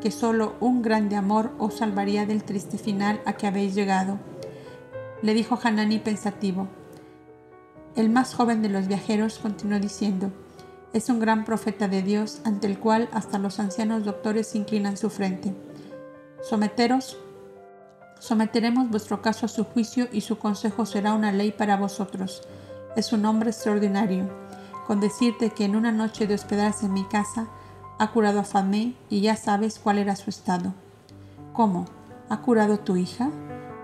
[0.00, 4.18] que solo un grande amor os salvaría del triste final a que habéis llegado.
[5.22, 6.68] Le dijo Hanani pensativo.
[7.96, 10.32] El más joven de los viajeros continuó diciendo,
[10.92, 15.10] es un gran profeta de Dios ante el cual hasta los ancianos doctores inclinan su
[15.10, 15.54] frente.
[16.42, 17.16] Someteros,
[18.18, 22.42] someteremos vuestro caso a su juicio y su consejo será una ley para vosotros.
[22.96, 24.28] Es un hombre extraordinario.
[24.88, 27.48] Con decirte que en una noche de hospedarse en mi casa,
[27.98, 30.74] ha curado a Famé y ya sabes cuál era su estado.
[31.52, 31.86] ¿Cómo?
[32.28, 33.30] ¿Ha curado tu hija?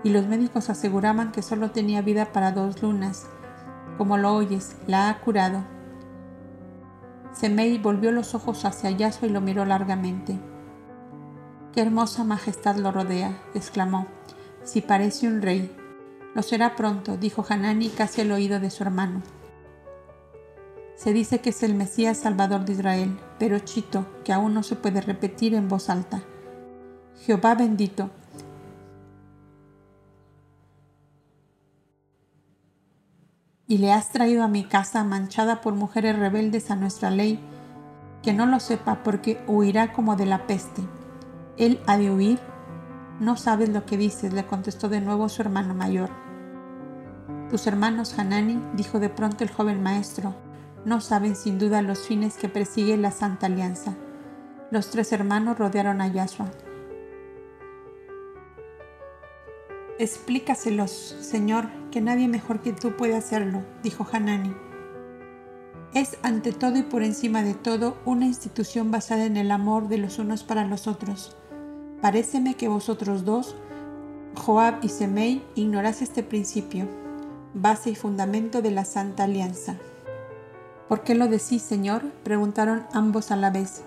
[0.03, 3.27] Y los médicos aseguraban que solo tenía vida para dos lunas.
[3.97, 5.63] Como lo oyes, la ha curado.
[7.33, 10.39] Semei volvió los ojos hacia Yasuo y lo miró largamente.
[11.73, 14.07] Qué hermosa majestad lo rodea, exclamó.
[14.63, 15.75] Si parece un rey.
[16.35, 19.21] Lo será pronto, dijo Hanani casi al oído de su hermano.
[20.95, 24.75] Se dice que es el Mesías Salvador de Israel, pero chito, que aún no se
[24.75, 26.21] puede repetir en voz alta.
[27.25, 28.11] Jehová bendito.
[33.71, 37.39] Y le has traído a mi casa manchada por mujeres rebeldes a nuestra ley,
[38.21, 40.81] que no lo sepa porque huirá como de la peste.
[41.55, 42.37] Él ha de huir.
[43.21, 46.09] No sabes lo que dices, le contestó de nuevo su hermano mayor.
[47.49, 50.35] Tus hermanos Hanani, dijo de pronto el joven maestro,
[50.83, 53.93] no saben sin duda los fines que persigue la Santa Alianza.
[54.69, 56.51] Los tres hermanos rodearon a Yahshua.
[60.01, 64.51] Explícaselos, Señor, que nadie mejor que tú puede hacerlo, dijo Hanani.
[65.93, 69.99] Es ante todo y por encima de todo una institución basada en el amor de
[69.99, 71.37] los unos para los otros.
[72.01, 73.55] Paréceme que vosotros dos,
[74.33, 76.87] Joab y Semei, ignoráis este principio,
[77.53, 79.75] base y fundamento de la Santa Alianza.
[80.89, 82.01] ¿Por qué lo decís, Señor?
[82.23, 83.83] preguntaron ambos a la vez.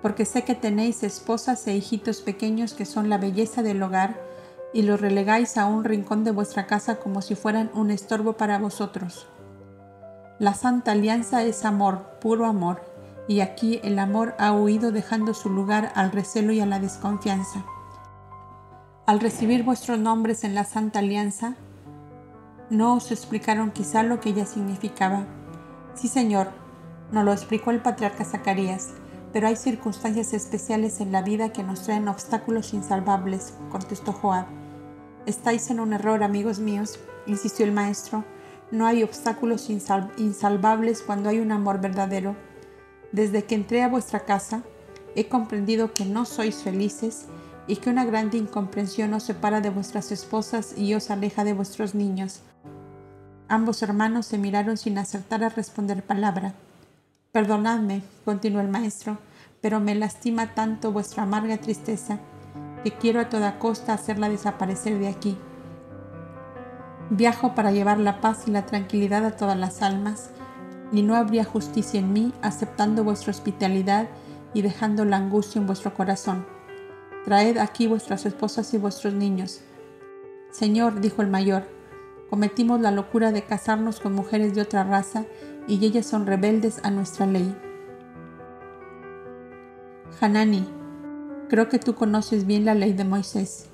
[0.00, 4.24] Porque sé que tenéis esposas e hijitos pequeños que son la belleza del hogar
[4.72, 8.58] y los relegáis a un rincón de vuestra casa como si fueran un estorbo para
[8.58, 9.26] vosotros.
[10.38, 12.82] La Santa Alianza es amor, puro amor,
[13.28, 17.64] y aquí el amor ha huido dejando su lugar al recelo y a la desconfianza.
[19.06, 21.54] Al recibir vuestros nombres en la Santa Alianza,
[22.70, 25.24] no os explicaron quizá lo que ella significaba.
[25.94, 26.48] Sí, Señor,
[27.12, 28.90] nos lo explicó el patriarca Zacarías,
[29.36, 34.46] pero hay circunstancias especiales en la vida que nos traen obstáculos insalvables, contestó Joab.
[35.26, 38.24] Estáis en un error, amigos míos, insistió el maestro.
[38.70, 42.34] No hay obstáculos insalvables cuando hay un amor verdadero.
[43.12, 44.62] Desde que entré a vuestra casa,
[45.14, 47.26] he comprendido que no sois felices
[47.66, 51.94] y que una grande incomprensión os separa de vuestras esposas y os aleja de vuestros
[51.94, 52.40] niños.
[53.48, 56.54] Ambos hermanos se miraron sin acertar a responder palabra.
[57.32, 59.18] Perdonadme, continuó el maestro,
[59.66, 62.20] pero me lastima tanto vuestra amarga tristeza
[62.84, 65.36] que quiero a toda costa hacerla desaparecer de aquí.
[67.10, 70.30] Viajo para llevar la paz y la tranquilidad a todas las almas,
[70.92, 74.06] ni no habría justicia en mí aceptando vuestra hospitalidad
[74.54, 76.46] y dejando la angustia en vuestro corazón.
[77.24, 79.62] Traed aquí vuestras esposas y vuestros niños.
[80.52, 81.64] Señor, dijo el mayor,
[82.30, 85.24] cometimos la locura de casarnos con mujeres de otra raza
[85.66, 87.52] y ellas son rebeldes a nuestra ley.
[90.20, 90.66] Hanani,
[91.48, 93.68] creo que tú conoces bien la ley de Moisés.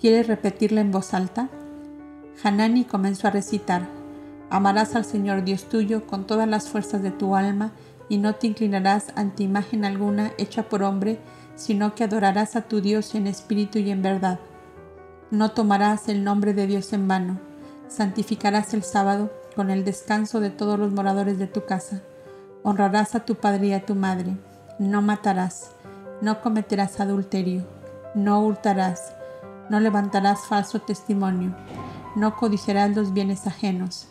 [0.00, 1.48] ¿Quieres repetirla en voz alta?
[2.42, 3.88] Hanani comenzó a recitar,
[4.48, 7.72] Amarás al Señor Dios tuyo con todas las fuerzas de tu alma
[8.08, 11.18] y no te inclinarás ante imagen alguna hecha por hombre,
[11.56, 14.38] sino que adorarás a tu Dios en espíritu y en verdad.
[15.32, 17.40] No tomarás el nombre de Dios en vano,
[17.88, 22.02] santificarás el sábado con el descanso de todos los moradores de tu casa.
[22.62, 24.36] Honrarás a tu padre y a tu madre.
[24.78, 25.72] No matarás,
[26.20, 27.66] no cometerás adulterio,
[28.14, 29.14] no hurtarás,
[29.68, 31.54] no levantarás falso testimonio,
[32.14, 34.08] no codiciarás los bienes ajenos.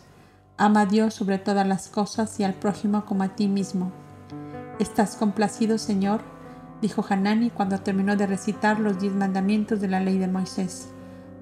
[0.56, 3.92] Ama a Dios sobre todas las cosas y al prójimo como a ti mismo.
[4.78, 6.20] ¿Estás complacido, Señor?
[6.80, 10.88] dijo Hanani cuando terminó de recitar los diez mandamientos de la ley de Moisés.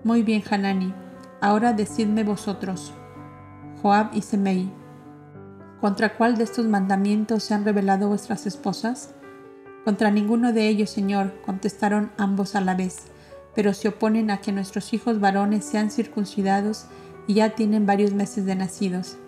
[0.04, 0.94] Muy bien, Hanani.
[1.40, 2.94] Ahora decidme vosotros,
[3.82, 4.72] Joab y Semei,
[5.80, 9.14] ¿contra cuál de estos mandamientos se han revelado vuestras esposas?
[9.84, 13.02] Contra ninguno de ellos, Señor, contestaron ambos a la vez,
[13.54, 16.86] pero se oponen a que nuestros hijos varones sean circuncidados
[17.26, 19.18] y ya tienen varios meses de nacidos.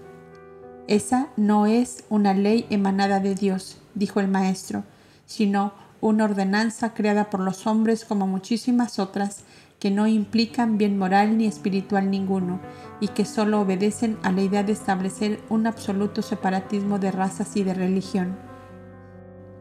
[0.89, 4.85] Esa no es una ley emanada de Dios, dijo el maestro,
[5.27, 9.43] sino una ordenanza creada por los hombres como muchísimas otras
[9.79, 12.61] que no implican bien moral ni espiritual ninguno
[13.01, 17.63] y que solo obedecen a la idea de establecer un absoluto separatismo de razas y
[17.63, 18.46] de religión.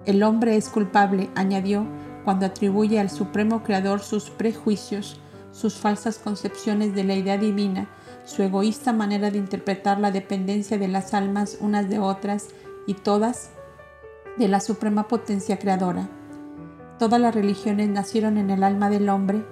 [0.06, 1.88] El hombre es culpable, añadió,
[2.24, 5.20] cuando atribuye al Supremo Creador sus prejuicios,
[5.52, 7.90] sus falsas concepciones de la idea divina,
[8.24, 12.48] su egoísta manera de interpretar la dependencia de las almas unas de otras
[12.88, 13.50] y todas
[14.38, 16.10] de la suprema potencia creadora.
[17.00, 19.44] Todas las religiones nacieron en el alma del hombre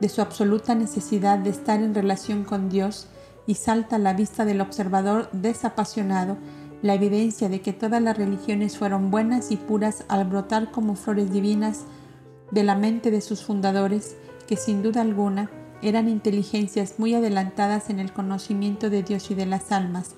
[0.00, 3.08] de su absoluta necesidad de estar en relación con Dios
[3.46, 6.36] y salta a la vista del observador desapasionado
[6.82, 11.30] la evidencia de que todas las religiones fueron buenas y puras al brotar como flores
[11.30, 11.84] divinas
[12.50, 15.50] de la mente de sus fundadores, que sin duda alguna
[15.82, 20.14] eran inteligencias muy adelantadas en el conocimiento de Dios y de las almas.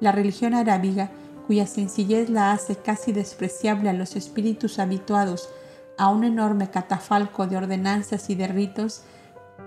[0.00, 1.10] La religión arábiga,
[1.46, 5.50] cuya sencillez la hace casi despreciable a los espíritus habituados
[5.98, 9.02] a un enorme catafalco de ordenanzas y de ritos,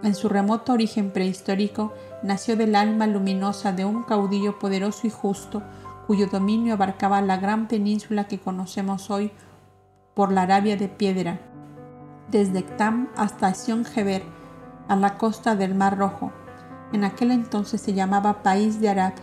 [0.04, 1.94] en su remoto origen prehistórico
[2.24, 5.64] nació del alma luminosa de un caudillo poderoso y justo,
[6.08, 9.32] cuyo dominio abarcaba la gran península que conocemos hoy
[10.16, 11.42] por la Arabia de piedra,
[12.32, 14.24] desde Tam hasta Sion-Geber,
[14.88, 16.32] a la costa del Mar Rojo.
[16.94, 19.14] En aquel entonces se llamaba País de Arab.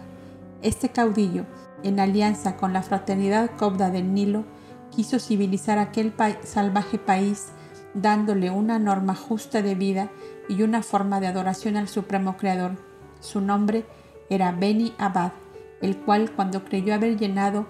[0.61, 1.47] Este caudillo,
[1.83, 4.45] en alianza con la fraternidad cobda del Nilo,
[4.91, 6.13] quiso civilizar aquel
[6.45, 7.53] salvaje país
[7.95, 10.11] dándole una norma justa de vida
[10.51, 12.73] y una forma de adoración al Supremo Creador.
[13.21, 13.87] Su nombre
[14.29, 15.33] era Beni Abad,
[15.85, 17.67] el cual cuando creyó haber llenado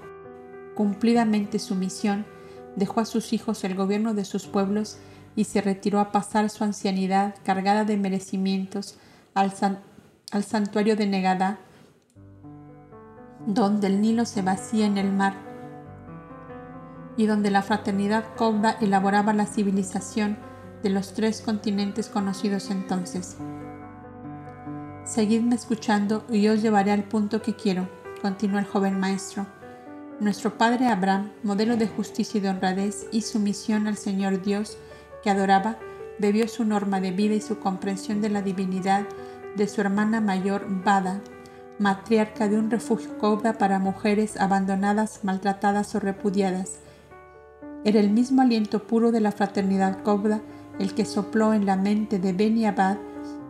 [0.77, 2.25] cumplidamente su misión,
[2.77, 4.99] dejó a sus hijos el gobierno de sus pueblos
[5.35, 8.99] y se retiró a pasar su ancianidad cargada de merecimientos
[9.35, 9.53] al,
[10.45, 11.59] santuario de Negadá,
[13.49, 15.35] donde el Nilo se vacía en el mar
[17.17, 20.39] y donde la fraternidad Cobda elaboraba la civilización
[20.85, 23.39] de los tres continentes conocidos entonces.
[25.05, 27.89] Seguidme escuchando y os llevaré al punto que quiero,
[28.25, 29.47] continuó el joven maestro.
[30.19, 34.79] Nuestro padre Abraham, modelo de justicia y de honradez y sumisión al Señor Dios
[35.23, 35.77] que adoraba,
[36.19, 39.03] bebió su norma de vida y su comprensión de la divinidad
[39.57, 41.21] de su hermana mayor Bada,
[41.79, 46.79] matriarca de un refugio cobra para mujeres abandonadas, maltratadas o repudiadas.
[47.85, 50.41] Era el mismo aliento puro de la fraternidad cobra
[50.79, 52.97] el que sopló en la mente de Beni Abad,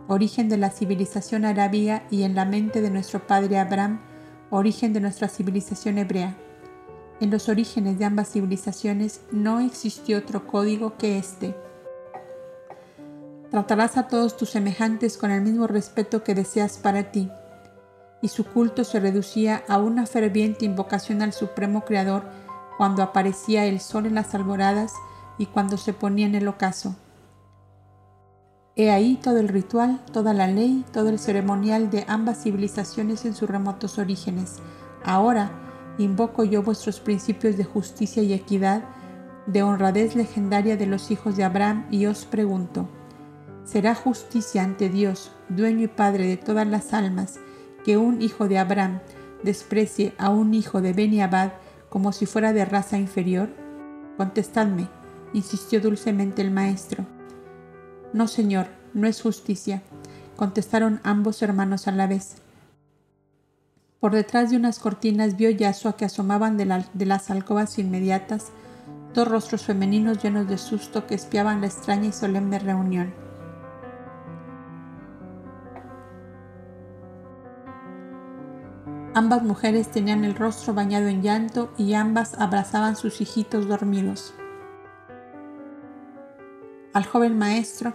[0.09, 4.01] origen de la civilización arábiga, y en la mente de nuestro padre Abraham,
[4.49, 6.35] origen de nuestra civilización hebrea.
[7.19, 11.55] En los orígenes de ambas civilizaciones no existió otro código que este.
[13.51, 17.29] Tratarás a todos tus semejantes con el mismo respeto que deseas para ti.
[18.21, 22.23] Y su culto se reducía a una ferviente invocación al Supremo Creador
[22.77, 24.91] cuando aparecía el sol en las alboradas
[25.37, 26.95] y cuando se ponía en el ocaso.
[28.77, 33.33] He ahí todo el ritual, toda la ley, todo el ceremonial de ambas civilizaciones en
[33.33, 34.57] sus remotos orígenes.
[35.05, 35.49] Ahora
[35.97, 38.83] invoco yo vuestros principios de justicia y equidad,
[39.45, 42.89] de honradez legendaria de los hijos de Abraham, y os pregunto,
[43.63, 47.39] ¿será justicia ante Dios, dueño y padre de todas las almas,
[47.85, 48.99] que un hijo de Abraham
[49.41, 51.53] desprecie a un hijo de Beniabad
[51.87, 53.47] como si fuera de raza inferior?
[54.17, 54.89] Contestadme,
[55.31, 57.14] insistió dulcemente el maestro.
[58.15, 59.81] No, señor, no es justicia,
[60.37, 62.37] contestaron ambos hermanos a la vez.
[63.99, 68.53] Por detrás de unas cortinas vio Yasua que asomaban de, de las alcobas inmediatas
[69.13, 73.13] dos rostros femeninos llenos de susto que espiaban la extraña y solemne reunión.
[79.13, 84.33] Ambas mujeres tenían el rostro bañado en llanto y ambas abrazaban sus hijitos dormidos.
[86.95, 87.91] Al joven maestro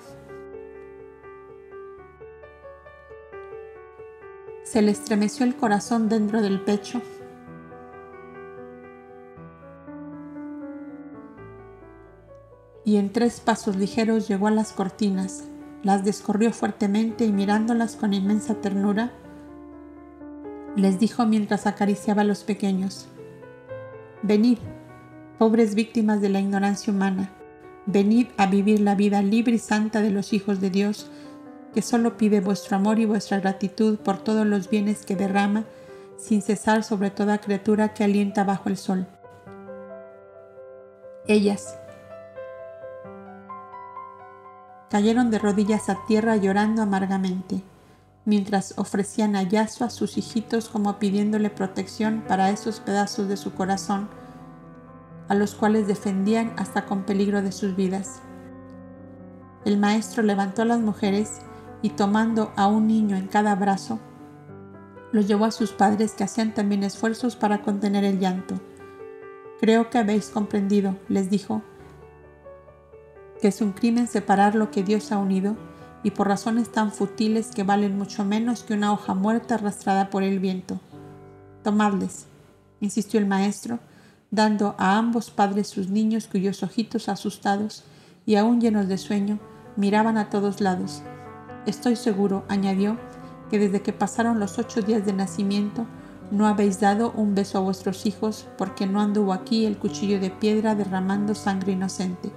[4.63, 7.01] se le estremeció el corazón dentro del pecho.
[12.85, 15.45] Y en tres pasos ligeros llegó a las cortinas,
[15.83, 19.13] las descorrió fuertemente y mirándolas con inmensa ternura,
[20.77, 23.09] les dijo mientras acariciaba a los pequeños,
[24.23, 24.59] Venid,
[25.39, 27.35] pobres víctimas de la ignorancia humana,
[27.87, 31.11] venid a vivir la vida libre y santa de los hijos de Dios,
[31.75, 35.65] que solo pide vuestro amor y vuestra gratitud por todos los bienes que derrama
[36.17, 39.07] sin cesar sobre toda criatura que alienta bajo el sol.
[41.27, 41.77] Ellas
[44.91, 47.63] cayeron de rodillas a tierra llorando amargamente
[48.25, 54.09] mientras ofrecían a a sus hijitos como pidiéndole protección para esos pedazos de su corazón,
[55.31, 58.21] a los cuales defendían hasta con peligro de sus vidas.
[59.65, 61.39] El maestro levantó a las mujeres
[61.83, 64.01] y tomando a un niño en cada brazo,
[65.13, 68.57] los llevó a sus padres que hacían también esfuerzos para contener el llanto.
[69.61, 71.63] Creo que habéis comprendido, les dijo,
[73.41, 75.57] que es un crimen separar lo que Dios ha unido
[76.03, 80.25] y por razones tan futiles que valen mucho menos que una hoja muerta arrastrada por
[80.25, 80.81] el viento.
[81.63, 82.27] Tomadles,
[82.81, 83.79] insistió el maestro,
[84.31, 87.85] dando a ambos padres sus niños cuyos ojitos asustados
[88.27, 89.39] y aún llenos de sueño
[89.77, 91.03] miraban a todos lados.
[91.67, 92.99] Estoy seguro, añadió,
[93.51, 95.87] que desde que pasaron los ocho días de nacimiento
[96.31, 100.31] no habéis dado un beso a vuestros hijos porque no anduvo aquí el cuchillo de
[100.31, 102.31] piedra derramando sangre inocente.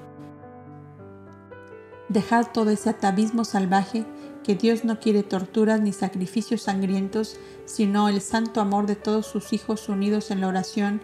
[2.10, 4.06] Dejad todo ese atavismo salvaje,
[4.44, 9.54] que Dios no quiere torturas ni sacrificios sangrientos, sino el santo amor de todos sus
[9.54, 11.02] hijos unidos en la oración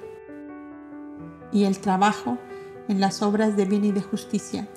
[1.52, 2.38] y el trabajo
[2.88, 4.68] en las obras de bien y de justicia.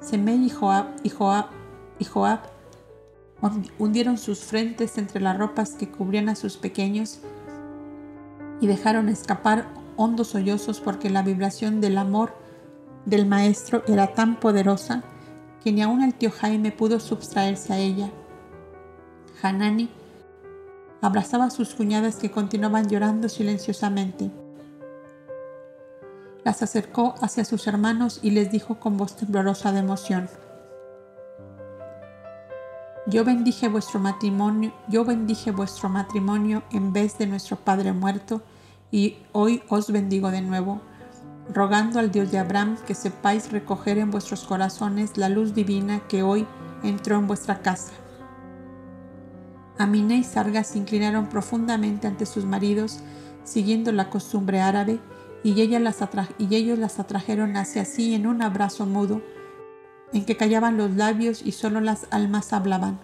[0.00, 2.40] Semei y Joab, y Joab,
[3.78, 7.20] hundieron sus frentes entre las ropas que cubrían a sus pequeños
[8.60, 12.34] y dejaron escapar hondos sollozos porque la vibración del amor
[13.04, 15.02] del maestro era tan poderosa
[15.62, 18.10] que ni aun el tío Jaime pudo sustraerse a ella.
[19.42, 19.88] Hanani
[21.00, 24.30] abrazaba a sus cuñadas que continuaban llorando silenciosamente.
[26.44, 30.28] Las acercó hacia sus hermanos y les dijo con voz temblorosa de emoción.
[33.06, 38.42] Yo bendije vuestro matrimonio, yo bendije vuestro matrimonio en vez de nuestro padre muerto,
[38.90, 40.80] y hoy os bendigo de nuevo
[41.52, 46.22] rogando al Dios de Abraham que sepáis recoger en vuestros corazones la luz divina que
[46.22, 46.46] hoy
[46.82, 47.92] entró en vuestra casa.
[49.78, 52.98] Amina y Sarga se inclinaron profundamente ante sus maridos,
[53.44, 54.98] siguiendo la costumbre árabe,
[55.42, 55.96] y, las
[56.38, 59.22] y ellos las atrajeron hacia sí en un abrazo mudo,
[60.12, 62.98] en que callaban los labios y solo las almas hablaban.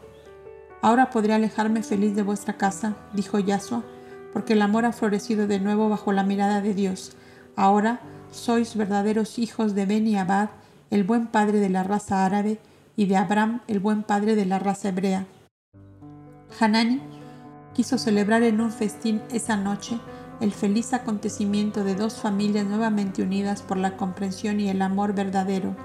[0.83, 3.85] Ahora podré alejarme feliz de vuestra casa, dijo Yasua,
[4.33, 7.13] porque el amor ha florecido de nuevo bajo la mirada de Dios.
[7.57, 8.01] Ahora
[8.33, 10.51] sois verdaderos hijos de Beni Abad,
[10.91, 12.59] el buen padre de la raza árabe,
[12.97, 15.27] y de Abraham, el buen padre de la raza hebrea.
[16.61, 17.01] Hanani
[17.75, 19.99] quiso celebrar en un festín esa noche
[20.41, 25.77] el feliz acontecimiento de dos familias nuevamente unidas por la comprensión y el amor verdadero.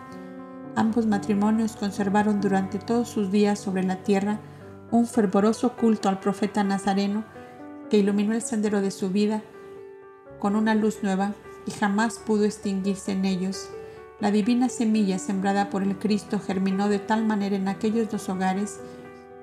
[0.75, 4.39] Ambos matrimonios conservaron durante todos sus días sobre la tierra
[4.91, 7.23] un fervoroso culto al profeta Nazareno
[7.89, 9.41] que iluminó el sendero de su vida
[10.39, 11.33] con una luz nueva
[11.65, 13.69] y jamás pudo extinguirse en ellos.
[14.19, 18.79] La divina semilla sembrada por el Cristo germinó de tal manera en aquellos dos hogares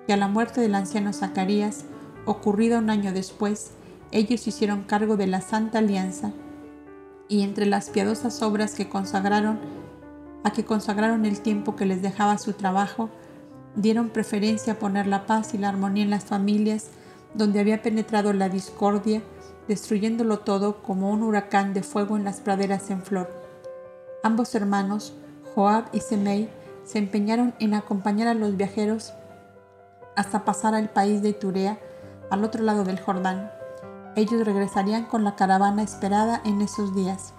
[0.06, 1.84] que a la muerte del anciano Zacarías,
[2.24, 3.72] ocurrida un año después,
[4.12, 6.32] ellos hicieron cargo de la Santa Alianza
[7.28, 9.58] y entre las piadosas obras que consagraron
[10.44, 13.10] a que consagraron el tiempo que les dejaba su trabajo,
[13.74, 16.90] dieron preferencia a poner la paz y la armonía en las familias
[17.34, 19.22] donde había penetrado la discordia
[19.68, 23.30] destruyéndolo todo como un huracán de fuego en las praderas en flor.
[24.22, 25.14] Ambos hermanos,
[25.54, 26.48] Joab y Semei,
[26.84, 29.12] se empeñaron en acompañar a los viajeros
[30.14, 31.78] hasta pasar al país de Turea,
[32.30, 33.50] al otro lado del Jordán.
[34.16, 37.34] Ellos regresarían con la caravana esperada en esos días.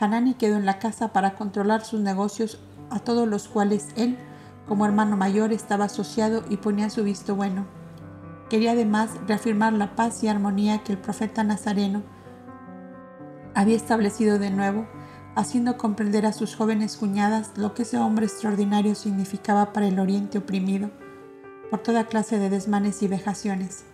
[0.00, 2.58] Hanani quedó en la casa para controlar sus negocios,
[2.90, 4.18] a todos los cuales él
[4.66, 7.66] como hermano mayor estaba asociado y ponía su visto bueno.
[8.50, 12.02] Quería además reafirmar la paz y armonía que el profeta nazareno
[13.54, 14.88] había establecido de nuevo,
[15.36, 20.38] haciendo comprender a sus jóvenes cuñadas lo que ese hombre extraordinario significaba para el oriente
[20.38, 20.90] oprimido
[21.70, 23.84] por toda clase de desmanes y vejaciones.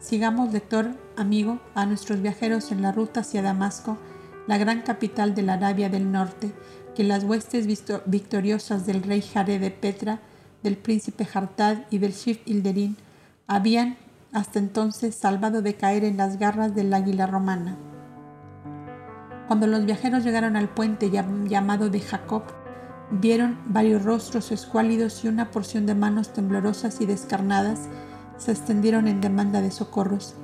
[0.00, 3.98] Sigamos, lector, amigo, a nuestros viajeros en la ruta hacia Damasco,
[4.46, 6.52] la gran capital de la Arabia del Norte,
[6.94, 7.66] que las huestes
[8.06, 10.20] victoriosas del rey Jared de Petra,
[10.62, 12.96] del príncipe Hartad y del Shif Ilderín
[13.46, 13.96] habían
[14.32, 17.76] hasta entonces salvado de caer en las garras del águila romana.
[19.48, 22.44] Cuando los viajeros llegaron al puente llamado de Jacob,
[23.10, 27.88] vieron varios rostros escuálidos y una porción de manos temblorosas y descarnadas
[28.40, 30.34] se extendieron en demanda de socorros.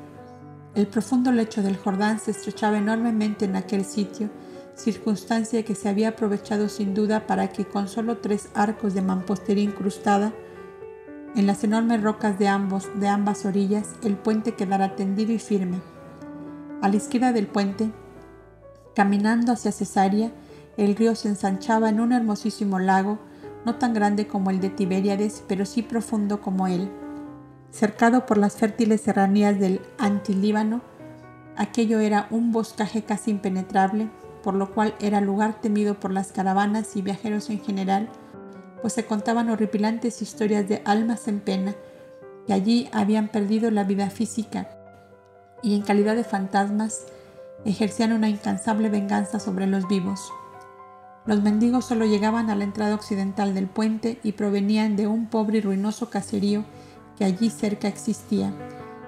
[0.74, 4.28] El profundo lecho del Jordán se estrechaba enormemente en aquel sitio,
[4.74, 9.64] circunstancia que se había aprovechado sin duda para que con solo tres arcos de mampostería
[9.64, 10.34] incrustada
[11.34, 15.80] en las enormes rocas de, ambos, de ambas orillas el puente quedara tendido y firme.
[16.82, 17.90] A la izquierda del puente,
[18.94, 20.32] Caminando hacia Cesarea,
[20.78, 23.18] el río se ensanchaba en un hermosísimo lago,
[23.66, 26.90] no tan grande como el de Tiberíades, pero sí profundo como él.
[27.70, 30.80] Cercado por las fértiles serranías del Antilíbano,
[31.56, 34.08] aquello era un boscaje casi impenetrable,
[34.42, 38.08] por lo cual era lugar temido por las caravanas y viajeros en general,
[38.80, 41.74] pues se contaban horripilantes historias de almas en pena
[42.46, 44.68] que allí habían perdido la vida física
[45.62, 47.06] y en calidad de fantasmas
[47.64, 50.32] ejercían una incansable venganza sobre los vivos.
[51.24, 55.58] Los mendigos solo llegaban a la entrada occidental del puente y provenían de un pobre
[55.58, 56.64] y ruinoso caserío
[57.16, 58.52] que allí cerca existía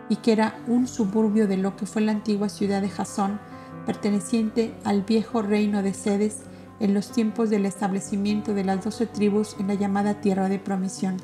[0.08, 3.38] y que era un suburbio de lo que fue la antigua ciudad de Jasón,
[3.86, 6.42] perteneciente al viejo reino de Sedes
[6.80, 11.16] en los tiempos del establecimiento de las doce tribus en la llamada tierra de promisión.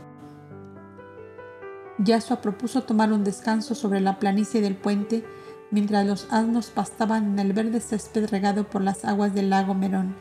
[1.98, 5.24] Yasua propuso tomar un descanso sobre la planicie del puente
[5.70, 10.14] mientras los asnos pastaban en el verde césped regado por las aguas del lago Merón,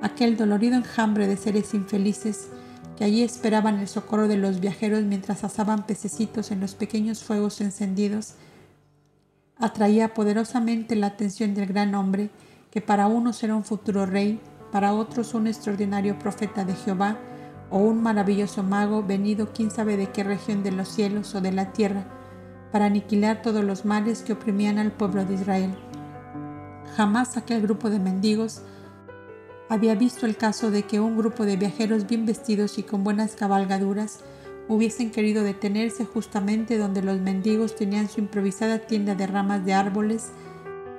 [0.00, 2.48] aquel dolorido enjambre de seres infelices
[2.96, 7.60] que allí esperaban el socorro de los viajeros mientras asaban pececitos en los pequeños fuegos
[7.60, 8.34] encendidos,
[9.58, 12.30] atraía poderosamente la atención del gran hombre,
[12.70, 14.40] que para unos era un futuro rey,
[14.70, 17.18] para otros un extraordinario profeta de Jehová,
[17.70, 21.52] o un maravilloso mago venido quién sabe de qué región de los cielos o de
[21.52, 22.04] la tierra,
[22.70, 25.74] para aniquilar todos los males que oprimían al pueblo de Israel.
[26.96, 28.62] Jamás aquel grupo de mendigos
[29.72, 33.36] había visto el caso de que un grupo de viajeros bien vestidos y con buenas
[33.36, 34.18] cabalgaduras
[34.68, 40.30] hubiesen querido detenerse justamente donde los mendigos tenían su improvisada tienda de ramas de árboles,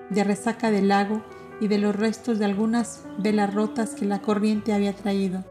[0.10, 1.22] de resaca del lago
[1.62, 5.46] y de los restos de algunas velas rotas que la corriente había traído.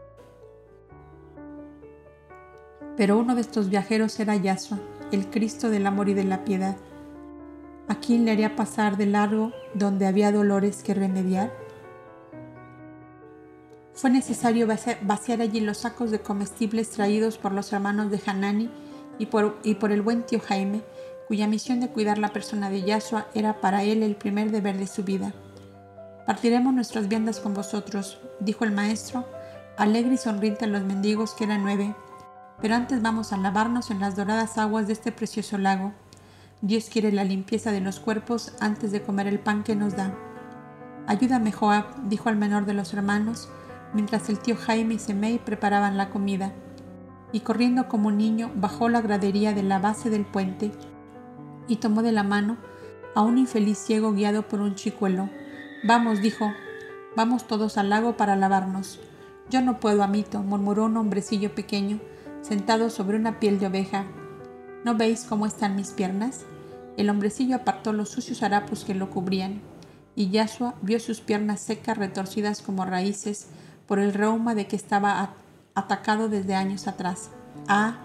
[2.97, 4.79] Pero uno de estos viajeros era Yasua,
[5.13, 6.75] el Cristo del amor y de la piedad.
[7.87, 11.62] ¿A quién le haría pasar de largo donde había dolores que remediar?
[13.93, 18.69] Fue necesario vaciar allí los sacos de comestibles traídos por los hermanos de Hanani
[19.19, 20.81] y por, el buen tío Jaime,
[21.27, 24.87] cuya misión de cuidar la persona de Yahshua era para él el primer deber de
[24.87, 25.33] su vida.
[26.25, 29.25] Partiremos nuestras viandas con vosotros, dijo el maestro,
[29.77, 31.95] alegre y sonriente a los mendigos que eran nueve,
[32.61, 35.93] pero antes vamos a lavarnos en las doradas aguas de este precioso lago.
[36.61, 40.15] Dios quiere la limpieza de los cuerpos antes de comer el pan que nos da.
[41.05, 43.49] Ayúdame, Joab, dijo al menor de los hermanos,
[43.93, 46.53] mientras el tío Jaime y Semei preparaban la comida.
[47.31, 50.71] Y corriendo como niño, bajó la gradería de la base del puente
[51.67, 52.57] y tomó de la mano
[53.15, 55.29] a un infeliz ciego guiado por un chicuelo.
[55.83, 56.51] Vamos, dijo,
[57.15, 58.99] vamos todos al lago para lavarnos.
[59.49, 61.99] Yo no puedo, amito, murmuró un hombrecillo pequeño
[62.41, 64.05] sentado sobre una piel de oveja.
[64.83, 66.45] ¿No veis cómo están mis piernas?
[66.97, 69.61] El hombrecillo apartó los sucios harapos que lo cubrían,
[70.15, 73.47] y Yashua vio sus piernas secas retorcidas como raíces
[73.87, 75.31] por el reuma de que estaba
[75.75, 77.29] atacado desde años atrás.
[77.67, 77.97] Ah,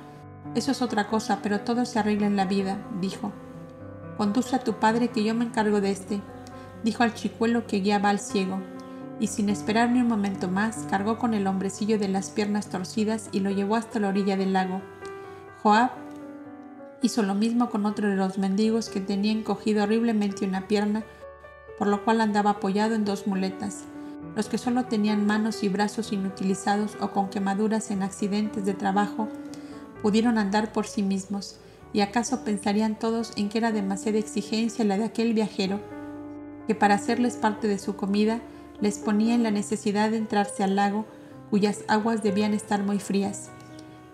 [0.54, 3.32] eso es otra cosa, pero todo se arregla en la vida, dijo.
[4.16, 6.20] Conduce a tu padre que yo me encargo de este,
[6.82, 8.60] dijo al chicuelo que guiaba al ciego
[9.20, 13.28] y sin esperar ni un momento más cargó con el hombrecillo de las piernas torcidas
[13.32, 14.80] y lo llevó hasta la orilla del lago.
[15.62, 15.90] Joab
[17.02, 21.04] hizo lo mismo con otro de los mendigos que tenía encogido horriblemente una pierna,
[21.78, 23.84] por lo cual andaba apoyado en dos muletas.
[24.38, 29.26] Los que solo tenían manos y brazos inutilizados o con quemaduras en accidentes de trabajo
[30.00, 31.58] pudieron andar por sí mismos,
[31.92, 35.80] y acaso pensarían todos en que era demasiada exigencia la de aquel viajero,
[36.68, 38.40] que para hacerles parte de su comida
[38.80, 41.04] les ponía en la necesidad de entrarse al lago,
[41.50, 43.50] cuyas aguas debían estar muy frías.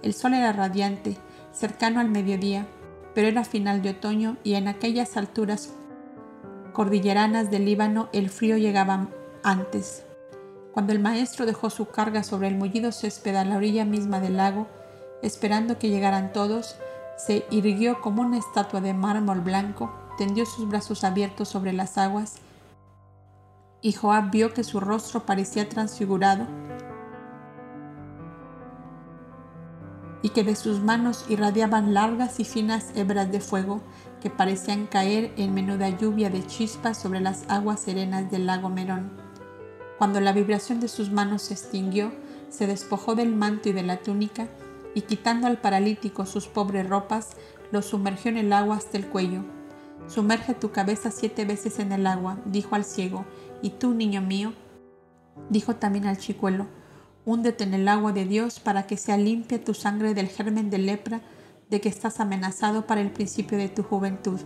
[0.01, 1.18] El sol era radiante,
[1.52, 2.66] cercano al mediodía,
[3.14, 5.74] pero era final de otoño y en aquellas alturas
[6.72, 9.10] cordilleranas del Líbano el frío llegaba
[9.42, 10.03] antes.
[10.74, 14.36] Cuando el maestro dejó su carga sobre el mullido césped a la orilla misma del
[14.36, 14.66] lago,
[15.22, 16.74] esperando que llegaran todos,
[17.16, 22.38] se irguió como una estatua de mármol blanco, tendió sus brazos abiertos sobre las aguas,
[23.82, 26.44] y Joab vio que su rostro parecía transfigurado
[30.22, 33.82] y que de sus manos irradiaban largas y finas hebras de fuego
[34.22, 39.34] que parecían caer en menuda lluvia de chispas sobre las aguas serenas del lago Merón.
[39.98, 42.12] Cuando la vibración de sus manos se extinguió,
[42.48, 44.48] se despojó del manto y de la túnica,
[44.94, 47.36] y quitando al paralítico sus pobres ropas,
[47.72, 49.44] lo sumergió en el agua hasta el cuello.
[50.06, 53.24] Sumerge tu cabeza siete veces en el agua, dijo al ciego,
[53.62, 54.52] y tú, niño mío,
[55.48, 56.66] dijo también al chicuelo,
[57.24, 60.78] húndete en el agua de Dios para que sea limpia tu sangre del germen de
[60.78, 61.22] lepra
[61.70, 64.40] de que estás amenazado para el principio de tu juventud.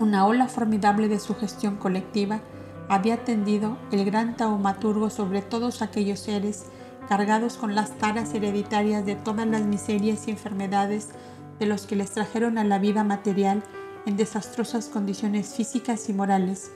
[0.00, 2.40] Una ola formidable de sugestión colectiva
[2.88, 6.66] había tendido el gran taumaturgo sobre todos aquellos seres
[7.08, 11.10] cargados con las taras hereditarias de todas las miserias y enfermedades
[11.58, 13.62] de los que les trajeron a la vida material
[14.06, 16.70] en desastrosas condiciones físicas y morales.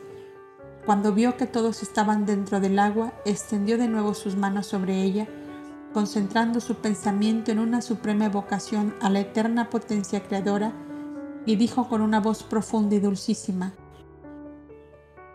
[0.86, 5.26] Cuando vio que todos estaban dentro del agua, extendió de nuevo sus manos sobre ella,
[5.93, 10.72] concentrando su pensamiento en una suprema evocación a la eterna potencia creadora,
[11.44, 13.72] y dijo con una voz profunda y dulcísima,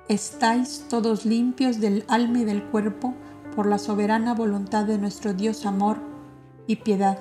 [0.10, 3.14] Estáis todos limpios del alma y del cuerpo
[3.56, 5.98] por la soberana voluntad de nuestro Dios amor
[6.68, 7.20] y piedad.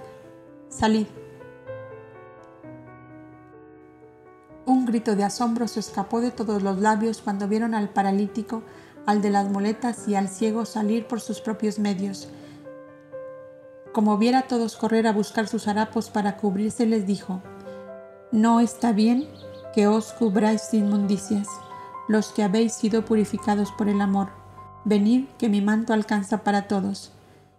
[0.69, 1.07] Salid.
[4.67, 8.65] Un grito de asombro se escapó de todos los labios cuando vieron al paralítico,
[9.07, 12.29] al de las muletas y al ciego salir por sus propios medios.
[13.93, 17.43] Como viera a todos correr a buscar sus harapos para cubrirse, les dijo,
[18.33, 19.29] No está bien
[19.73, 21.47] que os cubráis de inmundicias,
[22.09, 24.29] los que habéis sido purificados por el amor.
[24.85, 27.13] Venid, que mi manto alcanza para todos.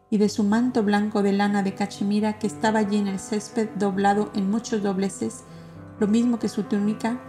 [0.10, 3.70] Y de su manto blanco de lana de cachemira que estaba allí en el césped
[3.76, 5.44] doblado en muchos dobleces,
[6.00, 7.20] lo mismo que su túnica,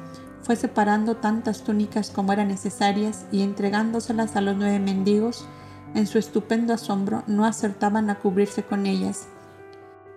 [0.42, 5.46] fue separando tantas túnicas como eran necesarias y entregándoselas a los nueve mendigos,
[5.94, 9.28] en su estupendo asombro no acertaban a cubrirse con ellas.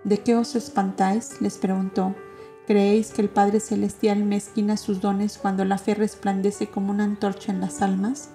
[0.04, 1.40] ¿De qué os espantáis?
[1.40, 2.14] les preguntó.
[2.68, 7.50] ¿Creéis que el Padre Celestial mezquina sus dones cuando la fe resplandece como una antorcha
[7.50, 8.28] en las almas?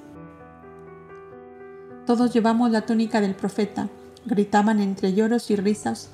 [2.08, 3.90] Todos llevamos la túnica del profeta,
[4.26, 6.10] gritaban entre lloros y risas,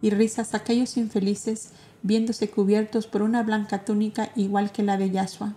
[0.00, 1.70] y risas aquellos infelices
[2.02, 5.54] viéndose cubiertos por una blanca túnica igual que la de Yasua.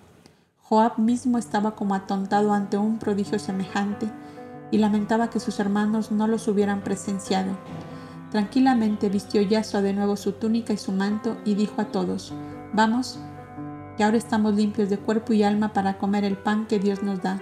[0.63, 4.09] Joab mismo estaba como atontado ante un prodigio semejante
[4.71, 7.55] y lamentaba que sus hermanos no los hubieran presenciado.
[8.31, 12.33] Tranquilamente vistió Yasua de nuevo su túnica y su manto y dijo a todos,
[12.73, 13.19] Vamos,
[13.95, 17.21] que ahora estamos limpios de cuerpo y alma para comer el pan que Dios nos
[17.21, 17.41] da.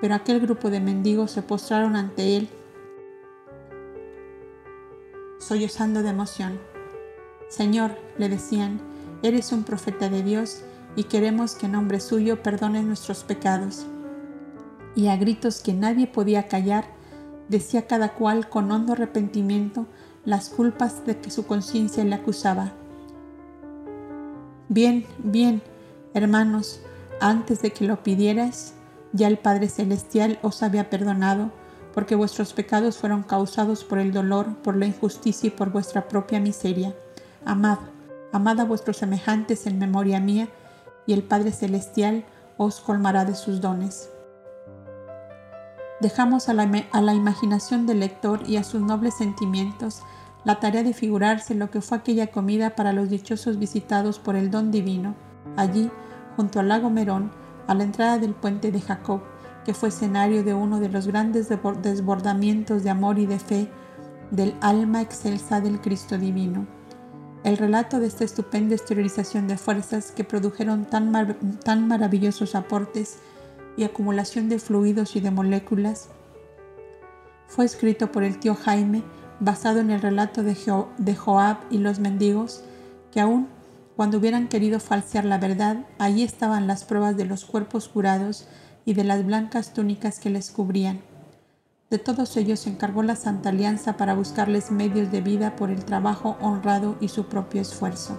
[0.00, 2.48] Pero aquel grupo de mendigos se postraron ante él,
[5.38, 6.58] sollozando de emoción.
[7.48, 8.80] Señor, le decían,
[9.22, 10.62] eres un profeta de Dios
[10.96, 13.86] y queremos que en nombre suyo perdones nuestros pecados.
[14.94, 16.86] Y a gritos que nadie podía callar,
[17.48, 19.86] decía cada cual con hondo arrepentimiento
[20.24, 22.72] las culpas de que su conciencia le acusaba.
[24.68, 25.62] Bien, bien,
[26.14, 26.80] hermanos,
[27.20, 28.74] antes de que lo pidieras,
[29.12, 31.50] ya el Padre Celestial os había perdonado,
[31.92, 36.38] porque vuestros pecados fueron causados por el dolor, por la injusticia y por vuestra propia
[36.38, 36.94] miseria.
[37.44, 37.78] Amad,
[38.32, 40.48] amad a vuestros semejantes en memoria mía,
[41.06, 42.24] y el Padre Celestial
[42.56, 44.09] os colmará de sus dones.
[46.00, 50.02] Dejamos a la, a la imaginación del lector y a sus nobles sentimientos
[50.44, 54.50] la tarea de figurarse lo que fue aquella comida para los dichosos visitados por el
[54.50, 55.14] don divino,
[55.56, 55.90] allí,
[56.36, 57.30] junto al lago Merón,
[57.66, 59.20] a la entrada del puente de Jacob,
[59.64, 61.48] que fue escenario de uno de los grandes
[61.82, 63.70] desbordamientos de amor y de fe
[64.30, 66.66] del alma excelsa del Cristo divino.
[67.44, 73.18] El relato de esta estupenda exteriorización de fuerzas que produjeron tan, tan maravillosos aportes
[73.76, 76.08] y acumulación de fluidos y de moléculas
[77.50, 79.02] fue escrito por el tío Jaime
[79.40, 80.54] basado en el relato de,
[81.16, 82.62] Joab y los mendigos,
[83.10, 83.48] que aún
[83.96, 88.46] cuando hubieran querido falsear la verdad, allí estaban las pruebas de los cuerpos curados
[88.84, 91.00] y de las blancas túnicas que les cubrían.
[91.90, 95.84] De todos ellos se encargó la Santa Alianza para buscarles medios de vida por el
[95.84, 98.16] trabajo honrado y su propio esfuerzo.